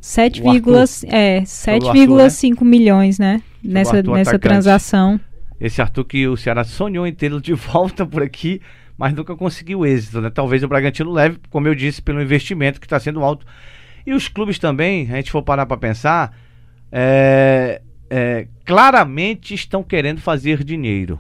7,5 0.05 1.03
é, 1.09 1.41
né? 1.41 2.69
milhões, 2.69 3.19
né? 3.19 3.43
nessa, 3.65 4.03
nessa 4.03 4.39
transação. 4.39 5.19
Esse 5.59 5.81
Arthur 5.81 6.05
que 6.05 6.29
o 6.29 6.37
Ceará 6.37 6.63
sonhou 6.63 7.07
em 7.07 7.13
tê-lo 7.13 7.41
de 7.41 7.55
volta 7.57 8.05
por 8.05 8.23
aqui, 8.23 8.61
mas 8.99 9.15
nunca 9.15 9.35
conseguiu 9.35 9.87
êxito, 9.87 10.21
né? 10.21 10.29
Talvez 10.29 10.63
o 10.63 10.69
Bragantino 10.69 11.11
leve, 11.11 11.39
como 11.49 11.67
eu 11.67 11.75
disse, 11.75 12.03
pelo 12.03 12.21
investimento 12.21 12.79
que 12.79 12.87
está 12.87 13.01
sendo 13.01 13.25
alto. 13.25 13.47
E 14.07 14.13
os 14.13 14.29
clubes 14.29 14.59
também, 14.59 15.11
a 15.11 15.17
gente 15.17 15.31
for 15.31 15.43
parar 15.43 15.65
para 15.65 15.79
pensar, 15.79 16.37
é, 16.93 17.81
é, 18.11 18.47
claramente 18.65 19.55
estão 19.55 19.83
querendo 19.83 20.21
fazer 20.21 20.63
dinheiro. 20.63 21.19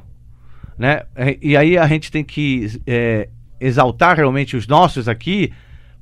Né? 0.76 1.02
E 1.40 1.56
aí 1.56 1.78
a 1.78 1.86
gente 1.86 2.12
tem 2.12 2.22
que 2.22 2.80
é, 2.86 3.30
exaltar 3.58 4.16
realmente 4.16 4.56
os 4.56 4.66
nossos 4.66 5.08
aqui, 5.08 5.50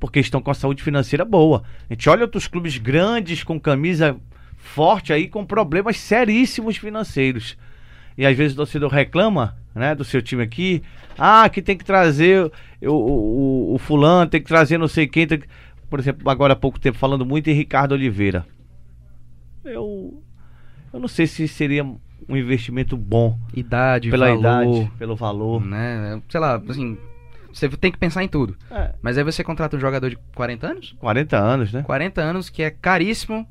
porque 0.03 0.19
estão 0.19 0.43
com 0.43 0.51
a 0.51 0.55
saúde 0.55 0.83
financeira 0.83 1.25
boa. 1.25 1.63
A 1.89 1.95
gente 1.95 2.11
olha 2.11 2.23
outros 2.23 2.49
clubes 2.49 2.77
grandes 2.77 3.45
com 3.45 3.61
camisa 3.61 4.17
forte 4.57 5.13
aí 5.13 5.29
com 5.29 5.47
problemas 5.47 5.97
seríssimos 5.97 6.77
financeiros. 6.77 7.57
E 8.19 8.27
às 8.27 8.37
vezes 8.37 8.55
o 8.55 8.57
torcedor 8.57 8.91
reclama, 8.91 9.57
né, 9.73 9.95
do 9.95 10.03
seu 10.03 10.21
time 10.21 10.43
aqui, 10.43 10.83
ah, 11.17 11.49
que 11.49 11.63
tem 11.63 11.79
que 11.79 11.85
trazer 11.85 12.51
o, 12.83 12.91
o, 12.91 13.75
o 13.75 13.79
fulano, 13.79 14.29
tem 14.29 14.43
que 14.43 14.49
trazer 14.49 14.77
não 14.77 14.89
sei 14.89 15.07
quem, 15.07 15.25
que... 15.25 15.45
por 15.89 16.01
exemplo, 16.01 16.29
agora 16.29 16.55
há 16.55 16.57
pouco 16.57 16.81
tempo 16.81 16.99
falando 16.99 17.25
muito 17.25 17.49
em 17.49 17.55
Ricardo 17.55 17.93
Oliveira. 17.93 18.45
Eu 19.65 20.21
eu 20.93 20.99
não 20.99 21.07
sei 21.07 21.29
se 21.29 21.47
seria 21.47 21.85
um 21.85 22.37
investimento 22.37 22.97
bom. 22.97 23.39
Idade, 23.55 24.11
pela 24.11 24.35
valor, 24.35 24.41
idade, 24.41 24.93
pelo 24.99 25.15
valor, 25.15 25.65
né? 25.65 26.21
Sei 26.29 26.41
lá, 26.41 26.61
assim, 26.69 26.99
você 27.53 27.69
tem 27.69 27.93
que 27.93 27.99
pensar 27.99 28.23
em 28.25 28.29
tudo. 28.29 28.57
É. 28.71 28.93
Mas 29.03 29.17
aí 29.19 29.25
você 29.25 29.45
contrata 29.45 29.77
um 29.77 29.81
jogador 29.81 30.09
de 30.11 30.19
40 30.35 30.67
anos? 30.67 30.97
40 30.99 31.39
anos, 31.39 31.73
né? 31.73 31.83
40 31.83 32.21
anos 32.21 32.49
que 32.51 32.63
é 32.63 32.71
caríssimo 32.71 33.47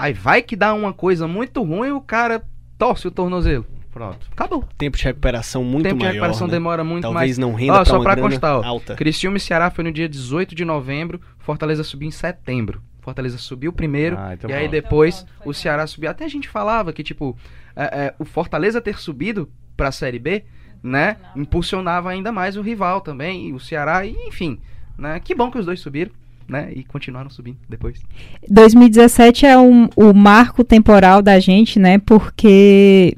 Aí 0.00 0.14
vai 0.14 0.40
que 0.40 0.56
dá 0.56 0.72
uma 0.72 0.94
coisa 0.94 1.28
muito 1.28 1.62
ruim 1.62 1.88
e 1.88 1.92
o 1.92 2.00
cara 2.00 2.42
torce 2.78 3.06
o 3.06 3.10
tornozelo. 3.10 3.66
Pronto. 3.92 4.28
Acabou. 4.32 4.64
Tempo 4.78 4.96
de 4.96 5.04
recuperação 5.04 5.62
muito 5.62 5.82
tempo 5.84 5.96
maior. 5.96 6.08
de 6.12 6.14
recuperação 6.14 6.46
né? 6.46 6.52
demora 6.52 6.82
muito 6.82 7.02
Talvez 7.02 7.22
mais. 7.22 7.38
não 7.38 7.52
renda 7.52 7.72
Ó, 7.74 7.76
pra 7.76 7.84
só 7.84 7.96
uma 7.96 8.04
pra 8.04 8.16
constar, 8.16 8.56
ó, 8.56 8.64
alta. 8.64 8.94
Criciúma 8.94 9.36
e 9.36 9.40
Ceará 9.40 9.70
foi 9.70 9.84
no 9.84 9.92
dia 9.92 10.08
18 10.08 10.54
de 10.54 10.64
novembro, 10.64 11.20
Fortaleza 11.38 11.84
subiu 11.84 12.08
em 12.08 12.10
setembro. 12.10 12.80
Fortaleza 13.02 13.36
subiu 13.36 13.74
primeiro, 13.74 14.16
Ah, 14.18 14.32
então 14.32 14.48
e 14.48 14.54
aí 14.54 14.60
pronto. 14.60 14.70
depois 14.72 15.26
o 15.44 15.52
Ceará 15.52 15.86
subiu. 15.86 16.08
Até 16.08 16.24
a 16.24 16.28
gente 16.28 16.48
falava 16.48 16.94
que, 16.94 17.02
tipo, 17.02 17.36
é, 17.76 17.82
é, 18.06 18.14
o 18.18 18.24
Fortaleza 18.24 18.80
ter 18.80 18.98
subido 18.98 19.50
pra 19.76 19.92
Série 19.92 20.18
B, 20.18 20.44
né, 20.82 21.16
impulsionava 21.36 22.10
ainda 22.10 22.32
mais 22.32 22.56
o 22.56 22.62
rival 22.62 23.00
também, 23.00 23.48
e 23.48 23.52
o 23.52 23.60
Ceará, 23.60 24.04
e, 24.06 24.14
enfim, 24.26 24.58
né, 24.98 25.20
que 25.20 25.34
bom 25.34 25.50
que 25.50 25.58
os 25.58 25.66
dois 25.66 25.80
subiram, 25.80 26.10
né, 26.48 26.70
e 26.74 26.82
continuaram 26.84 27.30
subindo 27.30 27.58
depois. 27.68 28.00
2017 28.48 29.46
é 29.46 29.56
um, 29.58 29.88
o 29.96 30.12
marco 30.12 30.64
temporal 30.64 31.22
da 31.22 31.38
gente, 31.38 31.78
né? 31.78 31.98
Porque 31.98 33.16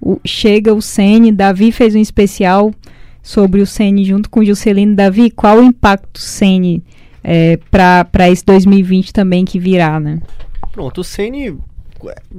o- 0.00 0.18
chega 0.24 0.72
o 0.72 0.80
Sene, 0.80 1.30
Davi 1.30 1.70
fez 1.72 1.94
um 1.94 1.98
especial 2.00 2.72
sobre 3.22 3.60
o 3.60 3.66
Sene 3.66 4.04
junto 4.04 4.30
com 4.30 4.40
o 4.40 4.44
Juscelino. 4.44 4.94
Davi, 4.94 5.30
qual 5.30 5.58
o 5.58 5.62
impacto 5.62 6.18
Sene 6.18 6.82
é, 7.22 7.58
para 7.70 8.30
esse 8.30 8.44
2020 8.44 9.12
também 9.12 9.44
que 9.44 9.58
virá, 9.58 9.98
né? 10.00 10.20
Pronto, 10.72 11.00
o 11.00 11.04
Ceni 11.04 11.56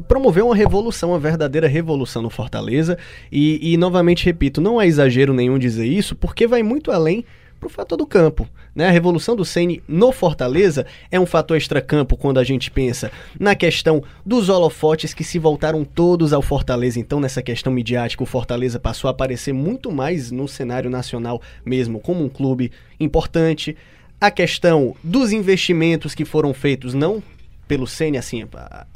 promoveu 0.07 0.47
uma 0.47 0.55
revolução, 0.55 1.09
uma 1.09 1.20
verdadeira 1.20 1.68
revolução 1.68 2.22
no 2.22 2.30
Fortaleza. 2.30 2.97
E, 3.32 3.74
e, 3.74 3.78
novamente 3.78 4.26
repito, 4.26 4.61
não 4.61 4.82
é 4.82 4.88
exagero 4.88 5.34
nenhum 5.34 5.57
dizer 5.57 5.86
isso, 5.86 6.16
porque 6.16 6.47
vai 6.47 6.63
muito 6.63 6.91
além 6.91 7.26
pro 7.59 7.70
fator 7.70 7.97
do 7.97 8.05
campo. 8.05 8.47
Né? 8.76 8.88
A 8.88 8.91
revolução 8.91 9.36
do 9.36 9.45
Ceni 9.45 9.82
no 9.88 10.11
Fortaleza 10.11 10.86
é 11.09 11.20
um 11.20 11.26
fator 11.26 11.57
extracampo 11.57 12.18
quando 12.18 12.39
a 12.39 12.43
gente 12.43 12.70
pensa 12.70 13.11
na 13.39 13.55
questão 13.55 14.03
dos 14.26 14.49
holofotes 14.49 15.13
que 15.13 15.24
se 15.24 15.39
voltaram 15.39 15.84
todos 15.84 16.34
ao 16.34 16.41
Fortaleza. 16.41 16.99
Então, 16.99 17.20
nessa 17.20 17.41
questão 17.41 17.72
midiática, 17.72 18.24
o 18.24 18.28
Fortaleza 18.28 18.80
passou 18.80 19.07
a 19.07 19.11
aparecer 19.11 19.53
muito 19.53 19.91
mais 19.91 20.32
no 20.32 20.47
cenário 20.47 20.89
nacional 20.89 21.41
mesmo, 21.66 21.99
como 21.99 22.24
um 22.24 22.30
clube 22.30 22.72
importante. 22.99 23.76
A 24.20 24.30
questão 24.30 24.95
dos 25.03 25.32
investimentos 25.32 26.13
que 26.13 26.26
foram 26.26 26.53
feitos, 26.53 26.93
não 26.93 27.24
pelo 27.68 27.88
Ceni 27.88 28.18
assim, 28.18 28.45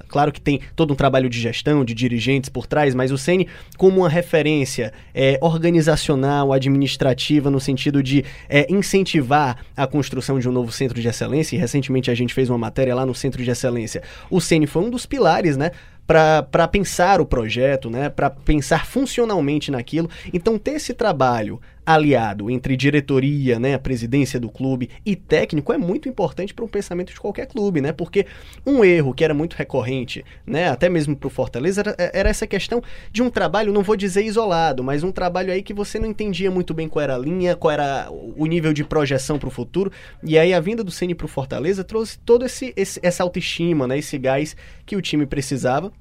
claro 0.07 0.31
que 0.31 0.41
tem 0.41 0.61
todo 0.75 0.93
um 0.93 0.95
trabalho 0.95 1.29
de 1.29 1.39
gestão, 1.39 1.83
de 1.83 1.93
dirigentes 1.93 2.49
por 2.49 2.67
trás, 2.67 2.93
mas 2.95 3.11
o 3.11 3.17
Ceni 3.17 3.47
como 3.77 4.01
uma 4.01 4.09
referência 4.09 4.93
é, 5.13 5.37
organizacional, 5.41 6.53
administrativa, 6.53 7.49
no 7.49 7.59
sentido 7.59 8.01
de 8.01 8.23
é, 8.47 8.71
incentivar 8.71 9.57
a 9.75 9.87
construção 9.87 10.39
de 10.39 10.47
um 10.47 10.51
novo 10.51 10.71
centro 10.71 10.99
de 10.99 11.07
excelência, 11.07 11.55
e 11.55 11.59
recentemente 11.59 12.11
a 12.11 12.15
gente 12.15 12.33
fez 12.33 12.49
uma 12.49 12.57
matéria 12.57 12.95
lá 12.95 13.05
no 13.05 13.15
centro 13.15 13.43
de 13.43 13.49
excelência. 13.49 14.01
O 14.29 14.39
Ceni 14.39 14.67
foi 14.67 14.83
um 14.83 14.89
dos 14.89 15.05
pilares, 15.05 15.57
né? 15.57 15.71
Para 16.07 16.67
pensar 16.67 17.21
o 17.21 17.25
projeto, 17.25 17.87
né, 17.87 18.09
para 18.09 18.31
pensar 18.31 18.87
funcionalmente 18.87 19.69
naquilo. 19.69 20.09
Então, 20.33 20.57
ter 20.57 20.71
esse 20.71 20.91
trabalho 20.91 21.61
aliado 21.85 22.49
entre 22.49 22.77
diretoria, 22.77 23.59
né, 23.59 23.73
a 23.73 23.79
presidência 23.79 24.39
do 24.39 24.49
clube 24.49 24.89
e 25.05 25.15
técnico 25.15 25.73
é 25.73 25.77
muito 25.77 26.07
importante 26.07 26.53
para 26.53 26.65
o 26.65 26.67
pensamento 26.67 27.13
de 27.13 27.19
qualquer 27.19 27.47
clube, 27.47 27.81
né? 27.81 27.91
Porque 27.91 28.25
um 28.65 28.83
erro 28.83 29.13
que 29.13 29.23
era 29.23 29.33
muito 29.33 29.55
recorrente, 29.55 30.23
né, 30.45 30.69
até 30.69 30.89
mesmo 30.89 31.15
para 31.15 31.27
o 31.27 31.29
Fortaleza, 31.29 31.81
era, 31.81 31.95
era, 32.13 32.29
essa 32.29 32.45
questão 32.45 32.81
de 33.11 33.23
um 33.23 33.29
trabalho, 33.29 33.73
não 33.73 33.83
vou 33.83 33.95
dizer 33.95 34.23
isolado, 34.23 34.83
mas 34.83 35.03
um 35.03 35.11
trabalho 35.11 35.51
aí 35.51 35.63
que 35.63 35.73
você 35.73 35.99
não 35.99 36.07
entendia 36.07 36.51
muito 36.51 36.73
bem 36.73 36.87
qual 36.87 37.03
era 37.03 37.15
a 37.15 37.17
linha, 37.17 37.55
qual 37.55 37.71
era 37.71 38.07
o 38.11 38.45
nível 38.45 38.73
de 38.73 38.83
projeção 38.83 39.39
para 39.39 39.47
o 39.47 39.51
futuro. 39.51 39.91
E 40.23 40.37
aí 40.37 40.53
a 40.53 40.59
vinda 40.59 40.83
do 40.83 40.91
Ceni 40.91 41.15
para 41.15 41.25
o 41.25 41.29
Fortaleza 41.29 41.83
trouxe 41.83 42.19
todo 42.19 42.45
esse, 42.45 42.73
esse, 42.75 42.99
essa 43.01 43.23
autoestima, 43.23 43.87
né, 43.87 43.97
esse 43.97 44.17
gás 44.17 44.55
que 44.85 44.95
o 44.95 45.01
time 45.01 45.25
precisava. 45.25 45.91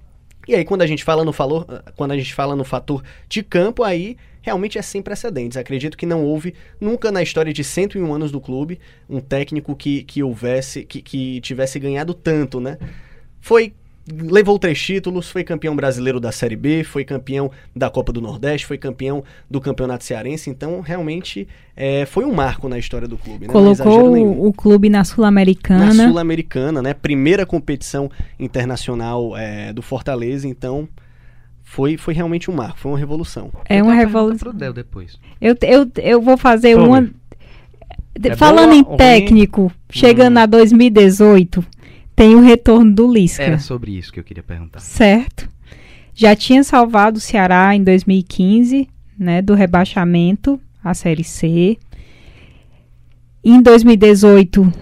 E 0.48 0.54
aí, 0.54 0.64
quando 0.64 0.80
a 0.80 0.86
gente 0.86 1.04
fala 1.04 1.26
no 1.26 1.32
valor, 1.32 1.66
quando 1.94 2.12
a 2.12 2.16
gente 2.16 2.32
fala 2.32 2.56
no 2.56 2.64
fator 2.64 3.02
de 3.28 3.42
campo, 3.42 3.84
aí 3.84 4.16
realmente 4.48 4.78
é 4.78 4.82
sem 4.82 5.02
precedentes. 5.02 5.58
Acredito 5.58 5.96
que 5.96 6.06
não 6.06 6.24
houve 6.24 6.54
nunca 6.80 7.12
na 7.12 7.22
história 7.22 7.52
de 7.52 7.62
101 7.62 8.14
anos 8.14 8.32
do 8.32 8.40
clube 8.40 8.80
um 9.08 9.20
técnico 9.20 9.76
que, 9.76 10.02
que 10.04 10.22
houvesse, 10.22 10.84
que, 10.84 11.02
que 11.02 11.38
tivesse 11.42 11.78
ganhado 11.78 12.14
tanto, 12.14 12.58
né? 12.58 12.78
Foi 13.42 13.74
levou 14.10 14.58
três 14.58 14.80
títulos, 14.80 15.30
foi 15.30 15.44
campeão 15.44 15.76
brasileiro 15.76 16.18
da 16.18 16.32
Série 16.32 16.56
B, 16.56 16.82
foi 16.82 17.04
campeão 17.04 17.50
da 17.76 17.90
Copa 17.90 18.10
do 18.10 18.22
Nordeste, 18.22 18.66
foi 18.66 18.78
campeão 18.78 19.22
do 19.50 19.60
Campeonato 19.60 20.02
Cearense, 20.02 20.48
então 20.48 20.80
realmente 20.80 21.46
é, 21.76 22.06
foi 22.06 22.24
um 22.24 22.32
marco 22.32 22.70
na 22.70 22.78
história 22.78 23.06
do 23.06 23.18
clube. 23.18 23.46
Né? 23.46 23.52
Colocou 23.52 24.16
o, 24.16 24.46
o 24.48 24.52
clube 24.54 24.88
na 24.88 25.04
Sul-Americana. 25.04 25.92
Na 25.92 26.08
Sul-Americana, 26.08 26.80
né? 26.80 26.94
Primeira 26.94 27.44
competição 27.44 28.10
internacional 28.40 29.36
é, 29.36 29.74
do 29.74 29.82
Fortaleza, 29.82 30.48
então 30.48 30.88
foi, 31.68 31.98
foi 31.98 32.14
realmente 32.14 32.50
um 32.50 32.54
marco, 32.54 32.78
foi 32.78 32.90
uma 32.90 32.98
revolução. 32.98 33.52
É 33.68 33.82
uma 33.82 33.92
revolução. 33.92 34.52
depois. 34.74 35.18
Eu, 35.38 35.54
eu, 35.62 35.88
eu 35.98 36.20
vou 36.20 36.36
fazer 36.36 36.74
Sobre. 36.74 36.88
uma. 36.88 37.10
É 38.20 38.34
Falando 38.34 38.72
em 38.72 38.82
técnico, 38.82 39.62
ruim? 39.62 39.72
chegando 39.90 40.38
hum. 40.38 40.42
a 40.42 40.46
2018, 40.46 41.64
tem 42.16 42.34
o 42.34 42.40
retorno 42.40 42.92
do 42.92 43.12
Lisca. 43.12 43.44
Era 43.44 43.58
sobre 43.58 43.92
isso 43.92 44.12
que 44.12 44.18
eu 44.18 44.24
queria 44.24 44.42
perguntar. 44.42 44.80
Certo. 44.80 45.48
Já 46.14 46.34
tinha 46.34 46.64
salvado 46.64 47.18
o 47.18 47.20
Ceará 47.20 47.76
em 47.76 47.84
2015, 47.84 48.88
né, 49.16 49.40
do 49.40 49.54
rebaixamento 49.54 50.58
à 50.82 50.94
Série 50.94 51.22
C. 51.22 51.76
Em 53.44 53.62
2018 53.62 54.72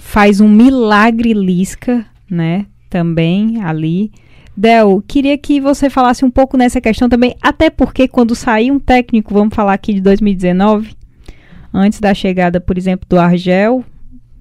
faz 0.00 0.40
um 0.40 0.48
milagre 0.48 1.32
Lisca, 1.32 2.04
né, 2.28 2.66
também 2.88 3.62
ali. 3.62 4.10
Del, 4.56 5.02
queria 5.06 5.38
que 5.38 5.60
você 5.60 5.88
falasse 5.88 6.24
um 6.24 6.30
pouco 6.30 6.56
nessa 6.56 6.80
questão 6.80 7.08
também, 7.08 7.34
até 7.40 7.70
porque 7.70 8.06
quando 8.06 8.34
sair 8.34 8.70
um 8.70 8.78
técnico, 8.78 9.32
vamos 9.32 9.54
falar 9.54 9.72
aqui 9.72 9.94
de 9.94 10.00
2019, 10.00 10.94
antes 11.72 12.00
da 12.00 12.12
chegada, 12.12 12.60
por 12.60 12.76
exemplo, 12.76 13.06
do 13.08 13.18
Argel, 13.18 13.84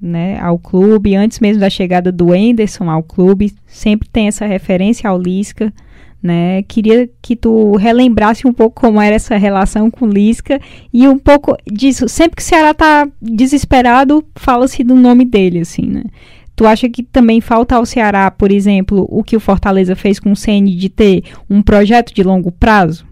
né, 0.01 0.39
ao 0.39 0.57
clube, 0.57 1.15
antes 1.15 1.39
mesmo 1.39 1.59
da 1.59 1.69
chegada 1.69 2.11
do 2.11 2.33
Enderson 2.33 2.89
ao 2.89 3.03
clube, 3.03 3.53
sempre 3.65 4.07
tem 4.09 4.27
essa 4.27 4.45
referência 4.45 5.09
ao 5.09 5.19
Lisca, 5.19 5.73
né? 6.21 6.63
Queria 6.63 7.09
que 7.21 7.35
tu 7.35 7.75
relembrasse 7.77 8.45
um 8.45 8.51
pouco 8.51 8.81
como 8.81 9.01
era 9.01 9.15
essa 9.15 9.37
relação 9.37 9.89
com 9.89 10.05
o 10.05 10.09
Lisca 10.09 10.59
e 10.93 11.07
um 11.07 11.17
pouco 11.17 11.55
disso. 11.65 12.09
Sempre 12.09 12.35
que 12.37 12.41
o 12.41 12.45
Ceará 12.45 12.73
tá 12.73 13.07
desesperado, 13.21 14.23
fala-se 14.35 14.83
do 14.83 14.95
nome 14.95 15.23
dele, 15.23 15.59
assim, 15.59 15.85
né? 15.85 16.03
Tu 16.59 16.67
acha 16.67 16.89
que 16.89 17.03
também 17.03 17.39
falta 17.39 17.77
ao 17.77 17.85
Ceará, 17.85 18.29
por 18.29 18.51
exemplo, 18.51 19.07
o 19.09 19.23
que 19.23 19.37
o 19.37 19.39
Fortaleza 19.39 19.95
fez 19.95 20.19
com 20.19 20.33
o 20.33 20.35
CN 20.35 20.75
de 20.75 20.89
ter 20.89 21.23
um 21.49 21.61
projeto 21.61 22.13
de 22.13 22.21
longo 22.21 22.51
prazo? 22.51 23.07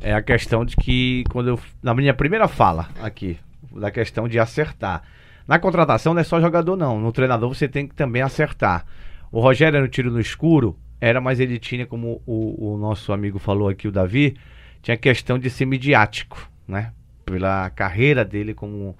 É 0.00 0.12
a 0.12 0.20
questão 0.20 0.64
de 0.64 0.74
que, 0.74 1.22
quando 1.30 1.50
eu, 1.50 1.60
na 1.80 1.94
minha 1.94 2.12
primeira 2.12 2.48
fala 2.48 2.88
aqui, 3.00 3.38
da 3.72 3.88
questão 3.92 4.26
de 4.26 4.40
acertar. 4.40 5.04
Na 5.46 5.60
contratação 5.60 6.12
não 6.12 6.20
é 6.20 6.24
só 6.24 6.40
jogador, 6.40 6.76
não. 6.76 7.00
No 7.00 7.12
treinador 7.12 7.54
você 7.54 7.68
tem 7.68 7.86
que 7.86 7.94
também 7.94 8.20
acertar. 8.20 8.84
O 9.30 9.38
Rogério 9.38 9.76
era 9.76 9.86
um 9.86 9.88
tiro 9.88 10.10
no 10.10 10.18
escuro, 10.18 10.76
era, 11.00 11.20
mas 11.20 11.38
ele 11.38 11.60
tinha, 11.60 11.86
como 11.86 12.20
o, 12.26 12.72
o 12.72 12.76
nosso 12.78 13.12
amigo 13.12 13.38
falou 13.38 13.68
aqui, 13.68 13.86
o 13.86 13.92
Davi, 13.92 14.36
tinha 14.82 14.96
questão 14.96 15.38
de 15.38 15.48
ser 15.50 15.66
midiático, 15.66 16.50
né? 16.66 16.90
Pela 17.24 17.70
carreira 17.70 18.24
dele 18.24 18.54
como. 18.54 18.98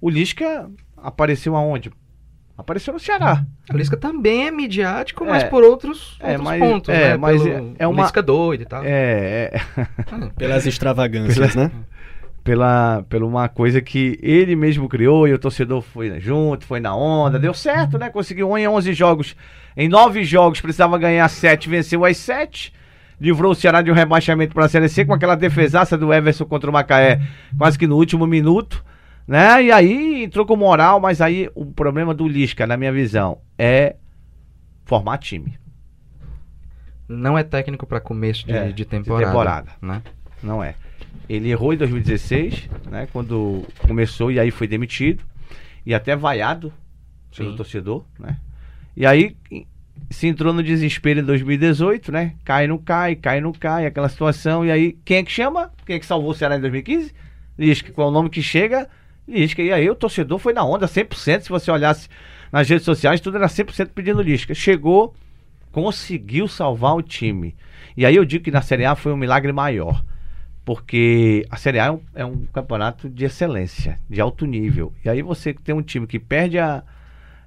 O 0.00 0.08
Lisca 0.08 0.70
apareceu 0.96 1.56
aonde? 1.56 1.90
Apareceu 2.58 2.92
no 2.92 2.98
Ceará. 2.98 3.44
O 3.72 3.76
Lisca 3.76 3.96
também 3.96 4.48
é 4.48 4.50
midiático, 4.50 5.24
é, 5.24 5.28
mas 5.28 5.44
por 5.44 5.62
outros, 5.62 6.18
é, 6.18 6.32
outros 6.32 6.44
mas, 6.44 6.60
pontos, 6.60 6.88
é, 6.88 7.10
né? 7.10 7.16
Mas 7.16 7.40
Pelo, 7.40 7.76
é 7.78 7.86
uma... 7.86 8.02
Lisca 8.02 8.20
doido 8.20 8.62
e 8.62 8.66
tal. 8.66 8.82
É, 8.84 9.52
é... 9.52 9.60
Pelas 10.36 10.66
extravagâncias, 10.66 11.54
Pela- 11.54 11.68
né? 11.68 11.72
pela, 12.42 13.04
pela 13.08 13.26
uma 13.26 13.48
coisa 13.48 13.80
que 13.80 14.18
ele 14.22 14.56
mesmo 14.56 14.88
criou 14.88 15.28
e 15.28 15.34
o 15.34 15.38
torcedor 15.38 15.82
foi 15.82 16.18
junto, 16.18 16.64
foi 16.64 16.80
na 16.80 16.96
onda, 16.96 17.38
deu 17.38 17.54
certo, 17.54 17.98
né? 17.98 18.10
Conseguiu 18.10 18.50
um 18.50 18.58
em 18.58 18.66
11 18.66 18.92
jogos. 18.92 19.36
Em 19.76 19.88
9 19.88 20.24
jogos 20.24 20.60
precisava 20.60 20.98
ganhar 20.98 21.28
7, 21.28 21.68
venceu 21.68 22.04
as 22.04 22.16
7. 22.16 22.72
Livrou 23.20 23.52
o 23.52 23.54
Ceará 23.54 23.82
de 23.82 23.90
um 23.90 23.94
rebaixamento 23.94 24.54
para 24.54 24.64
a 24.64 24.68
Série 24.68 24.88
C 24.88 25.04
com 25.04 25.12
aquela 25.12 25.34
defesaça 25.34 25.96
do 25.96 26.12
Everson 26.12 26.44
contra 26.44 26.70
o 26.70 26.72
Macaé, 26.72 27.20
quase 27.56 27.78
que 27.78 27.86
no 27.86 27.96
último 27.96 28.26
minuto, 28.26 28.84
né? 29.28 29.62
E 29.64 29.70
aí 29.70 30.24
entrou 30.24 30.46
com 30.46 30.56
moral, 30.56 30.98
mas 30.98 31.20
aí 31.20 31.50
o 31.54 31.66
problema 31.66 32.14
do 32.14 32.26
Lisca, 32.26 32.66
na 32.66 32.78
minha 32.78 32.90
visão, 32.90 33.38
é 33.58 33.96
formar 34.86 35.18
time. 35.18 35.58
Não 37.06 37.36
é 37.36 37.42
técnico 37.42 37.86
para 37.86 38.00
começo 38.00 38.46
de, 38.46 38.52
É, 38.52 38.66
de 38.68 38.72
de 38.72 38.84
temporada. 38.86 39.26
temporada. 39.26 39.70
Né? 39.80 40.02
Não 40.42 40.64
é. 40.64 40.74
Ele 41.28 41.50
errou 41.50 41.74
em 41.74 41.76
2016, 41.76 42.68
né? 42.90 43.06
Quando 43.12 43.64
começou 43.86 44.32
e 44.32 44.40
aí 44.40 44.50
foi 44.50 44.66
demitido. 44.66 45.22
E 45.84 45.94
até 45.94 46.16
vaiado 46.16 46.72
pelo 47.36 47.54
torcedor, 47.56 48.04
né? 48.18 48.38
E 48.96 49.04
aí 49.06 49.36
se 50.10 50.26
entrou 50.26 50.52
no 50.52 50.62
desespero 50.62 51.20
em 51.20 51.24
2018, 51.24 52.10
né? 52.10 52.34
Cai, 52.44 52.66
não 52.66 52.78
cai, 52.78 53.14
cai, 53.14 53.40
não 53.40 53.52
cai, 53.52 53.84
aquela 53.86 54.08
situação. 54.08 54.64
E 54.64 54.70
aí, 54.70 54.96
quem 55.04 55.18
é 55.18 55.22
que 55.22 55.30
chama? 55.30 55.70
Quem 55.84 55.96
é 55.96 55.98
que 55.98 56.06
salvou 56.06 56.30
o 56.30 56.34
Ceará 56.34 56.56
em 56.56 56.60
2015? 56.60 57.12
Lisca. 57.58 57.92
Qual 57.92 58.08
é 58.08 58.10
o 58.10 58.14
nome 58.14 58.30
que 58.30 58.42
chega? 58.42 58.88
Lisca. 59.28 59.62
E 59.62 59.72
aí 59.72 59.88
o 59.88 59.94
torcedor 59.94 60.38
foi 60.38 60.52
na 60.52 60.64
onda 60.64 60.86
100%. 60.86 61.42
Se 61.42 61.48
você 61.48 61.70
olhasse 61.70 62.08
nas 62.50 62.68
redes 62.68 62.84
sociais, 62.84 63.20
tudo 63.20 63.36
era 63.36 63.46
100% 63.46 63.90
pedindo 63.94 64.22
Lisca. 64.22 64.54
Chegou, 64.54 65.14
conseguiu 65.70 66.48
salvar 66.48 66.96
o 66.96 67.02
time. 67.02 67.54
E 67.96 68.06
aí 68.06 68.16
eu 68.16 68.24
digo 68.24 68.44
que 68.44 68.50
na 68.50 68.62
Série 68.62 68.84
A 68.84 68.94
foi 68.94 69.12
um 69.12 69.16
milagre 69.16 69.52
maior. 69.52 70.04
Porque 70.64 71.46
a 71.50 71.56
Série 71.56 71.78
A 71.78 71.86
é 71.86 71.90
um, 71.90 72.00
é 72.14 72.24
um 72.24 72.44
campeonato 72.46 73.08
de 73.08 73.24
excelência, 73.24 73.98
de 74.08 74.20
alto 74.20 74.46
nível. 74.46 74.92
E 75.04 75.08
aí 75.08 75.22
você 75.22 75.54
tem 75.54 75.74
um 75.74 75.82
time 75.82 76.06
que 76.06 76.18
perde 76.18 76.58
a, 76.58 76.82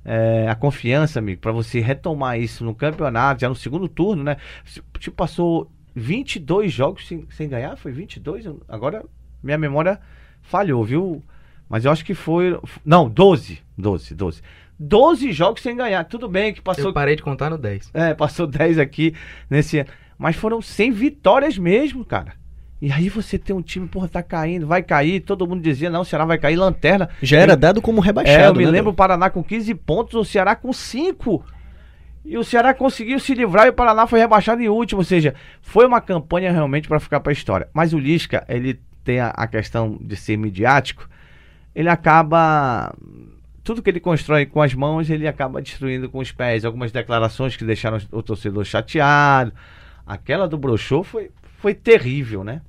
é, 0.04 0.48
a 0.50 0.56
confiança, 0.56 1.20
amigo, 1.20 1.40
para 1.40 1.52
você 1.52 1.80
retomar 1.80 2.40
isso 2.40 2.64
no 2.64 2.74
campeonato, 2.74 3.42
já 3.42 3.50
no 3.50 3.56
segundo 3.56 3.88
turno, 3.88 4.24
né? 4.24 4.38
Tipo, 5.00 5.16
passou 5.16 5.70
22 5.94 6.72
jogos 6.72 7.08
sem, 7.08 7.28
sem 7.32 7.48
ganhar, 7.48 7.76
foi 7.76 7.92
22? 7.92 8.46
Agora 8.68 9.04
minha 9.44 9.58
memória 9.58 10.00
falhou, 10.42 10.84
viu? 10.84 11.24
Mas 11.72 11.86
eu 11.86 11.92
acho 11.92 12.04
que 12.04 12.14
foi. 12.14 12.60
Não, 12.84 13.08
12. 13.08 13.60
12, 13.78 14.14
12. 14.14 14.42
12 14.78 15.32
jogos 15.32 15.62
sem 15.62 15.74
ganhar. 15.74 16.04
Tudo 16.04 16.28
bem 16.28 16.54
que 16.54 16.62
passou. 16.62 16.88
Eu 16.88 16.94
parei 16.94 17.16
de 17.16 17.24
contar 17.24 17.50
no 17.50 17.58
10. 17.58 17.92
É, 17.94 18.14
passou 18.14 18.46
10 18.46 18.78
aqui 18.78 19.16
nesse 19.50 19.80
ano. 19.80 19.90
Mas 20.18 20.36
foram 20.36 20.62
100 20.62 20.92
vitórias 20.92 21.58
mesmo, 21.58 22.04
cara. 22.04 22.34
E 22.82 22.92
aí 22.92 23.08
você 23.08 23.38
tem 23.38 23.56
um 23.56 23.62
time, 23.62 23.88
porra, 23.88 24.10
tá 24.10 24.22
caindo, 24.22 24.68
vai 24.68 24.84
cair. 24.84 25.22
Todo 25.22 25.48
mundo 25.48 25.62
dizia, 25.62 25.90
não, 25.90 26.02
o 26.02 26.06
Ceará 26.06 26.26
vai 26.26 26.38
cair, 26.38 26.58
lanterna. 26.58 27.08
Já 27.22 27.38
era 27.40 27.56
dado 27.56 27.82
como 27.82 28.02
rebaixado. 28.02 28.44
É, 28.44 28.48
eu 28.50 28.56
me 28.56 28.66
né, 28.66 28.72
lembro 28.72 28.92
o 28.92 28.94
Paraná 28.94 29.30
com 29.30 29.42
15 29.42 29.74
pontos, 29.76 30.16
o 30.16 30.26
Ceará 30.26 30.58
com 30.58 30.74
5. 30.74 31.46
E 32.26 32.38
o 32.38 32.44
Ceará 32.44 32.74
conseguiu 32.74 33.18
se 33.18 33.34
livrar 33.34 33.68
e 33.68 33.70
o 33.70 33.74
Paraná 33.74 34.06
foi 34.08 34.20
rebaixado 34.20 34.62
em 34.62 34.68
último. 34.68 35.00
Ou 35.00 35.06
seja, 35.06 35.36
foi 35.62 35.86
uma 35.86 36.02
campanha 36.02 36.52
realmente 36.52 36.90
para 36.90 37.00
ficar 37.00 37.22
para 37.22 37.32
a 37.32 37.34
história. 37.34 37.70
Mas 37.74 37.94
o 37.94 38.00
Lisca, 38.00 38.44
ele 38.50 38.78
tem 39.06 39.22
a, 39.22 39.30
a 39.30 39.48
questão 39.48 39.98
de 40.02 40.18
ser 40.18 40.36
midiático. 40.36 41.10
Ele 41.74 41.90
acaba 41.90 42.94
tudo 43.64 43.82
que 43.82 43.90
ele 43.90 44.00
constrói 44.00 44.46
com 44.46 44.62
as 44.62 44.74
mãos, 44.74 45.10
ele 45.10 45.28
acaba 45.28 45.62
destruindo 45.62 46.10
com 46.10 46.20
os 46.20 46.32
pés. 46.32 46.66
Algumas 46.66 46.92
declarações 46.92 47.56
que 47.56 47.64
deixaram 47.64 48.00
o 48.12 48.22
torcedor 48.24 48.64
chateado. 48.66 49.54
Aquela 50.06 50.48
do 50.48 50.58
Brochô 50.58 51.04
foi, 51.04 51.32
foi 51.58 51.74
terrível, 51.74 52.44
né? 52.44 52.62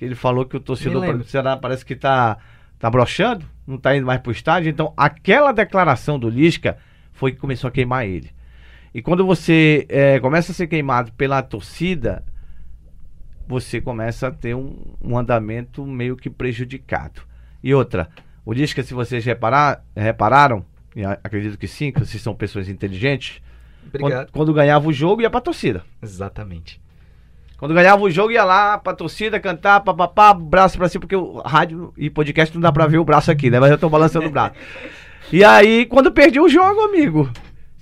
Ele 0.00 0.14
falou 0.14 0.46
que 0.46 0.56
o 0.56 0.60
torcedor 0.60 1.18
do 1.18 1.24
Ceará 1.24 1.56
parece 1.56 1.84
que 1.84 1.96
tá, 1.96 2.38
tá 2.78 2.88
brochando, 2.88 3.44
não 3.66 3.76
tá 3.76 3.96
indo 3.96 4.06
mais 4.06 4.20
pro 4.20 4.30
estádio. 4.30 4.70
Então, 4.70 4.92
aquela 4.96 5.52
declaração 5.52 6.18
do 6.18 6.28
Lisca 6.28 6.78
foi 7.12 7.32
que 7.32 7.38
começou 7.38 7.68
a 7.68 7.70
queimar 7.70 8.06
ele. 8.06 8.30
E 8.94 9.02
quando 9.02 9.26
você 9.26 9.86
é, 9.88 10.20
começa 10.20 10.52
a 10.52 10.54
ser 10.54 10.68
queimado 10.68 11.12
pela 11.12 11.42
torcida, 11.42 12.24
você 13.46 13.80
começa 13.80 14.28
a 14.28 14.30
ter 14.30 14.54
um, 14.54 14.94
um 15.02 15.18
andamento 15.18 15.84
meio 15.84 16.16
que 16.16 16.30
prejudicado. 16.30 17.22
E 17.62 17.74
outra, 17.74 18.08
o 18.48 18.52
Lisca, 18.54 18.82
se 18.82 18.94
vocês 18.94 19.22
reparar, 19.26 19.84
repararam, 19.94 20.64
e 20.96 21.04
acredito 21.04 21.58
que 21.58 21.68
sim, 21.68 21.92
que 21.92 22.00
vocês 22.00 22.22
são 22.22 22.34
pessoas 22.34 22.66
inteligentes. 22.66 23.42
Quando, 24.00 24.32
quando, 24.32 24.54
ganhava 24.54 24.88
o 24.88 24.92
jogo, 24.92 25.20
ia 25.20 25.28
pra 25.28 25.38
torcida. 25.38 25.84
Exatamente. 26.02 26.80
Quando 27.58 27.74
ganhava 27.74 28.00
o 28.00 28.10
jogo, 28.10 28.30
ia 28.30 28.44
lá 28.44 28.78
pra 28.78 28.94
torcida, 28.94 29.38
cantar, 29.38 29.80
papapá, 29.80 30.32
braço 30.32 30.78
pra 30.78 30.88
cima, 30.88 31.02
porque 31.02 31.14
o 31.14 31.42
rádio 31.42 31.92
e 31.94 32.08
podcast 32.08 32.54
não 32.54 32.62
dá 32.62 32.72
pra 32.72 32.86
ver 32.86 32.96
o 32.96 33.04
braço 33.04 33.30
aqui, 33.30 33.50
né? 33.50 33.60
Mas 33.60 33.70
eu 33.70 33.76
tô 33.76 33.90
balançando 33.90 34.28
o 34.28 34.30
braço. 34.30 34.54
E 35.30 35.44
aí, 35.44 35.84
quando 35.84 36.10
perdi 36.10 36.40
o 36.40 36.48
jogo, 36.48 36.80
amigo, 36.80 37.30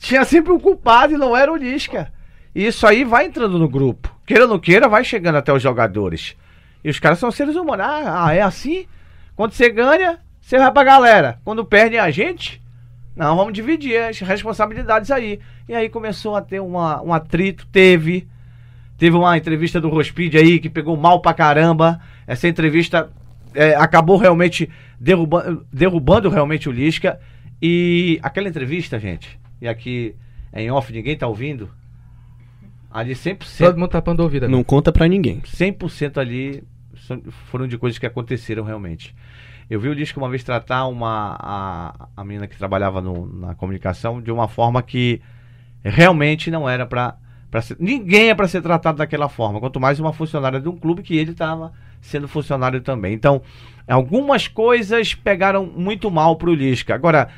tinha 0.01 0.25
sempre 0.25 0.53
um 0.53 0.59
culpado 0.59 1.14
e 1.14 1.17
não 1.17 1.37
era 1.37 1.53
o 1.53 1.55
Lisca. 1.55 2.12
E 2.53 2.67
isso 2.67 2.85
aí 2.85 3.05
vai 3.05 3.27
entrando 3.27 3.57
no 3.57 3.69
grupo. 3.69 4.12
Queira 4.27 4.47
ou 4.47 4.51
não 4.51 4.59
queira, 4.59 4.89
vai 4.89 5.05
chegando 5.05 5.37
até 5.37 5.53
os 5.53 5.62
jogadores. 5.62 6.35
E 6.83 6.91
os 6.91 6.99
caras 6.99 7.21
são 7.21 7.31
seres 7.31 7.55
humanos. 7.55 7.87
Ah, 7.89 8.35
é 8.35 8.43
assim? 8.43 8.89
Quando 9.37 9.53
você 9.53 9.71
ganha, 9.71 10.19
você 10.47 10.59
vai 10.59 10.70
pra 10.70 10.84
galera. 10.84 11.40
Quando 11.44 11.64
perde 11.64 11.99
a 11.99 12.09
gente, 12.09 12.62
não, 13.16 13.34
vamos 13.34 13.53
dividir 13.53 14.01
as 14.01 14.20
responsabilidades 14.20 15.11
aí. 15.11 15.40
E 15.68 15.74
aí 15.74 15.88
começou 15.88 16.36
a 16.36 16.40
ter 16.40 16.61
uma, 16.61 17.03
um 17.03 17.12
atrito, 17.12 17.66
teve. 17.66 18.28
Teve 18.97 19.16
uma 19.16 19.36
entrevista 19.36 19.80
do 19.80 19.88
Rospid 19.88 20.36
aí 20.36 20.61
que 20.61 20.70
pegou 20.70 20.97
mal 20.97 21.20
pra 21.20 21.34
caramba. 21.34 22.01
Essa 22.28 22.47
entrevista 22.47 23.11
é, 23.55 23.74
acabou 23.74 24.16
realmente 24.16 24.70
derrubando, 25.01 25.66
derrubando 25.72 26.30
realmente 26.30 26.68
o 26.68 26.72
Lisca. 26.72 27.18
E 27.61 28.20
aquela 28.22 28.49
entrevista, 28.49 29.01
gente, 29.01 29.40
e 29.61 29.66
aqui 29.66 30.14
é 30.53 30.62
em 30.62 30.70
off, 30.70 30.92
ninguém 30.92 31.16
tá 31.16 31.26
ouvindo. 31.26 31.68
Ali 32.88 33.14
100%. 33.14 33.59
Todo 33.59 33.78
mundo 33.80 33.90
tapando 33.90 34.20
o 34.20 34.22
ouvido. 34.22 34.49
Não 34.49 34.62
conta 34.62 34.92
pra 34.92 35.09
ninguém. 35.09 35.40
100% 35.40 36.18
ali 36.18 36.62
foram 37.50 37.66
de 37.66 37.78
coisas 37.78 37.98
que 37.98 38.07
aconteceram 38.07 38.64
realmente. 38.64 39.14
Eu 39.68 39.80
vi 39.80 39.88
o 39.88 39.96
disco 39.96 40.20
uma 40.20 40.28
vez 40.28 40.44
tratar 40.44 40.86
uma 40.86 41.36
a, 41.40 42.09
a 42.16 42.24
menina 42.24 42.46
que 42.46 42.57
trabalhava 42.57 43.00
no, 43.00 43.26
na 43.26 43.54
comunicação 43.54 44.22
de 44.22 44.30
uma 44.30 44.46
forma 44.46 44.82
que 44.82 45.20
realmente 45.82 46.50
não 46.50 46.68
era 46.68 46.86
para 46.86 47.16
ninguém 47.78 48.28
é 48.28 48.34
para 48.34 48.48
ser 48.48 48.61
tratado 48.61 48.98
daquela 48.98 49.28
forma, 49.28 49.59
quanto 49.61 49.80
mais 49.80 49.98
uma 49.98 50.12
funcionária 50.12 50.61
de 50.61 50.68
um 50.68 50.76
clube 50.76 51.02
que 51.02 51.16
ele 51.16 51.30
estava 51.30 51.72
sendo 52.00 52.28
funcionário 52.28 52.80
também. 52.80 53.14
Então, 53.14 53.42
algumas 53.88 54.46
coisas 54.46 55.14
pegaram 55.14 55.64
muito 55.66 56.11
mal 56.11 56.36
pro 56.36 56.54
Lisca. 56.54 56.94
Agora, 56.94 57.28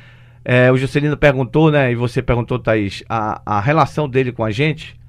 é, 0.43 0.71
o 0.71 0.77
Juscelino 0.77 1.17
perguntou, 1.17 1.71
né, 1.71 1.91
e 1.91 1.95
você 1.95 2.21
perguntou, 2.21 2.59
Thaís, 2.59 3.03
a, 3.09 3.41
a 3.45 3.59
relação 3.59 4.09
dele 4.09 4.31
com 4.31 4.43
a 4.43 4.51
gente, 4.51 4.99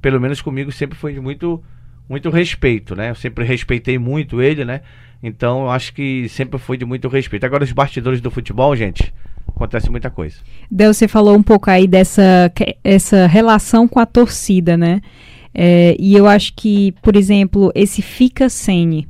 pelo 0.00 0.20
menos 0.20 0.40
comigo, 0.40 0.70
sempre 0.72 0.96
foi 0.96 1.18
muito, 1.20 1.62
muito 2.08 2.30
respeito, 2.30 2.94
né? 2.94 3.10
Eu 3.10 3.14
sempre 3.14 3.44
respeitei 3.44 3.98
muito 3.98 4.40
ele, 4.40 4.64
né? 4.64 4.80
Então 5.22 5.62
eu 5.62 5.70
acho 5.70 5.92
que 5.92 6.28
sempre 6.28 6.58
foi 6.58 6.76
de 6.76 6.84
muito 6.84 7.08
respeito. 7.08 7.44
Agora, 7.44 7.64
os 7.64 7.72
bastidores 7.72 8.20
do 8.20 8.30
futebol, 8.30 8.74
gente, 8.76 9.12
acontece 9.48 9.90
muita 9.90 10.10
coisa. 10.10 10.36
Del, 10.70 10.92
você 10.92 11.08
falou 11.08 11.36
um 11.36 11.42
pouco 11.42 11.70
aí 11.70 11.86
dessa 11.86 12.52
essa 12.84 13.26
relação 13.26 13.88
com 13.88 13.98
a 13.98 14.06
torcida, 14.06 14.76
né? 14.76 15.00
É, 15.54 15.96
e 15.98 16.14
eu 16.14 16.26
acho 16.26 16.52
que, 16.54 16.92
por 17.02 17.16
exemplo, 17.16 17.72
esse 17.74 18.02
fica 18.02 18.48
sene. 18.48 19.08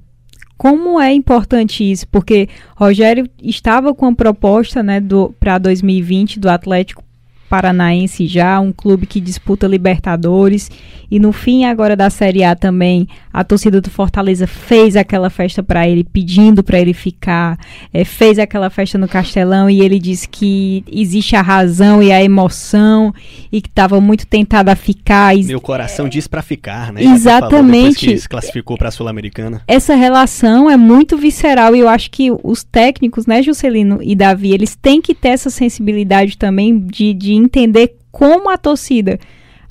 Como 0.57 1.01
é 1.01 1.13
importante 1.13 1.89
isso? 1.91 2.07
Porque 2.09 2.49
Rogério 2.77 3.29
estava 3.43 3.93
com 3.93 4.07
a 4.07 4.15
proposta 4.15 4.83
né, 4.83 5.03
para 5.39 5.59
2020 5.59 6.41
do 6.41 6.49
Atlético 6.49 7.05
Paranaense 7.49 8.27
já, 8.27 8.61
um 8.61 8.73
clube 8.73 9.07
que 9.07 9.21
disputa 9.21 9.67
Libertadores. 9.67 10.71
E 11.11 11.19
no 11.21 11.33
fim 11.33 11.65
agora 11.65 11.95
da 11.95 12.11
Série 12.11 12.43
A 12.43 12.57
também, 12.57 13.07
a 13.33 13.45
torcida 13.45 13.81
do 13.81 13.89
Fortaleza 13.91 14.47
fez 14.47 14.97
aquela 14.97 15.31
festa 15.31 15.63
para 15.63 15.89
ele, 15.89 16.03
pedindo 16.03 16.65
para 16.65 16.81
ele 16.81 16.93
ficar. 16.93 17.59
É, 17.93 18.05
fez 18.05 18.39
aquela 18.39 18.69
festa 18.71 18.99
no 18.99 19.07
Castelão 19.07 19.71
e 19.71 19.81
ele 19.81 19.99
disse 19.99 20.29
que 20.29 20.83
existe 20.91 21.37
a 21.37 21.43
razão 21.43 22.03
e 22.03 22.11
a 22.11 22.23
emoção 22.23 23.15
e 23.53 23.61
que 23.61 23.69
estava 23.69 24.01
muito 24.01 24.27
tentado 24.27 24.69
a 24.69 24.75
ficar. 24.75 25.37
Meu 25.37 25.61
coração 25.61 26.07
é, 26.07 26.09
diz 26.09 26.27
para 26.27 26.43
ficar, 26.43 26.93
né? 26.93 27.05
Exatamente. 27.05 28.07
que 28.07 28.19
se 28.19 28.29
classificou 28.29 28.77
para 28.77 28.89
a 28.89 28.91
Sul-Americana. 28.91 29.63
Essa 29.69 29.95
relação 29.95 30.69
é 30.69 30.77
muito 30.77 31.17
visceral 31.17 31.77
e 31.77 31.81
eu 31.81 31.89
acho 31.89 32.11
que 32.11 32.31
os 32.43 32.65
técnicos, 32.65 33.27
né, 33.27 33.43
Juscelino 33.43 34.01
e 34.03 34.15
Davi, 34.15 34.53
eles 34.53 34.75
têm 34.75 35.01
que 35.01 35.15
ter 35.15 35.29
essa 35.29 35.51
sensibilidade 35.51 36.37
também 36.37 36.79
de, 36.79 37.15
de 37.15 37.35
entender 37.37 37.97
como 38.11 38.51
a 38.51 38.57
torcida, 38.57 39.19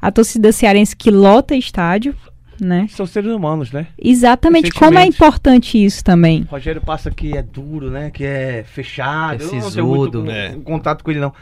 a 0.01 0.11
torcida 0.11 0.51
cearense 0.51 0.95
que 0.95 1.09
lota 1.09 1.55
estádio, 1.55 2.15
né? 2.59 2.87
São 2.89 3.05
seres 3.05 3.31
humanos, 3.31 3.71
né? 3.71 3.87
Exatamente, 3.97 4.71
como 4.71 4.97
é 4.97 5.05
importante 5.05 5.83
isso 5.83 6.03
também. 6.03 6.43
O 6.43 6.51
Rogério 6.51 6.81
passa 6.81 7.11
que 7.11 7.35
é 7.37 7.41
duro, 7.41 7.89
né? 7.89 8.11
Que 8.11 8.23
é 8.23 8.63
fechado, 8.63 9.43
é 9.43 9.47
sisudo, 9.47 10.23
né? 10.23 10.57
contato 10.63 11.03
com 11.03 11.11
ele 11.11 11.19
não. 11.19 11.33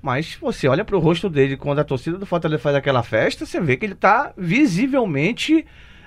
Mas 0.00 0.36
você 0.40 0.68
olha 0.68 0.84
pro 0.84 0.98
rosto 0.98 1.30
dele 1.30 1.56
quando 1.56 1.78
a 1.78 1.84
torcida 1.84 2.18
do 2.18 2.26
Fortaleza 2.26 2.62
faz 2.62 2.76
aquela 2.76 3.02
festa, 3.02 3.46
você 3.46 3.60
vê 3.60 3.76
que 3.76 3.86
ele 3.86 3.94
tá 3.94 4.32
visivelmente 4.36 5.64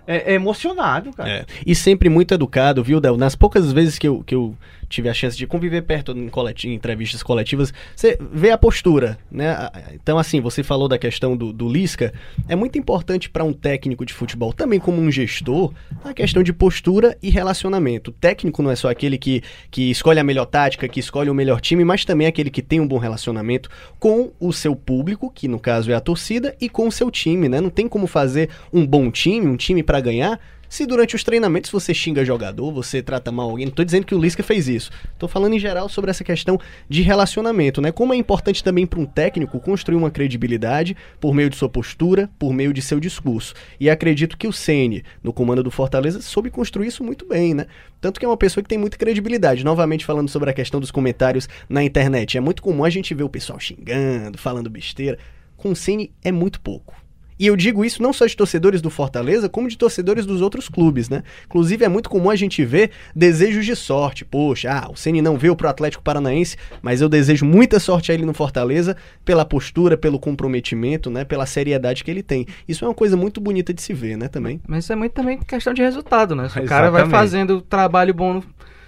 é 0.08 0.34
emocionado, 0.34 1.12
cara. 1.12 1.30
É. 1.30 1.46
E 1.66 1.76
sempre 1.76 2.08
muito 2.08 2.34
educado, 2.34 2.82
viu, 2.82 3.02
Del? 3.02 3.18
Nas 3.18 3.36
poucas 3.36 3.74
vezes 3.74 4.00
que 4.00 4.08
eu, 4.08 4.24
que 4.24 4.34
eu 4.34 4.56
tive 4.90 5.10
a 5.10 5.14
chance 5.14 5.38
de 5.38 5.46
conviver 5.46 5.82
perto 5.84 6.12
em, 6.12 6.30
entrevistas 6.74 7.22
coletivas, 7.22 7.74
você 7.96 8.18
vê 8.32 8.52
a 8.52 8.58
postura, 8.58 9.18
né? 9.32 9.56
Então, 9.94 10.18
assim, 10.18 10.40
você 10.40 10.64
falou 10.64 10.88
da 10.88 10.98
questão 10.98 11.36
do, 11.36 11.52
do 11.52 11.68
Lisca, 11.68 12.14
é 12.48 12.56
muito 12.56 12.78
importante 12.78 13.30
para 13.30 13.44
um 13.44 13.54
técnico 13.54 14.06
de 14.06 14.14
futebol, 14.14 14.54
também 14.54 14.80
como 14.80 15.02
um 15.02 15.12
gestor, 15.12 15.74
a 16.04 16.14
questão 16.14 16.42
de 16.42 16.54
postura 16.54 17.18
e 17.22 17.30
relacionamento. 17.30 18.12
O 18.12 18.14
técnico 18.14 18.62
não 18.64 18.72
é 18.72 18.76
só 18.76 18.90
aquele 18.90 19.18
que, 19.18 19.42
que 19.70 19.90
escolhe 19.90 20.20
a 20.20 20.24
melhor 20.24 20.46
tática, 20.46 20.88
que 20.88 21.00
escolhe 21.00 21.30
o 21.30 21.36
melhor 21.36 21.62
time, 21.62 21.84
mas 21.84 22.06
também 22.06 22.28
aquele 22.28 22.50
que 22.50 22.62
tem 22.62 22.80
um 22.80 22.88
bom 22.88 22.98
relacionamento 22.98 23.70
com 24.00 24.32
o 24.40 24.54
seu 24.54 24.76
público, 24.76 25.32
que 25.32 25.48
no 25.48 25.60
caso 25.60 25.92
é 25.92 25.96
a 25.96 26.02
torcida, 26.02 26.56
e 26.60 26.70
com 26.70 26.88
o 26.88 26.92
seu 26.92 27.12
time, 27.12 27.50
né? 27.50 27.60
Não 27.60 27.70
tem 27.70 27.88
como 27.88 28.08
fazer 28.08 28.50
um 28.72 28.86
bom 28.86 29.12
time, 29.12 29.48
um 29.48 29.58
time 29.58 29.84
para 29.84 30.00
ganhar, 30.00 30.40
se 30.70 30.86
durante 30.86 31.16
os 31.16 31.24
treinamentos 31.24 31.72
você 31.72 31.94
xinga 31.94 32.26
jogador, 32.26 32.72
você 32.72 33.02
trata 33.02 33.32
mal 33.32 33.50
alguém, 33.50 33.66
não 33.66 33.74
tô 33.74 33.84
dizendo 33.84 34.06
que 34.06 34.14
o 34.14 34.20
Lisca 34.20 34.44
fez 34.44 34.68
isso. 34.68 34.92
Tô 35.18 35.28
falando 35.28 35.54
em 35.54 35.60
geral 35.60 35.88
sobre 35.88 36.12
essa 36.12 36.24
questão 36.24 36.60
de 36.90 37.02
relacionamento, 37.02 37.82
né? 37.82 37.92
Como 37.92 38.14
é 38.14 38.18
importante 38.18 38.64
também 38.64 38.86
para 38.86 39.00
um 39.00 39.06
técnico 39.06 39.60
construir 39.60 39.96
uma 39.96 40.12
credibilidade 40.12 40.96
por 41.20 41.34
meio 41.34 41.50
de 41.50 41.56
sua 41.56 41.70
postura, 41.70 42.30
por 42.38 42.54
meio 42.54 42.74
de 42.74 42.82
seu 42.82 43.00
discurso. 43.00 43.54
E 43.80 43.90
acredito 43.90 44.38
que 44.38 44.48
o 44.48 44.54
Ceni, 44.54 45.04
no 45.24 45.32
comando 45.32 45.64
do 45.64 45.72
Fortaleza, 45.72 46.22
soube 46.22 46.50
construir 46.50 46.88
isso 46.88 47.04
muito 47.04 47.26
bem, 47.26 47.54
né? 47.54 47.66
Tanto 48.02 48.20
que 48.20 48.26
é 48.26 48.30
uma 48.30 48.38
pessoa 48.38 48.62
que 48.62 48.70
tem 48.70 48.78
muita 48.78 48.98
credibilidade. 48.98 49.64
Novamente 49.64 50.06
falando 50.06 50.30
sobre 50.30 50.50
a 50.50 50.54
questão 50.54 50.80
dos 50.80 50.92
comentários 50.92 51.48
na 51.70 51.84
internet, 51.84 52.38
é 52.38 52.42
muito 52.42 52.62
comum 52.62 52.84
a 52.84 52.90
gente 52.90 53.14
ver 53.14 53.24
o 53.24 53.30
pessoal 53.30 53.60
xingando, 53.60 54.38
falando 54.38 54.70
besteira. 54.70 55.18
Com 55.56 55.72
o 55.72 55.76
Ceni 55.76 56.12
é 56.24 56.32
muito 56.32 56.60
pouco 56.62 57.07
E 57.40 57.48
eu 57.48 57.56
digo 57.56 57.86
isso 57.86 58.02
não 58.02 58.12
só 58.12 58.26
de 58.26 58.36
torcedores 58.36 58.82
do 58.82 58.90
Fortaleza, 58.90 59.48
como 59.48 59.68
de 59.68 59.78
torcedores 59.78 60.26
dos 60.26 60.42
outros 60.42 60.68
clubes, 60.68 61.10
né? 61.10 61.24
Inclusive 61.46 61.86
é 61.86 61.90
muito 61.90 62.10
comum 62.10 62.30
a 62.30 62.36
gente 62.36 62.64
ver 62.66 62.92
desejos 63.16 63.66
de 63.66 63.76
sorte. 63.76 64.26
Poxa, 64.26 64.72
ah, 64.72 64.92
o 64.92 64.96
Ceni 64.96 65.22
não 65.22 65.38
veio 65.38 65.56
pro 65.56 65.70
Atlético 65.70 66.04
Paranaense, 66.04 66.58
mas 66.82 67.02
eu 67.02 67.10
desejo 67.10 67.46
muita 67.46 67.80
sorte 67.80 68.12
a 68.12 68.16
ele 68.16 68.26
no 68.26 68.34
Fortaleza 68.34 68.98
pela 69.24 69.46
postura, 69.46 69.98
pelo 69.98 70.20
comprometimento, 70.20 71.10
né, 71.10 71.24
pela 71.24 71.46
seriedade 71.46 72.04
que 72.04 72.10
ele 72.10 72.24
tem. 72.24 72.46
Isso 72.68 72.84
é 72.84 72.88
uma 72.88 72.94
coisa 72.94 73.16
muito 73.16 73.40
bonita 73.40 73.74
de 73.74 73.82
se 73.82 73.94
ver, 73.94 74.18
né, 74.18 74.28
também. 74.28 74.60
Mas 74.68 74.84
isso 74.84 74.94
é 74.94 74.96
muito 74.96 75.14
também 75.14 75.38
questão 75.38 75.74
de 75.74 75.82
resultado, 75.82 76.36
né? 76.36 76.50
Se 76.50 76.60
o 76.60 76.66
cara 76.66 76.90
vai 76.90 77.08
fazendo 77.08 77.62
trabalho 77.62 78.14
bom 78.14 78.34
no, 78.36 78.44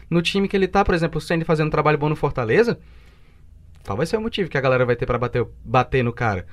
no 0.09 0.21
time 0.21 0.47
que 0.47 0.57
ele 0.57 0.67
tá, 0.67 0.83
por 0.83 0.95
exemplo, 0.95 1.19
o 1.19 1.21
Ceni 1.21 1.43
fazendo 1.43 1.69
trabalho 1.69 1.97
bom 1.97 2.09
no 2.09 2.15
Fortaleza, 2.15 2.77
qual 3.85 3.97
vai 3.97 4.05
ser 4.05 4.17
o 4.17 4.21
motivo 4.21 4.49
que 4.49 4.57
a 4.57 4.61
galera 4.61 4.85
vai 4.85 4.95
ter 4.95 5.05
para 5.05 5.17
bater, 5.17 5.45
bater 5.63 6.03
no 6.03 6.13
cara? 6.13 6.45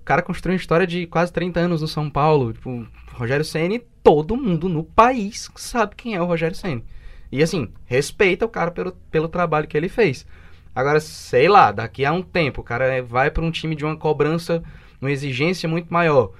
O 0.00 0.04
cara 0.04 0.22
construiu 0.22 0.54
uma 0.54 0.60
história 0.60 0.86
de 0.86 1.06
quase 1.06 1.32
30 1.32 1.60
anos 1.60 1.82
no 1.82 1.88
São 1.88 2.10
Paulo. 2.10 2.52
Tipo, 2.52 2.86
Rogério 3.12 3.44
Ceni, 3.44 3.80
todo 4.02 4.36
mundo 4.36 4.68
no 4.68 4.82
país 4.82 5.50
sabe 5.56 5.94
quem 5.94 6.14
é 6.14 6.22
o 6.22 6.26
Rogério 6.26 6.56
Ceni. 6.56 6.84
E 7.30 7.42
assim, 7.42 7.72
respeita 7.84 8.44
o 8.44 8.48
cara 8.48 8.70
pelo, 8.70 8.92
pelo 9.10 9.28
trabalho 9.28 9.68
que 9.68 9.76
ele 9.76 9.88
fez. 9.88 10.26
Agora, 10.74 11.00
sei 11.00 11.48
lá, 11.48 11.72
daqui 11.72 12.04
a 12.04 12.12
um 12.12 12.22
tempo, 12.22 12.60
o 12.60 12.64
cara 12.64 13.02
vai 13.02 13.30
para 13.30 13.44
um 13.44 13.50
time 13.50 13.74
de 13.74 13.84
uma 13.84 13.96
cobrança, 13.96 14.62
uma 15.00 15.10
exigência 15.10 15.68
muito 15.68 15.92
maior. 15.92 16.32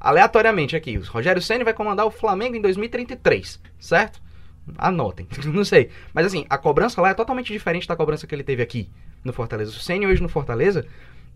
Aleatoriamente 0.00 0.76
aqui, 0.76 0.98
o 0.98 1.02
Rogério 1.04 1.40
Ceni 1.40 1.64
vai 1.64 1.74
comandar 1.74 2.06
o 2.06 2.10
Flamengo 2.10 2.56
em 2.56 2.60
2033, 2.60 3.60
certo? 3.78 4.20
Anotem, 4.76 5.26
não 5.46 5.64
sei. 5.64 5.90
Mas 6.12 6.26
assim, 6.26 6.44
a 6.48 6.58
cobrança 6.58 7.00
lá 7.00 7.10
é 7.10 7.14
totalmente 7.14 7.52
diferente 7.52 7.86
da 7.86 7.96
cobrança 7.96 8.26
que 8.26 8.34
ele 8.34 8.42
teve 8.42 8.62
aqui 8.62 8.90
no 9.24 9.32
Fortaleza. 9.32 9.70
O 9.70 9.74
Ceni 9.74 10.06
hoje 10.06 10.22
no 10.22 10.28
Fortaleza, 10.28 10.86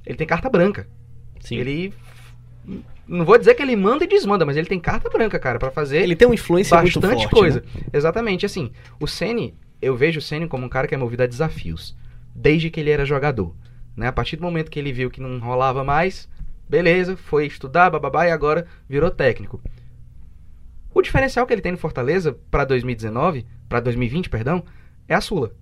ele 0.05 0.17
tem 0.17 0.27
carta 0.27 0.49
branca. 0.49 0.89
Sim. 1.41 1.57
Ele 1.57 1.95
não 3.07 3.25
vou 3.25 3.37
dizer 3.37 3.55
que 3.55 3.63
ele 3.63 3.75
manda 3.75 4.05
e 4.05 4.07
desmanda, 4.07 4.47
mas 4.47 4.57
ele 4.57 4.69
tem 4.69 4.79
carta 4.79 5.09
branca, 5.11 5.39
cara, 5.39 5.59
para 5.59 5.71
fazer. 5.71 6.03
Ele 6.03 6.15
tem 6.15 6.29
uma 6.29 6.35
influência 6.35 6.77
bastante 6.77 7.05
muito 7.07 7.23
forte, 7.23 7.35
coisa. 7.35 7.61
Né? 7.61 7.83
Exatamente, 7.93 8.47
assim. 8.47 8.71
O 9.01 9.07
Ceni, 9.07 9.55
eu 9.83 9.97
vejo 9.97 10.19
o 10.19 10.23
Ceni 10.23 10.47
como 10.47 10.67
um 10.67 10.69
cara 10.69 10.87
que 10.87 10.95
é 10.95 10.99
movido 10.99 11.23
a 11.23 11.27
desafios, 11.27 11.97
desde 12.35 12.71
que 12.71 12.79
ele 12.79 12.91
era 12.91 13.05
jogador, 13.05 13.55
né? 13.97 14.07
A 14.07 14.13
partir 14.13 14.37
do 14.37 14.43
momento 14.43 14.71
que 14.71 14.79
ele 14.79 14.93
viu 14.93 15.11
que 15.11 15.21
não 15.21 15.41
rolava 15.41 15.83
mais, 15.83 16.29
beleza, 16.69 17.17
foi 17.17 17.47
estudar, 17.47 17.91
bababá 17.91 18.27
e 18.27 18.31
agora 18.31 18.67
virou 18.89 19.11
técnico. 19.11 19.61
O 20.95 21.03
diferencial 21.03 21.47
que 21.47 21.53
ele 21.53 21.63
tem 21.63 21.73
no 21.73 21.79
Fortaleza 21.79 22.37
para 22.51 22.65
2019, 22.65 23.47
para 23.69 23.81
2020, 23.81 24.29
perdão, 24.29 24.65
é 25.09 25.15
a 25.15 25.21
Sula. 25.21 25.53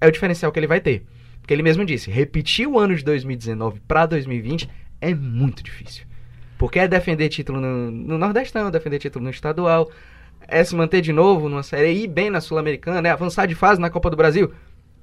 É 0.00 0.06
o 0.06 0.12
diferencial 0.12 0.50
que 0.50 0.58
ele 0.58 0.66
vai 0.66 0.80
ter. 0.80 1.04
Porque 1.48 1.54
ele 1.54 1.62
mesmo 1.62 1.82
disse, 1.82 2.10
repetir 2.10 2.68
o 2.68 2.78
ano 2.78 2.94
de 2.94 3.02
2019 3.02 3.80
para 3.88 4.04
2020 4.04 4.68
é 5.00 5.14
muito 5.14 5.62
difícil. 5.62 6.04
Porque 6.58 6.78
é 6.78 6.86
defender 6.86 7.30
título 7.30 7.58
no, 7.58 7.90
no 7.90 8.18
Nordestão, 8.18 8.70
defender 8.70 8.98
título 8.98 9.24
no 9.24 9.30
estadual, 9.30 9.90
é 10.46 10.62
se 10.62 10.76
manter 10.76 11.00
de 11.00 11.10
novo 11.10 11.48
numa 11.48 11.62
série 11.62 11.90
e 11.90 12.04
ir 12.04 12.06
bem 12.06 12.28
na 12.28 12.42
Sul-Americana, 12.42 13.08
é 13.08 13.10
avançar 13.10 13.46
de 13.46 13.54
fase 13.54 13.80
na 13.80 13.88
Copa 13.88 14.10
do 14.10 14.16
Brasil. 14.16 14.52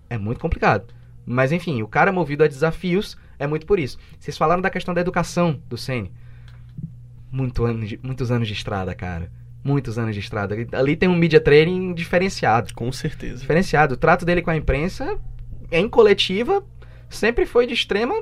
É 0.08 0.20
muito 0.20 0.40
complicado. 0.40 0.94
Mas 1.26 1.52
enfim, 1.52 1.82
o 1.82 1.88
cara 1.88 2.12
movido 2.12 2.44
a 2.44 2.48
desafios 2.48 3.18
é 3.40 3.48
muito 3.48 3.66
por 3.66 3.80
isso. 3.80 3.98
Vocês 4.20 4.38
falaram 4.38 4.62
da 4.62 4.70
questão 4.70 4.94
da 4.94 5.02
educação 5.02 5.60
do 5.68 5.80
Sene. 5.80 6.12
Muito 7.32 7.66
ano 7.66 7.88
de, 7.88 8.00
muitos 8.04 8.30
anos 8.30 8.48
de 8.48 8.54
estrada, 8.54 8.94
cara. 8.94 9.32
Muitos 9.64 9.98
anos 9.98 10.14
de 10.14 10.20
estrada. 10.20 10.56
Ali 10.74 10.96
tem 10.96 11.10
um 11.10 11.16
media 11.16 11.42
training 11.42 11.96
diferenciado. 11.96 12.72
Com 12.76 12.92
certeza. 12.92 13.40
Diferenciado. 13.40 13.96
O 13.96 13.98
trato 13.98 14.24
dele 14.24 14.44
com 14.44 14.52
a 14.52 14.56
imprensa 14.56 15.20
em 15.78 15.90
coletiva, 15.90 16.64
sempre 17.10 17.46
foi 17.46 17.68
de 17.68 17.74
extrema 17.74 18.16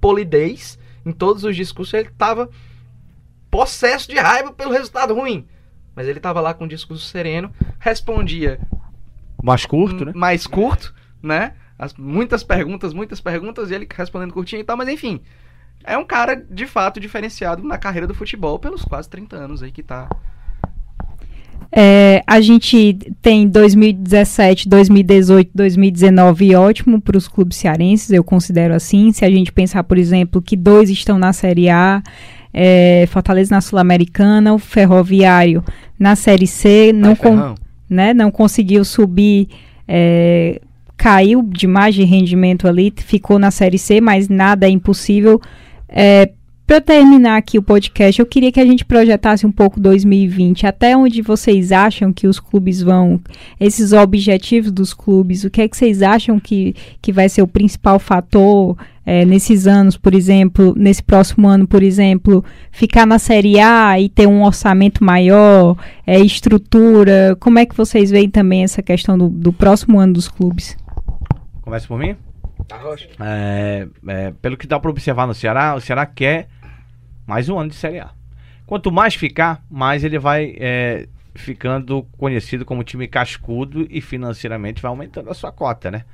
polidez. 0.00 0.78
Em 1.04 1.12
todos 1.12 1.44
os 1.44 1.54
discursos 1.54 1.94
ele 1.94 2.08
estava 2.08 2.48
possesso 3.50 4.08
de 4.08 4.18
raiva 4.18 4.52
pelo 4.52 4.72
resultado 4.72 5.14
ruim. 5.14 5.46
Mas 5.94 6.08
ele 6.08 6.18
estava 6.18 6.40
lá 6.40 6.52
com 6.52 6.64
um 6.64 6.68
discurso 6.68 7.04
sereno, 7.06 7.52
respondia. 7.78 8.60
Mais 9.42 9.64
curto, 9.64 10.04
né? 10.04 10.12
Mais 10.14 10.46
curto, 10.46 10.94
né? 11.22 11.54
As, 11.78 11.94
muitas 11.94 12.42
perguntas, 12.42 12.92
muitas 12.92 13.20
perguntas, 13.20 13.70
e 13.70 13.74
ele 13.74 13.86
respondendo 13.94 14.32
curtinho 14.32 14.60
e 14.60 14.64
tal, 14.64 14.76
mas 14.76 14.88
enfim. 14.88 15.20
É 15.84 15.98
um 15.98 16.04
cara, 16.04 16.34
de 16.34 16.66
fato, 16.66 16.98
diferenciado 16.98 17.62
na 17.62 17.76
carreira 17.76 18.06
do 18.06 18.14
futebol 18.14 18.58
pelos 18.58 18.84
quase 18.84 19.08
30 19.08 19.36
anos 19.36 19.62
aí 19.62 19.70
que 19.70 19.82
está 19.82 20.08
é, 21.76 22.22
a 22.24 22.40
gente 22.40 22.96
tem 23.20 23.48
2017, 23.48 24.68
2018, 24.68 25.50
2019 25.52 26.54
ótimo 26.54 27.00
para 27.00 27.16
os 27.16 27.26
clubes 27.26 27.56
cearenses, 27.56 28.10
eu 28.10 28.22
considero 28.22 28.74
assim. 28.74 29.10
Se 29.10 29.24
a 29.24 29.30
gente 29.30 29.50
pensar, 29.50 29.82
por 29.82 29.98
exemplo, 29.98 30.40
que 30.40 30.56
dois 30.56 30.88
estão 30.88 31.18
na 31.18 31.32
Série 31.32 31.68
A, 31.68 32.00
é, 32.52 33.08
Fortaleza 33.10 33.52
na 33.52 33.60
Sul-Americana, 33.60 34.54
o 34.54 34.58
Ferroviário 34.58 35.64
na 35.98 36.14
Série 36.14 36.46
C, 36.46 36.92
não, 36.92 37.16
com, 37.16 37.56
né, 37.90 38.14
não 38.14 38.30
conseguiu 38.30 38.84
subir, 38.84 39.48
é, 39.88 40.60
caiu 40.96 41.42
demais 41.42 41.92
de 41.92 42.04
rendimento 42.04 42.68
ali, 42.68 42.92
ficou 42.96 43.36
na 43.36 43.50
Série 43.50 43.78
C, 43.78 44.00
mas 44.00 44.28
nada 44.28 44.68
é 44.68 44.70
impossível. 44.70 45.40
É, 45.88 46.30
para 46.66 46.80
terminar 46.80 47.36
aqui 47.36 47.58
o 47.58 47.62
podcast, 47.62 48.18
eu 48.18 48.26
queria 48.26 48.50
que 48.50 48.58
a 48.58 48.64
gente 48.64 48.84
projetasse 48.84 49.46
um 49.46 49.52
pouco 49.52 49.78
2020, 49.78 50.66
até 50.66 50.96
onde 50.96 51.20
vocês 51.20 51.70
acham 51.70 52.10
que 52.10 52.26
os 52.26 52.40
clubes 52.40 52.80
vão, 52.80 53.20
esses 53.60 53.92
objetivos 53.92 54.72
dos 54.72 54.94
clubes, 54.94 55.44
o 55.44 55.50
que 55.50 55.60
é 55.60 55.68
que 55.68 55.76
vocês 55.76 56.02
acham 56.02 56.40
que, 56.40 56.74
que 57.02 57.12
vai 57.12 57.28
ser 57.28 57.42
o 57.42 57.46
principal 57.46 57.98
fator 57.98 58.76
é, 59.04 59.26
nesses 59.26 59.66
anos, 59.66 59.98
por 59.98 60.14
exemplo, 60.14 60.74
nesse 60.74 61.02
próximo 61.02 61.46
ano, 61.46 61.68
por 61.68 61.82
exemplo, 61.82 62.42
ficar 62.72 63.06
na 63.06 63.18
Série 63.18 63.60
A 63.60 64.00
e 64.00 64.08
ter 64.08 64.26
um 64.26 64.42
orçamento 64.42 65.04
maior, 65.04 65.76
é, 66.06 66.18
estrutura, 66.18 67.36
como 67.38 67.58
é 67.58 67.66
que 67.66 67.76
vocês 67.76 68.10
veem 68.10 68.30
também 68.30 68.62
essa 68.62 68.82
questão 68.82 69.18
do, 69.18 69.28
do 69.28 69.52
próximo 69.52 70.00
ano 70.00 70.14
dos 70.14 70.28
clubes? 70.28 70.76
Começa 71.60 71.86
por 71.86 71.98
mim? 71.98 72.16
É, 73.20 73.86
é, 74.06 74.32
pelo 74.40 74.56
que 74.56 74.66
dá 74.66 74.78
para 74.80 74.90
observar 74.90 75.26
no 75.26 75.34
Ceará, 75.34 75.74
o 75.74 75.80
Ceará 75.80 76.06
quer 76.06 76.48
mais 77.26 77.48
um 77.48 77.58
ano 77.58 77.70
de 77.70 77.76
Série 77.76 78.00
A. 78.00 78.10
Quanto 78.66 78.90
mais 78.90 79.14
ficar, 79.14 79.62
mais 79.70 80.04
ele 80.04 80.18
vai 80.18 80.54
é, 80.58 81.06
ficando 81.34 82.06
conhecido 82.16 82.64
como 82.64 82.84
time 82.84 83.06
cascudo 83.06 83.86
e 83.90 84.00
financeiramente 84.00 84.80
vai 84.80 84.88
aumentando 84.88 85.30
a 85.30 85.34
sua 85.34 85.52
cota, 85.52 85.90
né? 85.90 86.04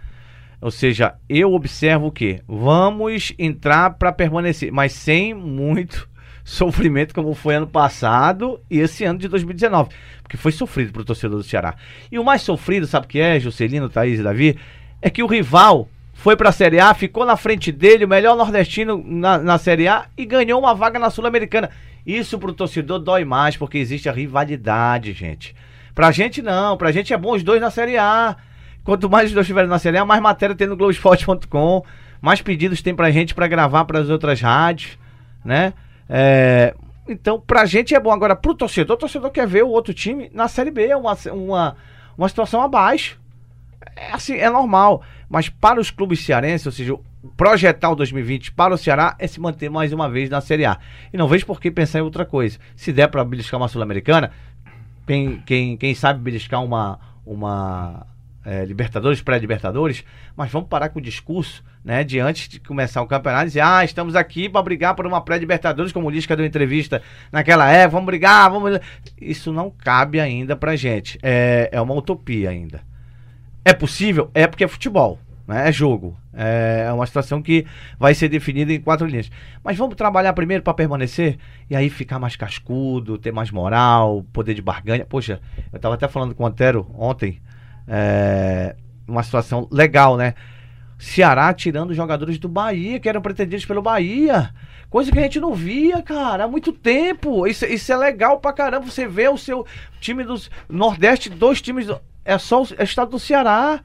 Ou 0.60 0.70
seja, 0.70 1.14
eu 1.28 1.54
observo 1.54 2.10
que? 2.10 2.42
Vamos 2.46 3.32
entrar 3.38 3.90
para 3.94 4.12
permanecer, 4.12 4.70
mas 4.70 4.92
sem 4.92 5.32
muito 5.32 6.08
sofrimento 6.44 7.14
como 7.14 7.34
foi 7.34 7.54
ano 7.54 7.66
passado 7.66 8.60
e 8.68 8.78
esse 8.78 9.04
ano 9.04 9.18
de 9.18 9.28
2019, 9.28 9.90
porque 10.22 10.36
foi 10.36 10.52
sofrido 10.52 10.92
para 10.92 11.02
o 11.02 11.04
torcedor 11.04 11.38
do 11.38 11.44
Ceará. 11.44 11.76
E 12.10 12.18
o 12.18 12.24
mais 12.24 12.42
sofrido, 12.42 12.86
sabe 12.86 13.06
o 13.06 13.08
que 13.08 13.20
é, 13.20 13.40
Juscelino, 13.40 13.88
Thaís 13.88 14.20
e 14.20 14.22
Davi? 14.22 14.58
É 15.00 15.08
que 15.08 15.22
o 15.22 15.26
rival 15.26 15.88
foi 16.20 16.36
para 16.36 16.50
a 16.50 16.52
Série 16.52 16.78
A, 16.78 16.92
ficou 16.92 17.24
na 17.24 17.34
frente 17.34 17.72
dele, 17.72 18.04
o 18.04 18.08
melhor 18.08 18.36
nordestino 18.36 19.02
na, 19.06 19.38
na 19.38 19.56
Série 19.56 19.88
A 19.88 20.04
e 20.18 20.26
ganhou 20.26 20.60
uma 20.60 20.74
vaga 20.74 20.98
na 20.98 21.08
Sul-Americana. 21.08 21.70
Isso 22.04 22.38
pro 22.38 22.52
torcedor 22.52 22.98
dói 22.98 23.24
mais, 23.24 23.56
porque 23.56 23.78
existe 23.78 24.06
a 24.06 24.12
rivalidade, 24.12 25.14
gente. 25.14 25.56
Pra 25.94 26.10
gente 26.10 26.42
não, 26.42 26.76
pra 26.76 26.92
gente 26.92 27.14
é 27.14 27.16
bom 27.16 27.34
os 27.34 27.42
dois 27.42 27.58
na 27.58 27.70
Série 27.70 27.96
A. 27.96 28.36
Quanto 28.84 29.08
mais 29.08 29.28
os 29.28 29.32
dois 29.32 29.44
estiverem 29.44 29.70
na 29.70 29.78
Série 29.78 29.96
A, 29.96 30.04
mais 30.04 30.20
matéria 30.20 30.54
tem 30.54 30.66
no 30.66 30.76
Globoesporte.com, 30.76 31.84
mais 32.20 32.42
pedidos 32.42 32.82
tem 32.82 32.94
pra 32.94 33.10
gente 33.10 33.34
para 33.34 33.48
gravar 33.48 33.86
para 33.86 34.00
as 34.00 34.10
outras 34.10 34.42
rádios, 34.42 34.98
né? 35.42 35.72
É, 36.06 36.74
então, 37.08 37.40
pra 37.40 37.64
gente 37.64 37.94
é 37.94 38.00
bom. 38.00 38.12
Agora, 38.12 38.36
pro 38.36 38.54
torcedor, 38.54 38.96
o 38.96 39.00
torcedor 39.00 39.30
quer 39.30 39.46
ver 39.46 39.64
o 39.64 39.70
outro 39.70 39.94
time 39.94 40.30
na 40.34 40.48
Série 40.48 40.70
B, 40.70 40.94
uma, 40.94 41.16
uma, 41.32 41.76
uma 42.18 42.28
situação 42.28 42.60
abaixo. 42.60 43.18
É 43.96 44.12
assim, 44.12 44.34
é 44.34 44.50
normal. 44.50 45.02
Mas 45.30 45.48
para 45.48 45.80
os 45.80 45.92
clubes 45.92 46.24
cearenses, 46.24 46.66
ou 46.66 46.72
seja, 46.72 46.98
projetar 47.36 47.90
o 47.90 47.94
2020 47.94 48.50
para 48.50 48.74
o 48.74 48.76
Ceará 48.76 49.14
é 49.16 49.28
se 49.28 49.40
manter 49.40 49.70
mais 49.70 49.92
uma 49.92 50.10
vez 50.10 50.28
na 50.28 50.40
Série 50.40 50.64
A. 50.64 50.76
E 51.12 51.16
não 51.16 51.28
vejo 51.28 51.46
por 51.46 51.60
que 51.60 51.70
pensar 51.70 52.00
em 52.00 52.02
outra 52.02 52.26
coisa. 52.26 52.58
Se 52.74 52.92
der 52.92 53.06
para 53.06 53.24
beliscar 53.24 53.60
uma 53.60 53.68
Sul-Americana, 53.68 54.32
quem, 55.06 55.40
quem, 55.46 55.76
quem 55.76 55.94
sabe 55.94 56.20
beliscar 56.20 56.64
uma, 56.64 56.98
uma 57.24 58.04
é, 58.44 58.64
Libertadores, 58.64 59.22
pré-Libertadores, 59.22 60.04
mas 60.36 60.50
vamos 60.50 60.68
parar 60.68 60.88
com 60.88 60.98
o 60.98 61.02
discurso, 61.02 61.62
né, 61.84 62.02
de 62.02 62.18
antes 62.18 62.48
de 62.48 62.58
começar 62.58 63.00
o 63.00 63.06
campeonato, 63.06 63.46
dizer, 63.46 63.60
ah, 63.60 63.84
estamos 63.84 64.16
aqui 64.16 64.48
para 64.48 64.62
brigar 64.62 64.96
por 64.96 65.06
uma 65.06 65.20
pré-Libertadores, 65.20 65.92
como 65.92 66.08
o 66.08 66.10
Lisca 66.10 66.36
deu 66.36 66.44
entrevista 66.44 67.00
naquela 67.30 67.70
época, 67.70 67.92
vamos 67.92 68.06
brigar, 68.06 68.50
vamos... 68.50 68.80
Isso 69.20 69.52
não 69.52 69.70
cabe 69.70 70.18
ainda 70.18 70.56
pra 70.56 70.74
gente, 70.74 71.20
é, 71.22 71.68
é 71.70 71.80
uma 71.80 71.94
utopia 71.94 72.50
ainda. 72.50 72.89
É 73.64 73.72
possível? 73.72 74.30
É 74.34 74.46
porque 74.46 74.64
é 74.64 74.68
futebol. 74.68 75.18
Né? 75.46 75.68
É 75.68 75.72
jogo. 75.72 76.16
É, 76.32 76.84
é 76.86 76.92
uma 76.92 77.06
situação 77.06 77.42
que 77.42 77.66
vai 77.98 78.14
ser 78.14 78.28
definida 78.28 78.72
em 78.72 78.80
quatro 78.80 79.06
linhas. 79.06 79.30
Mas 79.64 79.76
vamos 79.76 79.96
trabalhar 79.96 80.32
primeiro 80.32 80.62
para 80.62 80.72
permanecer 80.72 81.38
e 81.68 81.74
aí 81.74 81.90
ficar 81.90 82.18
mais 82.18 82.36
cascudo, 82.36 83.18
ter 83.18 83.32
mais 83.32 83.50
moral, 83.50 84.24
poder 84.32 84.54
de 84.54 84.62
barganha. 84.62 85.04
Poxa, 85.04 85.40
eu 85.72 85.76
estava 85.76 85.96
até 85.96 86.06
falando 86.06 86.34
com 86.34 86.44
o 86.44 86.46
Antero 86.46 86.86
ontem. 86.96 87.40
É, 87.88 88.76
uma 89.08 89.22
situação 89.24 89.66
legal, 89.72 90.16
né? 90.16 90.34
Ceará 90.96 91.52
tirando 91.52 91.94
jogadores 91.94 92.38
do 92.38 92.48
Bahia, 92.48 93.00
que 93.00 93.08
eram 93.08 93.20
pretendidos 93.20 93.64
pelo 93.64 93.82
Bahia. 93.82 94.54
Coisa 94.88 95.10
que 95.10 95.18
a 95.18 95.22
gente 95.22 95.40
não 95.40 95.54
via, 95.54 96.02
cara, 96.02 96.44
há 96.44 96.48
muito 96.48 96.72
tempo. 96.72 97.46
Isso, 97.46 97.64
isso 97.64 97.92
é 97.92 97.96
legal 97.96 98.38
pra 98.38 98.52
caramba. 98.52 98.86
Você 98.86 99.06
vê 99.06 99.28
o 99.28 99.38
seu 99.38 99.66
time 100.00 100.22
do 100.22 100.34
Nordeste, 100.68 101.30
dois 101.30 101.60
times. 101.60 101.88
É 102.24 102.36
só 102.38 102.62
o 102.62 102.66
é 102.76 102.82
o 102.82 102.84
estado 102.84 103.10
do 103.10 103.18
Ceará. 103.18 103.80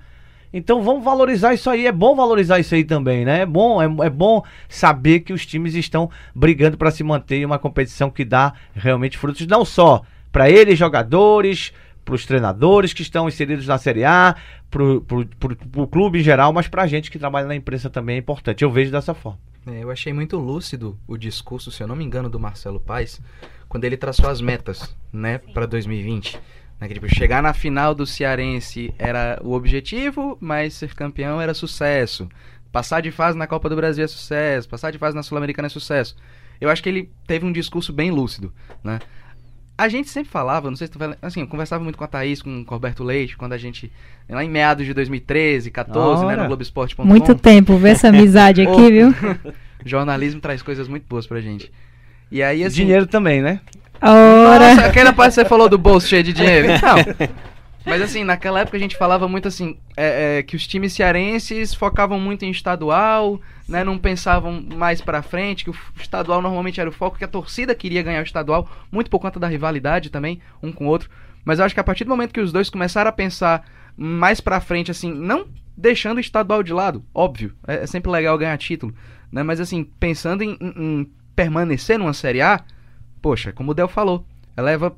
Então 0.53 0.81
vamos 0.81 1.03
valorizar 1.03 1.53
isso 1.53 1.69
aí. 1.69 1.85
É 1.85 1.91
bom 1.91 2.15
valorizar 2.15 2.59
isso 2.59 2.73
aí 2.73 2.83
também, 2.83 3.25
né? 3.25 3.41
É 3.41 3.45
bom, 3.45 3.81
é, 3.81 4.05
é 4.05 4.09
bom 4.09 4.41
saber 4.69 5.19
que 5.19 5.33
os 5.33 5.45
times 5.45 5.75
estão 5.75 6.09
brigando 6.33 6.77
para 6.77 6.91
se 6.91 7.03
manter 7.03 7.37
em 7.37 7.45
uma 7.45 7.59
competição 7.59 8.09
que 8.09 8.23
dá 8.23 8.53
realmente 8.73 9.17
frutos, 9.17 9.45
não 9.47 9.65
só 9.65 10.01
para 10.31 10.49
eles, 10.49 10.77
jogadores, 10.77 11.73
para 12.05 12.15
os 12.15 12.25
treinadores 12.25 12.93
que 12.93 13.01
estão 13.01 13.27
inseridos 13.27 13.65
na 13.67 13.77
Série 13.77 14.05
A, 14.05 14.35
para 14.69 14.83
o 14.83 15.87
clube 15.87 16.19
em 16.19 16.23
geral, 16.23 16.53
mas 16.53 16.67
para 16.67 16.83
a 16.83 16.87
gente 16.87 17.09
que 17.09 17.17
trabalha 17.17 17.47
na 17.47 17.55
imprensa 17.55 17.89
também 17.89 18.17
é 18.17 18.19
importante. 18.19 18.63
Eu 18.63 18.71
vejo 18.71 18.91
dessa 18.91 19.13
forma. 19.13 19.39
É, 19.65 19.83
eu 19.83 19.89
achei 19.89 20.13
muito 20.13 20.37
lúcido 20.37 20.97
o 21.07 21.17
discurso, 21.17 21.71
se 21.71 21.81
eu 21.81 21.87
não 21.87 21.95
me 21.95 22.05
engano, 22.05 22.29
do 22.29 22.39
Marcelo 22.39 22.79
Paes, 22.79 23.19
quando 23.67 23.83
ele 23.83 23.97
traçou 23.97 24.29
as 24.29 24.39
metas, 24.39 24.95
né, 25.11 25.39
para 25.39 25.65
2020. 25.65 26.39
Né, 26.79 26.87
tipo, 26.89 27.07
chegar 27.07 27.41
na 27.41 27.53
final 27.53 27.95
do 27.95 28.05
Cearense 28.05 28.93
era 28.97 29.39
o 29.43 29.53
objetivo, 29.53 30.37
mas 30.41 30.73
ser 30.73 30.93
campeão 30.93 31.39
era 31.39 31.53
sucesso. 31.53 32.27
Passar 32.71 33.01
de 33.01 33.11
fase 33.11 33.37
na 33.37 33.47
Copa 33.47 33.69
do 33.69 33.75
Brasil 33.75 34.03
é 34.03 34.07
sucesso, 34.07 34.67
passar 34.67 34.91
de 34.91 34.97
fase 34.97 35.15
na 35.15 35.23
Sul-Americana 35.23 35.67
é 35.67 35.69
sucesso. 35.69 36.15
Eu 36.59 36.69
acho 36.69 36.83
que 36.83 36.89
ele 36.89 37.09
teve 37.25 37.45
um 37.45 37.51
discurso 37.51 37.93
bem 37.93 38.11
lúcido, 38.11 38.53
né? 38.83 38.99
A 39.77 39.89
gente 39.89 40.09
sempre 40.09 40.31
falava, 40.31 40.69
não 40.69 40.77
sei 40.77 40.87
se 40.87 40.93
tu 40.93 40.99
vai, 40.99 41.15
assim, 41.21 41.41
eu 41.41 41.47
conversava 41.47 41.83
muito 41.83 41.97
com 41.97 42.03
a 42.05 42.07
Thaís, 42.07 42.41
com 42.41 42.61
o 42.61 42.63
Roberto 42.63 43.03
Leite, 43.03 43.35
quando 43.35 43.51
a 43.51 43.57
gente, 43.57 43.91
lá 44.29 44.41
em 44.43 44.49
meados 44.49 44.85
de 44.85 44.93
2013, 44.93 45.69
14, 45.69 46.25
né, 46.25 46.35
no 46.37 46.47
Globoesporte.com. 46.47 47.05
Muito 47.05 47.35
tempo, 47.35 47.77
ver 47.77 47.89
essa 47.89 48.07
amizade 48.07 48.61
aqui, 48.65 48.91
viu? 48.91 49.13
jornalismo 49.85 50.39
traz 50.39 50.61
coisas 50.61 50.87
muito 50.87 51.05
boas 51.07 51.27
pra 51.27 51.41
gente. 51.41 51.71
E 52.31 52.41
aí, 52.41 52.63
assim... 52.63 52.77
Dinheiro 52.77 53.05
também, 53.05 53.41
né? 53.41 53.59
Ora! 54.05 54.75
Nossa, 54.75 54.85
aquela 54.85 55.11
parte 55.11 55.31
que 55.31 55.41
você 55.41 55.45
falou 55.45 55.67
do 55.67 55.77
bolso 55.77 56.07
cheio 56.07 56.23
de 56.23 56.33
dinheiro. 56.33 56.67
Então, 56.75 56.95
mas 57.85 58.01
assim, 58.01 58.23
naquela 58.23 58.61
época 58.61 58.77
a 58.77 58.79
gente 58.79 58.97
falava 58.97 59.27
muito 59.27 59.47
assim, 59.47 59.77
é, 59.95 60.39
é, 60.39 60.43
que 60.43 60.55
os 60.55 60.65
times 60.65 60.91
cearenses 60.93 61.71
focavam 61.71 62.19
muito 62.19 62.43
em 62.43 62.49
estadual, 62.49 63.39
né, 63.69 63.83
não 63.83 63.95
pensavam 63.95 64.59
mais 64.75 65.01
pra 65.01 65.21
frente, 65.21 65.63
que 65.63 65.69
o 65.69 65.75
estadual 65.99 66.41
normalmente 66.41 66.81
era 66.81 66.89
o 66.89 66.93
foco, 66.93 67.15
que 67.15 67.23
a 67.23 67.27
torcida 67.27 67.75
queria 67.75 68.01
ganhar 68.01 68.21
o 68.21 68.23
estadual, 68.23 68.67
muito 68.91 69.07
por 69.07 69.19
conta 69.19 69.39
da 69.39 69.47
rivalidade 69.47 70.09
também, 70.09 70.41
um 70.63 70.71
com 70.71 70.85
o 70.85 70.87
outro. 70.87 71.11
Mas 71.43 71.59
eu 71.59 71.65
acho 71.65 71.75
que 71.75 71.79
a 71.79 71.83
partir 71.83 72.05
do 72.05 72.09
momento 72.09 72.33
que 72.33 72.41
os 72.41 72.51
dois 72.51 72.71
começaram 72.71 73.09
a 73.09 73.13
pensar 73.13 73.63
mais 73.95 74.41
pra 74.41 74.59
frente, 74.59 74.89
assim, 74.89 75.13
não 75.13 75.45
deixando 75.77 76.17
o 76.17 76.21
estadual 76.21 76.63
de 76.63 76.73
lado, 76.73 77.05
óbvio, 77.13 77.53
é, 77.67 77.83
é 77.83 77.85
sempre 77.85 78.09
legal 78.09 78.35
ganhar 78.35 78.57
título, 78.57 78.95
né, 79.31 79.43
mas 79.43 79.59
assim, 79.59 79.83
pensando 79.99 80.43
em, 80.43 80.57
em, 80.59 80.73
em 80.75 81.11
permanecer 81.35 81.99
numa 81.99 82.13
Série 82.13 82.41
A, 82.41 82.63
poxa, 83.25 83.51
como 83.51 83.71
o 83.71 83.73
Del 83.73 83.87
falou, 83.87 84.23
eleva 84.55 84.95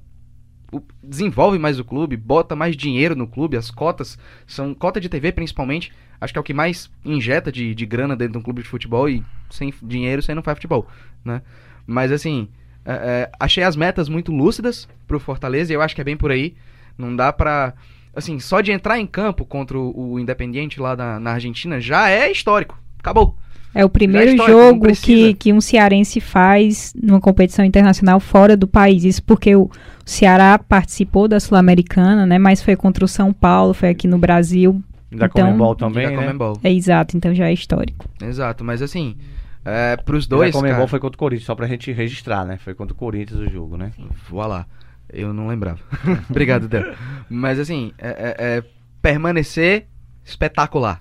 desenvolve 1.02 1.58
mais 1.58 1.80
o 1.80 1.86
clube, 1.86 2.18
bota 2.18 2.58
mais 2.58 2.76
dinheiro 2.76 3.16
no 3.16 3.26
clube, 3.26 3.56
as 3.56 3.72
cotas 3.72 4.20
são 4.46 4.74
cota 4.74 5.00
de 5.00 5.08
TV 5.08 5.32
principalmente, 5.32 5.94
acho 6.20 6.34
que 6.34 6.38
é 6.38 6.42
o 6.42 6.44
que 6.44 6.54
mais 6.54 6.92
injeta 7.06 7.50
de, 7.50 7.74
de 7.74 7.86
grana 7.86 8.18
dentro 8.18 8.34
de 8.34 8.40
um 8.40 8.42
clube 8.42 8.62
de 8.62 8.68
futebol 8.68 9.08
e 9.08 9.24
sem 9.50 9.74
dinheiro 9.82 10.22
você 10.22 10.36
não 10.36 10.44
faz 10.44 10.58
futebol, 10.58 10.86
né? 11.24 11.42
Mas 11.86 12.12
assim, 12.12 12.50
é, 12.84 12.92
é, 12.92 13.32
achei 13.40 13.64
as 13.64 13.78
metas 13.78 14.10
muito 14.10 14.34
lúcidas 14.34 14.90
pro 15.08 15.22
Fortaleza 15.22 15.72
e 15.72 15.76
eu 15.76 15.82
acho 15.82 15.96
que 15.96 16.02
é 16.02 16.04
bem 16.04 16.18
por 16.18 16.30
aí. 16.30 16.54
Não 16.98 17.16
dá 17.16 17.32
pra. 17.32 17.76
Assim, 18.14 18.40
só 18.40 18.60
de 18.60 18.74
entrar 18.74 19.00
em 19.00 19.08
campo 19.08 19.46
contra 19.46 19.80
o, 19.80 20.12
o 20.12 20.20
Independiente 20.20 20.82
lá 20.82 20.98
na, 20.98 21.18
na 21.18 21.32
Argentina 21.32 21.80
já 21.80 22.10
é 22.10 22.30
histórico. 22.30 22.78
Acabou. 23.00 23.38
É 23.74 23.86
o 23.86 23.90
primeiro 23.90 24.42
é 24.42 24.48
jogo 24.48 24.88
que, 24.94 25.34
que 25.36 25.54
um 25.54 25.62
cearense 25.62 26.20
faz 26.20 26.94
numa 27.00 27.22
competição 27.22 27.64
internacional 27.64 28.20
fora 28.20 28.58
do 28.58 28.68
país. 28.68 29.04
Isso 29.04 29.22
porque 29.22 29.56
o 29.56 29.70
Ceará 30.06 30.58
participou 30.58 31.28
da 31.28 31.40
Sul-Americana, 31.40 32.26
né? 32.26 32.40
Mas 32.40 32.62
foi 32.62 32.76
contra 32.76 33.06
o 33.06 33.08
São 33.08 33.32
Paulo, 33.32 33.74
foi 33.74 33.90
aqui 33.90 34.08
no 34.08 34.18
Brasil. 34.18 34.82
Da 35.12 35.28
então, 35.28 35.46
Comembol 35.46 35.76
também, 35.76 36.10
da 36.10 36.34
né? 36.34 36.56
É 36.64 36.74
exato, 36.74 37.16
então 37.16 37.34
já 37.34 37.48
é 37.48 37.54
histórico. 37.54 38.10
Exato, 38.22 38.64
mas 38.64 38.82
assim, 38.82 39.16
é, 39.64 39.98
pros 39.98 40.28
dois. 40.28 40.56
A 40.56 40.58
Comembol 40.58 40.78
cara... 40.78 40.88
foi 40.88 41.00
contra 41.00 41.16
o 41.16 41.20
Corinthians, 41.20 41.46
só 41.46 41.54
pra 41.54 41.68
gente 41.68 41.92
registrar, 41.92 42.46
né? 42.46 42.58
Foi 42.58 42.74
contra 42.74 42.94
o 42.94 42.98
Corinthians 42.98 43.40
o 43.40 43.50
jogo, 43.50 43.78
né? 43.78 43.92
Voilá. 44.30 44.66
Eu 45.12 45.34
não 45.34 45.48
lembrava. 45.48 45.80
Obrigado, 46.30 46.68
Del. 46.68 46.94
Mas 47.30 47.60
assim, 47.60 47.92
é, 47.98 48.08
é, 48.08 48.36
é, 48.40 48.64
permanecer 49.02 49.88
espetacular. 50.24 51.00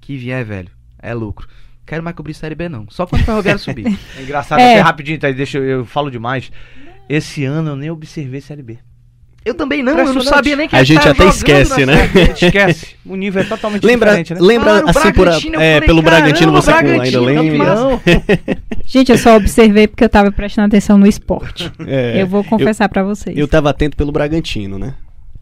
Que 0.00 0.16
vier, 0.16 0.44
velho. 0.44 0.70
É 0.98 1.12
lucro. 1.12 1.48
Quero 1.86 2.02
mais 2.02 2.16
cobrir 2.16 2.34
Série 2.34 2.54
B, 2.54 2.68
não. 2.68 2.86
Só 2.88 3.06
quando 3.06 3.22
o 3.22 3.24
Ferroviário 3.24 3.60
subir. 3.62 3.98
É 4.18 4.22
engraçado, 4.22 4.60
é. 4.60 4.80
rapidinho, 4.80 5.18
tá? 5.18 5.30
Deixa 5.30 5.58
eu, 5.58 5.64
eu 5.64 5.84
falo 5.84 6.10
demais. 6.10 6.50
Esse 7.08 7.44
ano 7.44 7.70
eu 7.70 7.76
nem 7.76 7.90
observei 7.90 8.40
Série 8.40 8.62
B. 8.62 8.78
Eu 9.44 9.52
também 9.52 9.82
não, 9.82 9.98
eu 9.98 10.14
não 10.14 10.22
sabia 10.22 10.56
nem 10.56 10.66
que 10.66 10.74
A 10.74 10.82
gente 10.82 11.06
até 11.06 11.26
esquece, 11.26 11.84
né? 11.84 12.10
esquece. 12.40 12.96
O 13.04 13.14
nível 13.14 13.42
é 13.42 13.44
totalmente 13.44 13.84
lembra, 13.84 14.16
diferente, 14.16 14.32
né? 14.32 14.40
Lembra 14.40 14.78
ah, 14.78 14.90
assim 14.90 15.12
por 15.12 15.28
a, 15.28 15.38
é, 15.60 15.82
pelo 15.82 16.00
Bragantino 16.00 16.50
você 16.50 16.70
Bragantino, 16.70 17.28
ainda 17.28 17.42
lembra? 17.42 18.00
gente, 18.86 19.12
eu 19.12 19.18
só 19.18 19.36
observei 19.36 19.86
porque 19.86 20.02
eu 20.02 20.08
tava 20.08 20.32
prestando 20.32 20.68
atenção 20.68 20.96
no 20.96 21.06
esporte. 21.06 21.70
É, 21.86 22.22
eu 22.22 22.26
vou 22.26 22.42
confessar 22.42 22.88
para 22.88 23.02
vocês. 23.02 23.36
Eu 23.36 23.46
tava 23.46 23.68
atento 23.68 23.98
pelo 23.98 24.10
Bragantino, 24.10 24.78
né? 24.78 24.94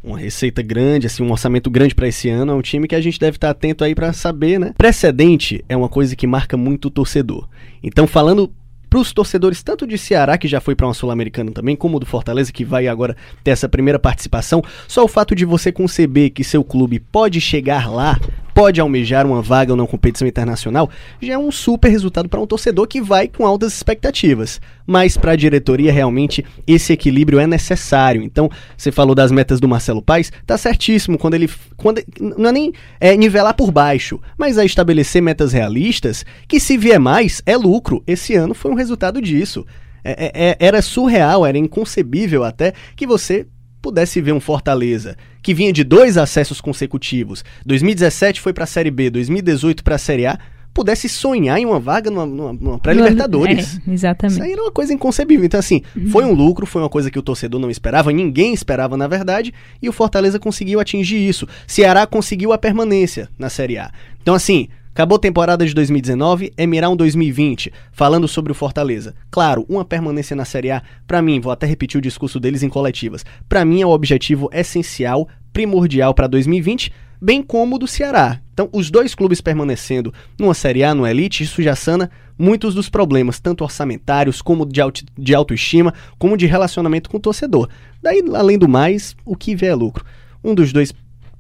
Uma 0.03 0.19
receita 0.19 0.63
grande, 0.63 1.07
assim, 1.07 1.23
um 1.23 1.31
orçamento 1.31 1.71
grande 1.71 1.95
para 1.95 2.09
esse 2.09 2.29
ano. 2.29 2.53
É 2.53 2.55
um 2.55 2.63
time 2.63 2.89
que 2.89 2.95
a 2.95 3.01
gente 3.01 3.19
deve 3.19 3.37
estar 3.37 3.51
atento 3.51 3.85
aí 3.85 3.95
para 3.95 4.13
saber, 4.13 4.59
né? 4.59 4.75
Precedente 4.77 5.65
é 5.69 5.77
uma 5.77 5.89
coisa 5.89 6.17
que 6.17 6.27
marca 6.27 6.57
muito 6.57 6.87
o 6.87 6.91
torcedor. 6.91 7.49
Então, 7.83 8.07
falando 8.07 8.53
para 8.91 8.99
os 8.99 9.11
torcedores 9.11 9.63
tanto 9.63 9.87
de 9.87 9.97
Ceará, 9.97 10.37
que 10.37 10.47
já 10.47 10.61
foi 10.61 10.75
para 10.75 10.87
uma 10.87 10.93
Sul-Americana 10.93 11.51
também, 11.51 11.75
como 11.75 11.99
do 11.99 12.05
Fortaleza, 12.05 12.53
que 12.53 12.63
vai 12.63 12.89
agora 12.89 13.17
ter 13.43 13.53
essa 13.53 13.67
primeira 13.67 13.99
participação, 13.99 14.63
só 14.87 15.03
o 15.03 15.09
fato 15.09 15.35
de 15.35 15.47
você 15.47 15.73
conceber 15.73 16.31
que 16.31 16.45
seu 16.45 16.63
clube 16.63 17.01
pode 17.01 17.41
chegar 17.41 17.91
lá 17.91 18.21
pode 18.55 18.81
almejar 18.81 19.27
uma 19.27 19.43
vaga 19.43 19.73
ou 19.73 19.77
não 19.77 19.87
competição 19.87 20.27
internacional, 20.27 20.91
já 21.21 21.35
é 21.35 21.39
um 21.39 21.51
super 21.51 21.89
resultado 21.89 22.29
para 22.29 22.41
um 22.41 22.47
torcedor 22.47 22.87
que 22.87 23.01
vai 23.01 23.29
com 23.29 23.47
altas 23.47 23.75
expectativas. 23.75 24.61
Mas 24.87 25.17
para 25.17 25.33
a 25.33 25.37
diretoria, 25.37 25.93
realmente, 25.93 26.45
esse 26.67 26.93
equilíbrio 26.93 27.39
é 27.39 27.47
necessário. 27.47 28.23
Então, 28.23 28.51
você 28.77 28.91
falou 28.91 29.15
das 29.15 29.31
metas 29.31 29.61
do 29.61 29.69
Marcelo 29.69 30.03
Paes, 30.03 30.33
tá 30.47 30.59
certíssimo 30.59 31.19
quando 31.19 31.35
ele. 31.35 31.49
Quando, 31.77 32.03
não 32.21 32.51
é 32.51 32.53
nem 32.53 32.73
é, 33.01 33.17
nivelar 33.17 33.55
por 33.55 33.71
baixo, 33.71 34.21
mas 34.37 34.59
é 34.59 34.65
estabelecer 34.65 35.23
metas 35.23 35.53
realistas 35.53 36.25
que, 36.49 36.59
se 36.59 36.77
vier 36.77 36.99
mais, 36.99 37.43
é 37.47 37.57
lucro. 37.57 38.03
Esse 38.07 38.35
ano 38.35 38.55
foi 38.55 38.71
um 38.71 38.77
resultado 38.77 39.21
disso. 39.21 39.65
É, 40.05 40.11
é, 40.11 40.51
é 40.51 40.57
era 40.59 40.83
surreal, 40.83 41.47
era 41.47 41.57
inconcebível 41.57 42.43
até 42.43 42.73
que 42.97 43.07
você 43.07 43.47
pudesse 43.83 44.21
ver 44.21 44.33
um 44.33 44.41
Fortaleza 44.41 45.17
que 45.43 45.53
vinha 45.53 45.73
de 45.73 45.83
dois 45.83 46.17
acessos 46.17 46.61
consecutivos, 46.61 47.45
2017 47.67 48.41
foi 48.41 48.53
para 48.53 48.65
a 48.65 48.67
Série 48.67 48.91
B, 48.91 49.11
2018 49.11 49.83
para 49.83 49.97
a 49.97 49.99
Série 49.99 50.25
A, 50.25 50.39
pudesse 50.73 51.09
sonhar 51.09 51.59
em 51.59 51.67
uma 51.67 51.79
vaga 51.79 52.11
numa, 52.11 52.25
numa, 52.25 52.53
numa 52.53 52.79
pré-Libertadores. 52.79 53.81
É, 53.87 53.93
exatamente. 53.93 54.35
Isso 54.35 54.43
aí 54.43 54.53
era 54.53 54.63
uma 54.63 54.71
coisa 54.71 54.95
inconcebível. 54.95 55.45
Então, 55.45 55.61
assim, 55.61 55.83
uhum. 55.95 56.07
foi 56.07 56.25
um 56.25 56.33
lucro, 56.33 56.65
foi 56.65 56.81
uma 56.81 56.89
coisa 56.89 57.11
que 57.11 57.19
o 57.19 57.23
torcedor 57.23 57.61
não 57.61 57.71
esperava, 57.71 58.11
ninguém 58.11 58.55
esperava, 58.55 58.97
na 58.97 59.07
verdade, 59.07 59.53
e 59.83 59.89
o 59.89 59.93
Fortaleza 59.93 60.39
conseguiu 60.39 60.81
atingir 60.81 61.29
isso. 61.29 61.47
Ceará 61.67 62.07
conseguiu 62.07 62.53
a 62.53 62.59
permanência 62.59 63.29
na 63.39 63.51
Série 63.51 63.77
A. 63.77 63.91
Então, 64.23 64.35
assim, 64.35 64.69
Acabou 64.95 65.17
a 65.17 65.19
temporada 65.19 65.65
de 65.65 65.73
2019, 65.73 66.53
é 66.55 66.67
mirar 66.67 66.91
um 66.91 66.97
2020, 66.97 67.73
falando 67.93 68.29
sobre 68.29 68.53
o 68.53 68.55
Fortaleza. 68.55 69.15
Claro, 69.31 69.65
uma 69.67 69.87
permanência 69.87 70.37
na 70.37 70.45
Série 70.45 70.71
A, 70.71 70.83
para 71.07 71.23
mim, 71.23 71.41
vou 71.41 71.51
até 71.51 71.67
repetir 71.67 71.97
o 71.97 72.03
discurso 72.03 72.39
deles 72.39 72.63
em 72.63 72.69
coletivas, 72.69 73.25
para 73.49 73.65
mim 73.65 73.81
é 73.81 73.87
o 73.87 73.91
objetivo 73.91 74.51
essencial, 74.53 75.27
primordial 75.51 76.13
para 76.13 76.27
2020, 76.27 76.93
bem 77.19 77.43
como 77.43 77.77
o 77.77 77.79
do 77.79 77.87
Ceará. 77.87 78.39
Então, 78.53 78.69
os 78.71 78.91
dois 78.91 79.15
clubes 79.15 79.41
permanecendo 79.41 80.13
numa 80.39 80.53
Série 80.53 80.85
A, 80.85 80.95
no 80.95 81.07
Elite, 81.07 81.43
isso 81.43 81.63
já 81.63 81.75
sana 81.75 82.11
muitos 82.39 82.75
dos 82.75 82.91
problemas, 82.91 83.41
tanto 83.41 83.65
orçamentários, 83.65 84.43
como 84.43 84.67
de, 84.67 84.83
auto, 84.83 85.03
de 85.17 85.35
autoestima, 85.35 85.95
como 86.19 86.37
de 86.37 86.45
relacionamento 86.45 87.09
com 87.09 87.17
o 87.17 87.21
torcedor. 87.21 87.67
Daí, 88.03 88.23
além 88.35 88.59
do 88.59 88.69
mais, 88.69 89.17
o 89.25 89.35
que 89.35 89.57
vier 89.57 89.73
é 89.73 89.75
lucro. 89.75 90.05
Um 90.45 90.55
dos 90.55 90.71
dois 90.71 90.93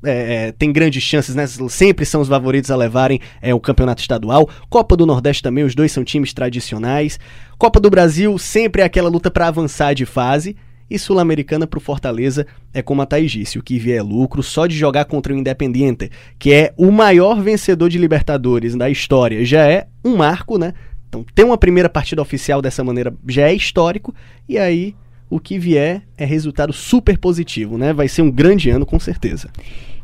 é, 0.04 0.46
é, 0.48 0.52
tem 0.52 0.72
grandes 0.72 1.02
chances, 1.02 1.34
né? 1.34 1.46
Sempre 1.68 2.04
são 2.04 2.20
os 2.20 2.28
favoritos 2.28 2.70
a 2.70 2.76
levarem 2.76 3.20
é, 3.40 3.54
o 3.54 3.60
campeonato 3.60 4.00
estadual. 4.00 4.48
Copa 4.68 4.96
do 4.96 5.06
Nordeste 5.06 5.42
também, 5.42 5.64
os 5.64 5.74
dois 5.74 5.92
são 5.92 6.04
times 6.04 6.32
tradicionais. 6.32 7.18
Copa 7.58 7.78
do 7.78 7.90
Brasil 7.90 8.36
sempre 8.38 8.82
é 8.82 8.84
aquela 8.84 9.08
luta 9.08 9.30
para 9.30 9.48
avançar 9.48 9.94
de 9.94 10.04
fase. 10.04 10.56
E 10.90 10.98
Sul-Americana 10.98 11.66
para 11.66 11.78
o 11.78 11.80
Fortaleza 11.80 12.46
é 12.74 12.82
como 12.82 13.00
a 13.00 13.06
Thaís 13.06 13.32
disse, 13.32 13.58
o 13.58 13.62
que 13.62 13.78
vier 13.78 13.98
é 13.98 14.02
lucro 14.02 14.42
só 14.42 14.66
de 14.66 14.76
jogar 14.76 15.06
contra 15.06 15.32
o 15.32 15.36
Independiente, 15.36 16.10
que 16.38 16.52
é 16.52 16.74
o 16.76 16.90
maior 16.90 17.40
vencedor 17.40 17.88
de 17.88 17.96
Libertadores 17.96 18.74
da 18.74 18.90
história, 18.90 19.42
já 19.42 19.66
é 19.66 19.86
um 20.04 20.16
marco, 20.16 20.58
né? 20.58 20.74
Então 21.08 21.24
ter 21.34 21.44
uma 21.44 21.56
primeira 21.56 21.88
partida 21.88 22.20
oficial 22.20 22.60
dessa 22.60 22.84
maneira 22.84 23.14
já 23.26 23.48
é 23.48 23.54
histórico, 23.54 24.14
e 24.46 24.58
aí 24.58 24.94
o 25.30 25.40
que 25.40 25.58
vier 25.58 26.02
é 26.14 26.26
resultado 26.26 26.74
super 26.74 27.16
positivo, 27.16 27.78
né? 27.78 27.94
Vai 27.94 28.06
ser 28.06 28.20
um 28.20 28.30
grande 28.30 28.68
ano 28.68 28.84
com 28.84 29.00
certeza. 29.00 29.48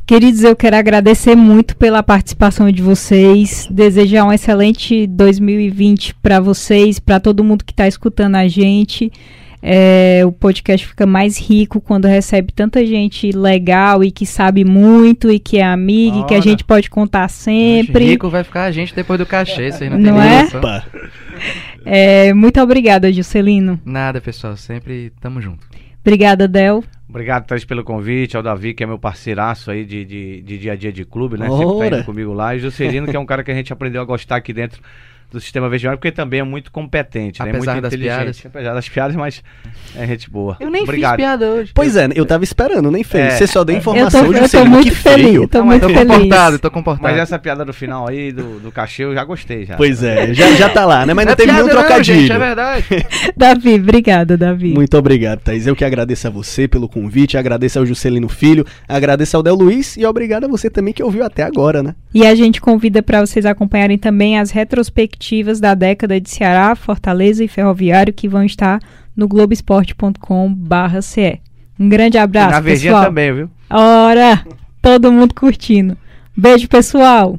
Queridos, 0.09 0.43
eu 0.43 0.55
quero 0.55 0.75
agradecer 0.75 1.35
muito 1.35 1.77
pela 1.77 2.01
participação 2.01 2.71
de 2.71 2.81
vocês, 2.81 3.67
desejar 3.69 4.25
um 4.25 4.33
excelente 4.33 5.05
2020 5.05 6.15
para 6.15 6.39
vocês, 6.39 6.97
para 6.97 7.19
todo 7.19 7.43
mundo 7.43 7.63
que 7.63 7.71
está 7.71 7.87
escutando 7.87 8.33
a 8.33 8.47
gente. 8.47 9.11
É, 9.61 10.23
o 10.25 10.31
podcast 10.31 10.87
fica 10.87 11.05
mais 11.05 11.37
rico 11.37 11.79
quando 11.79 12.07
recebe 12.07 12.51
tanta 12.51 12.83
gente 12.83 13.31
legal 13.31 14.03
e 14.03 14.09
que 14.09 14.25
sabe 14.25 14.65
muito 14.65 15.29
e 15.29 15.37
que 15.37 15.59
é 15.59 15.63
amiga 15.63 16.17
e 16.17 16.23
que 16.25 16.33
a 16.33 16.37
Ora. 16.37 16.41
gente 16.41 16.63
pode 16.63 16.89
contar 16.89 17.29
sempre. 17.29 18.03
Rico 18.05 18.31
vai 18.31 18.43
ficar 18.43 18.63
a 18.63 18.71
gente 18.71 18.95
depois 18.95 19.19
do 19.19 19.27
cachê, 19.27 19.67
isso 19.67 19.83
aí 19.83 19.91
não, 19.91 19.99
Não 19.99 20.19
tem 20.19 20.27
é? 20.27 20.57
Opa. 20.57 20.85
É, 21.85 22.33
muito 22.33 22.59
obrigada, 22.59 23.13
Juscelino. 23.13 23.79
Nada, 23.85 24.19
pessoal, 24.19 24.57
sempre 24.57 25.13
tamo 25.21 25.39
junto. 25.39 25.67
Obrigada, 26.01 26.47
Del. 26.47 26.83
Obrigado, 27.09 27.47
Thaís, 27.47 27.65
pelo 27.65 27.83
convite. 27.83 28.37
Ao 28.37 28.43
Davi, 28.43 28.75
que 28.75 28.83
é 28.83 28.87
meu 28.87 28.99
parceiraço 28.99 29.71
aí 29.71 29.83
de, 29.83 30.05
de, 30.05 30.41
de 30.41 30.57
dia 30.59 30.73
a 30.73 30.75
dia 30.75 30.93
de 30.93 31.03
clube, 31.03 31.39
né? 31.39 31.49
Sempre 31.49 31.65
tá 31.65 31.71
Ora. 31.71 31.97
indo 31.97 32.05
comigo 32.05 32.33
lá. 32.33 32.53
E 32.53 32.57
o 32.57 32.61
Juscelino, 32.61 33.07
que 33.07 33.15
é 33.15 33.19
um 33.19 33.25
cara 33.25 33.43
que 33.43 33.49
a 33.49 33.55
gente 33.55 33.73
aprendeu 33.73 33.99
a 33.99 34.05
gostar 34.05 34.35
aqui 34.35 34.53
dentro 34.53 34.79
do 35.31 35.39
sistema 35.39 35.69
vestibular, 35.69 35.97
porque 35.97 36.11
também 36.11 36.39
é 36.39 36.43
muito 36.43 36.71
competente, 36.71 37.41
né? 37.43 37.49
Apesar 37.51 37.73
muito 37.73 37.83
das 37.83 37.93
inteligente. 37.93 38.15
piadas. 38.17 38.45
Apesar 38.45 38.73
das 38.73 38.89
piadas, 38.89 39.15
mas 39.15 39.43
é 39.95 40.07
gente 40.07 40.29
boa. 40.29 40.57
Eu 40.59 40.69
nem 40.69 40.83
Obrigado. 40.83 41.11
fiz 41.11 41.17
piada 41.17 41.47
hoje. 41.47 41.71
Pois 41.73 41.95
é, 41.95 42.09
eu 42.15 42.25
tava 42.25 42.43
esperando, 42.43 42.89
nem 42.89 43.03
fez. 43.03 43.33
É. 43.33 43.37
Você 43.37 43.47
só 43.47 43.63
deu 43.63 43.75
Eu 43.75 43.81
tô, 43.81 43.91
informação 43.91 44.21
de 44.21 44.27
eu 44.27 44.33
tô 44.33 44.39
Juscelino, 44.41 44.69
muito 44.71 44.89
que 44.89 44.95
feliz. 44.95 45.25
feio. 45.25 45.43
Eu 45.43 45.47
tô 45.47 45.59
Não, 45.59 45.65
muito 45.65 45.81
tô 45.81 45.89
feliz. 45.89 46.07
comportado, 46.07 46.59
tô 46.59 46.71
comportado. 46.71 47.03
Mas 47.03 47.17
essa 47.21 47.37
piada 47.37 47.63
do 47.65 47.73
final 47.73 48.07
aí, 48.07 48.31
do, 48.31 48.59
do 48.59 48.71
cachê, 48.71 49.03
eu 49.03 49.13
já 49.13 49.23
gostei 49.23 49.65
já. 49.65 49.75
Pois 49.75 50.01
é, 50.03 50.33
já, 50.33 50.51
já 50.53 50.69
tá 50.69 50.85
lá, 50.85 51.05
né? 51.05 51.13
Mas 51.13 51.25
não 51.25 51.33
é 51.33 51.35
teve 51.35 51.51
nenhum 51.51 51.65
piada 51.65 51.79
não, 51.81 51.87
trocadilho. 51.87 52.19
gente, 52.21 52.31
é 52.31 52.39
verdade. 52.39 52.85
Davi, 53.37 53.75
obrigada, 53.75 54.37
Davi. 54.37 54.73
Muito 54.73 54.97
obrigado, 54.97 55.39
Thaís. 55.41 55.67
Eu 55.67 55.75
que 55.75 55.85
agradeço 55.85 56.27
a 56.27 56.29
você 56.31 56.67
pelo 56.67 56.89
convite, 56.89 57.37
agradeço 57.37 57.77
ao 57.79 57.85
Juscelino 57.85 58.29
Filho, 58.29 58.65
agradeço 58.87 59.37
ao 59.37 59.43
Del 59.43 59.55
Luiz 59.55 59.95
e 59.97 60.05
obrigado 60.05 60.45
a 60.45 60.47
você 60.47 60.69
também 60.69 60.93
que 60.93 61.03
ouviu 61.03 61.23
até 61.23 61.43
agora, 61.43 61.83
né? 61.83 61.95
E 62.13 62.25
a 62.25 62.33
gente 62.33 62.59
convida 62.59 63.03
para 63.03 63.23
vocês 63.25 63.45
acompanharem 63.45 63.97
também 63.97 64.39
as 64.39 64.49
retrospectivas 64.51 65.18
da 65.59 65.73
década 65.75 66.19
de 66.19 66.29
Ceará, 66.29 66.75
Fortaleza 66.75 67.43
e 67.43 67.47
Ferroviário 67.47 68.13
que 68.13 68.27
vão 68.27 68.43
estar 68.43 68.79
no 69.15 69.27
globesport.com/ce. 69.27 71.39
Um 71.79 71.87
grande 71.89 72.17
E 72.17 72.19
abraço, 72.19 72.51
na 72.51 72.61
pessoal. 72.61 73.05
também, 73.05 73.33
viu? 73.33 73.49
Ora, 73.69 74.43
todo 74.81 75.11
mundo 75.11 75.33
curtindo. 75.35 75.95
Beijo, 76.35 76.67
pessoal. 76.67 77.37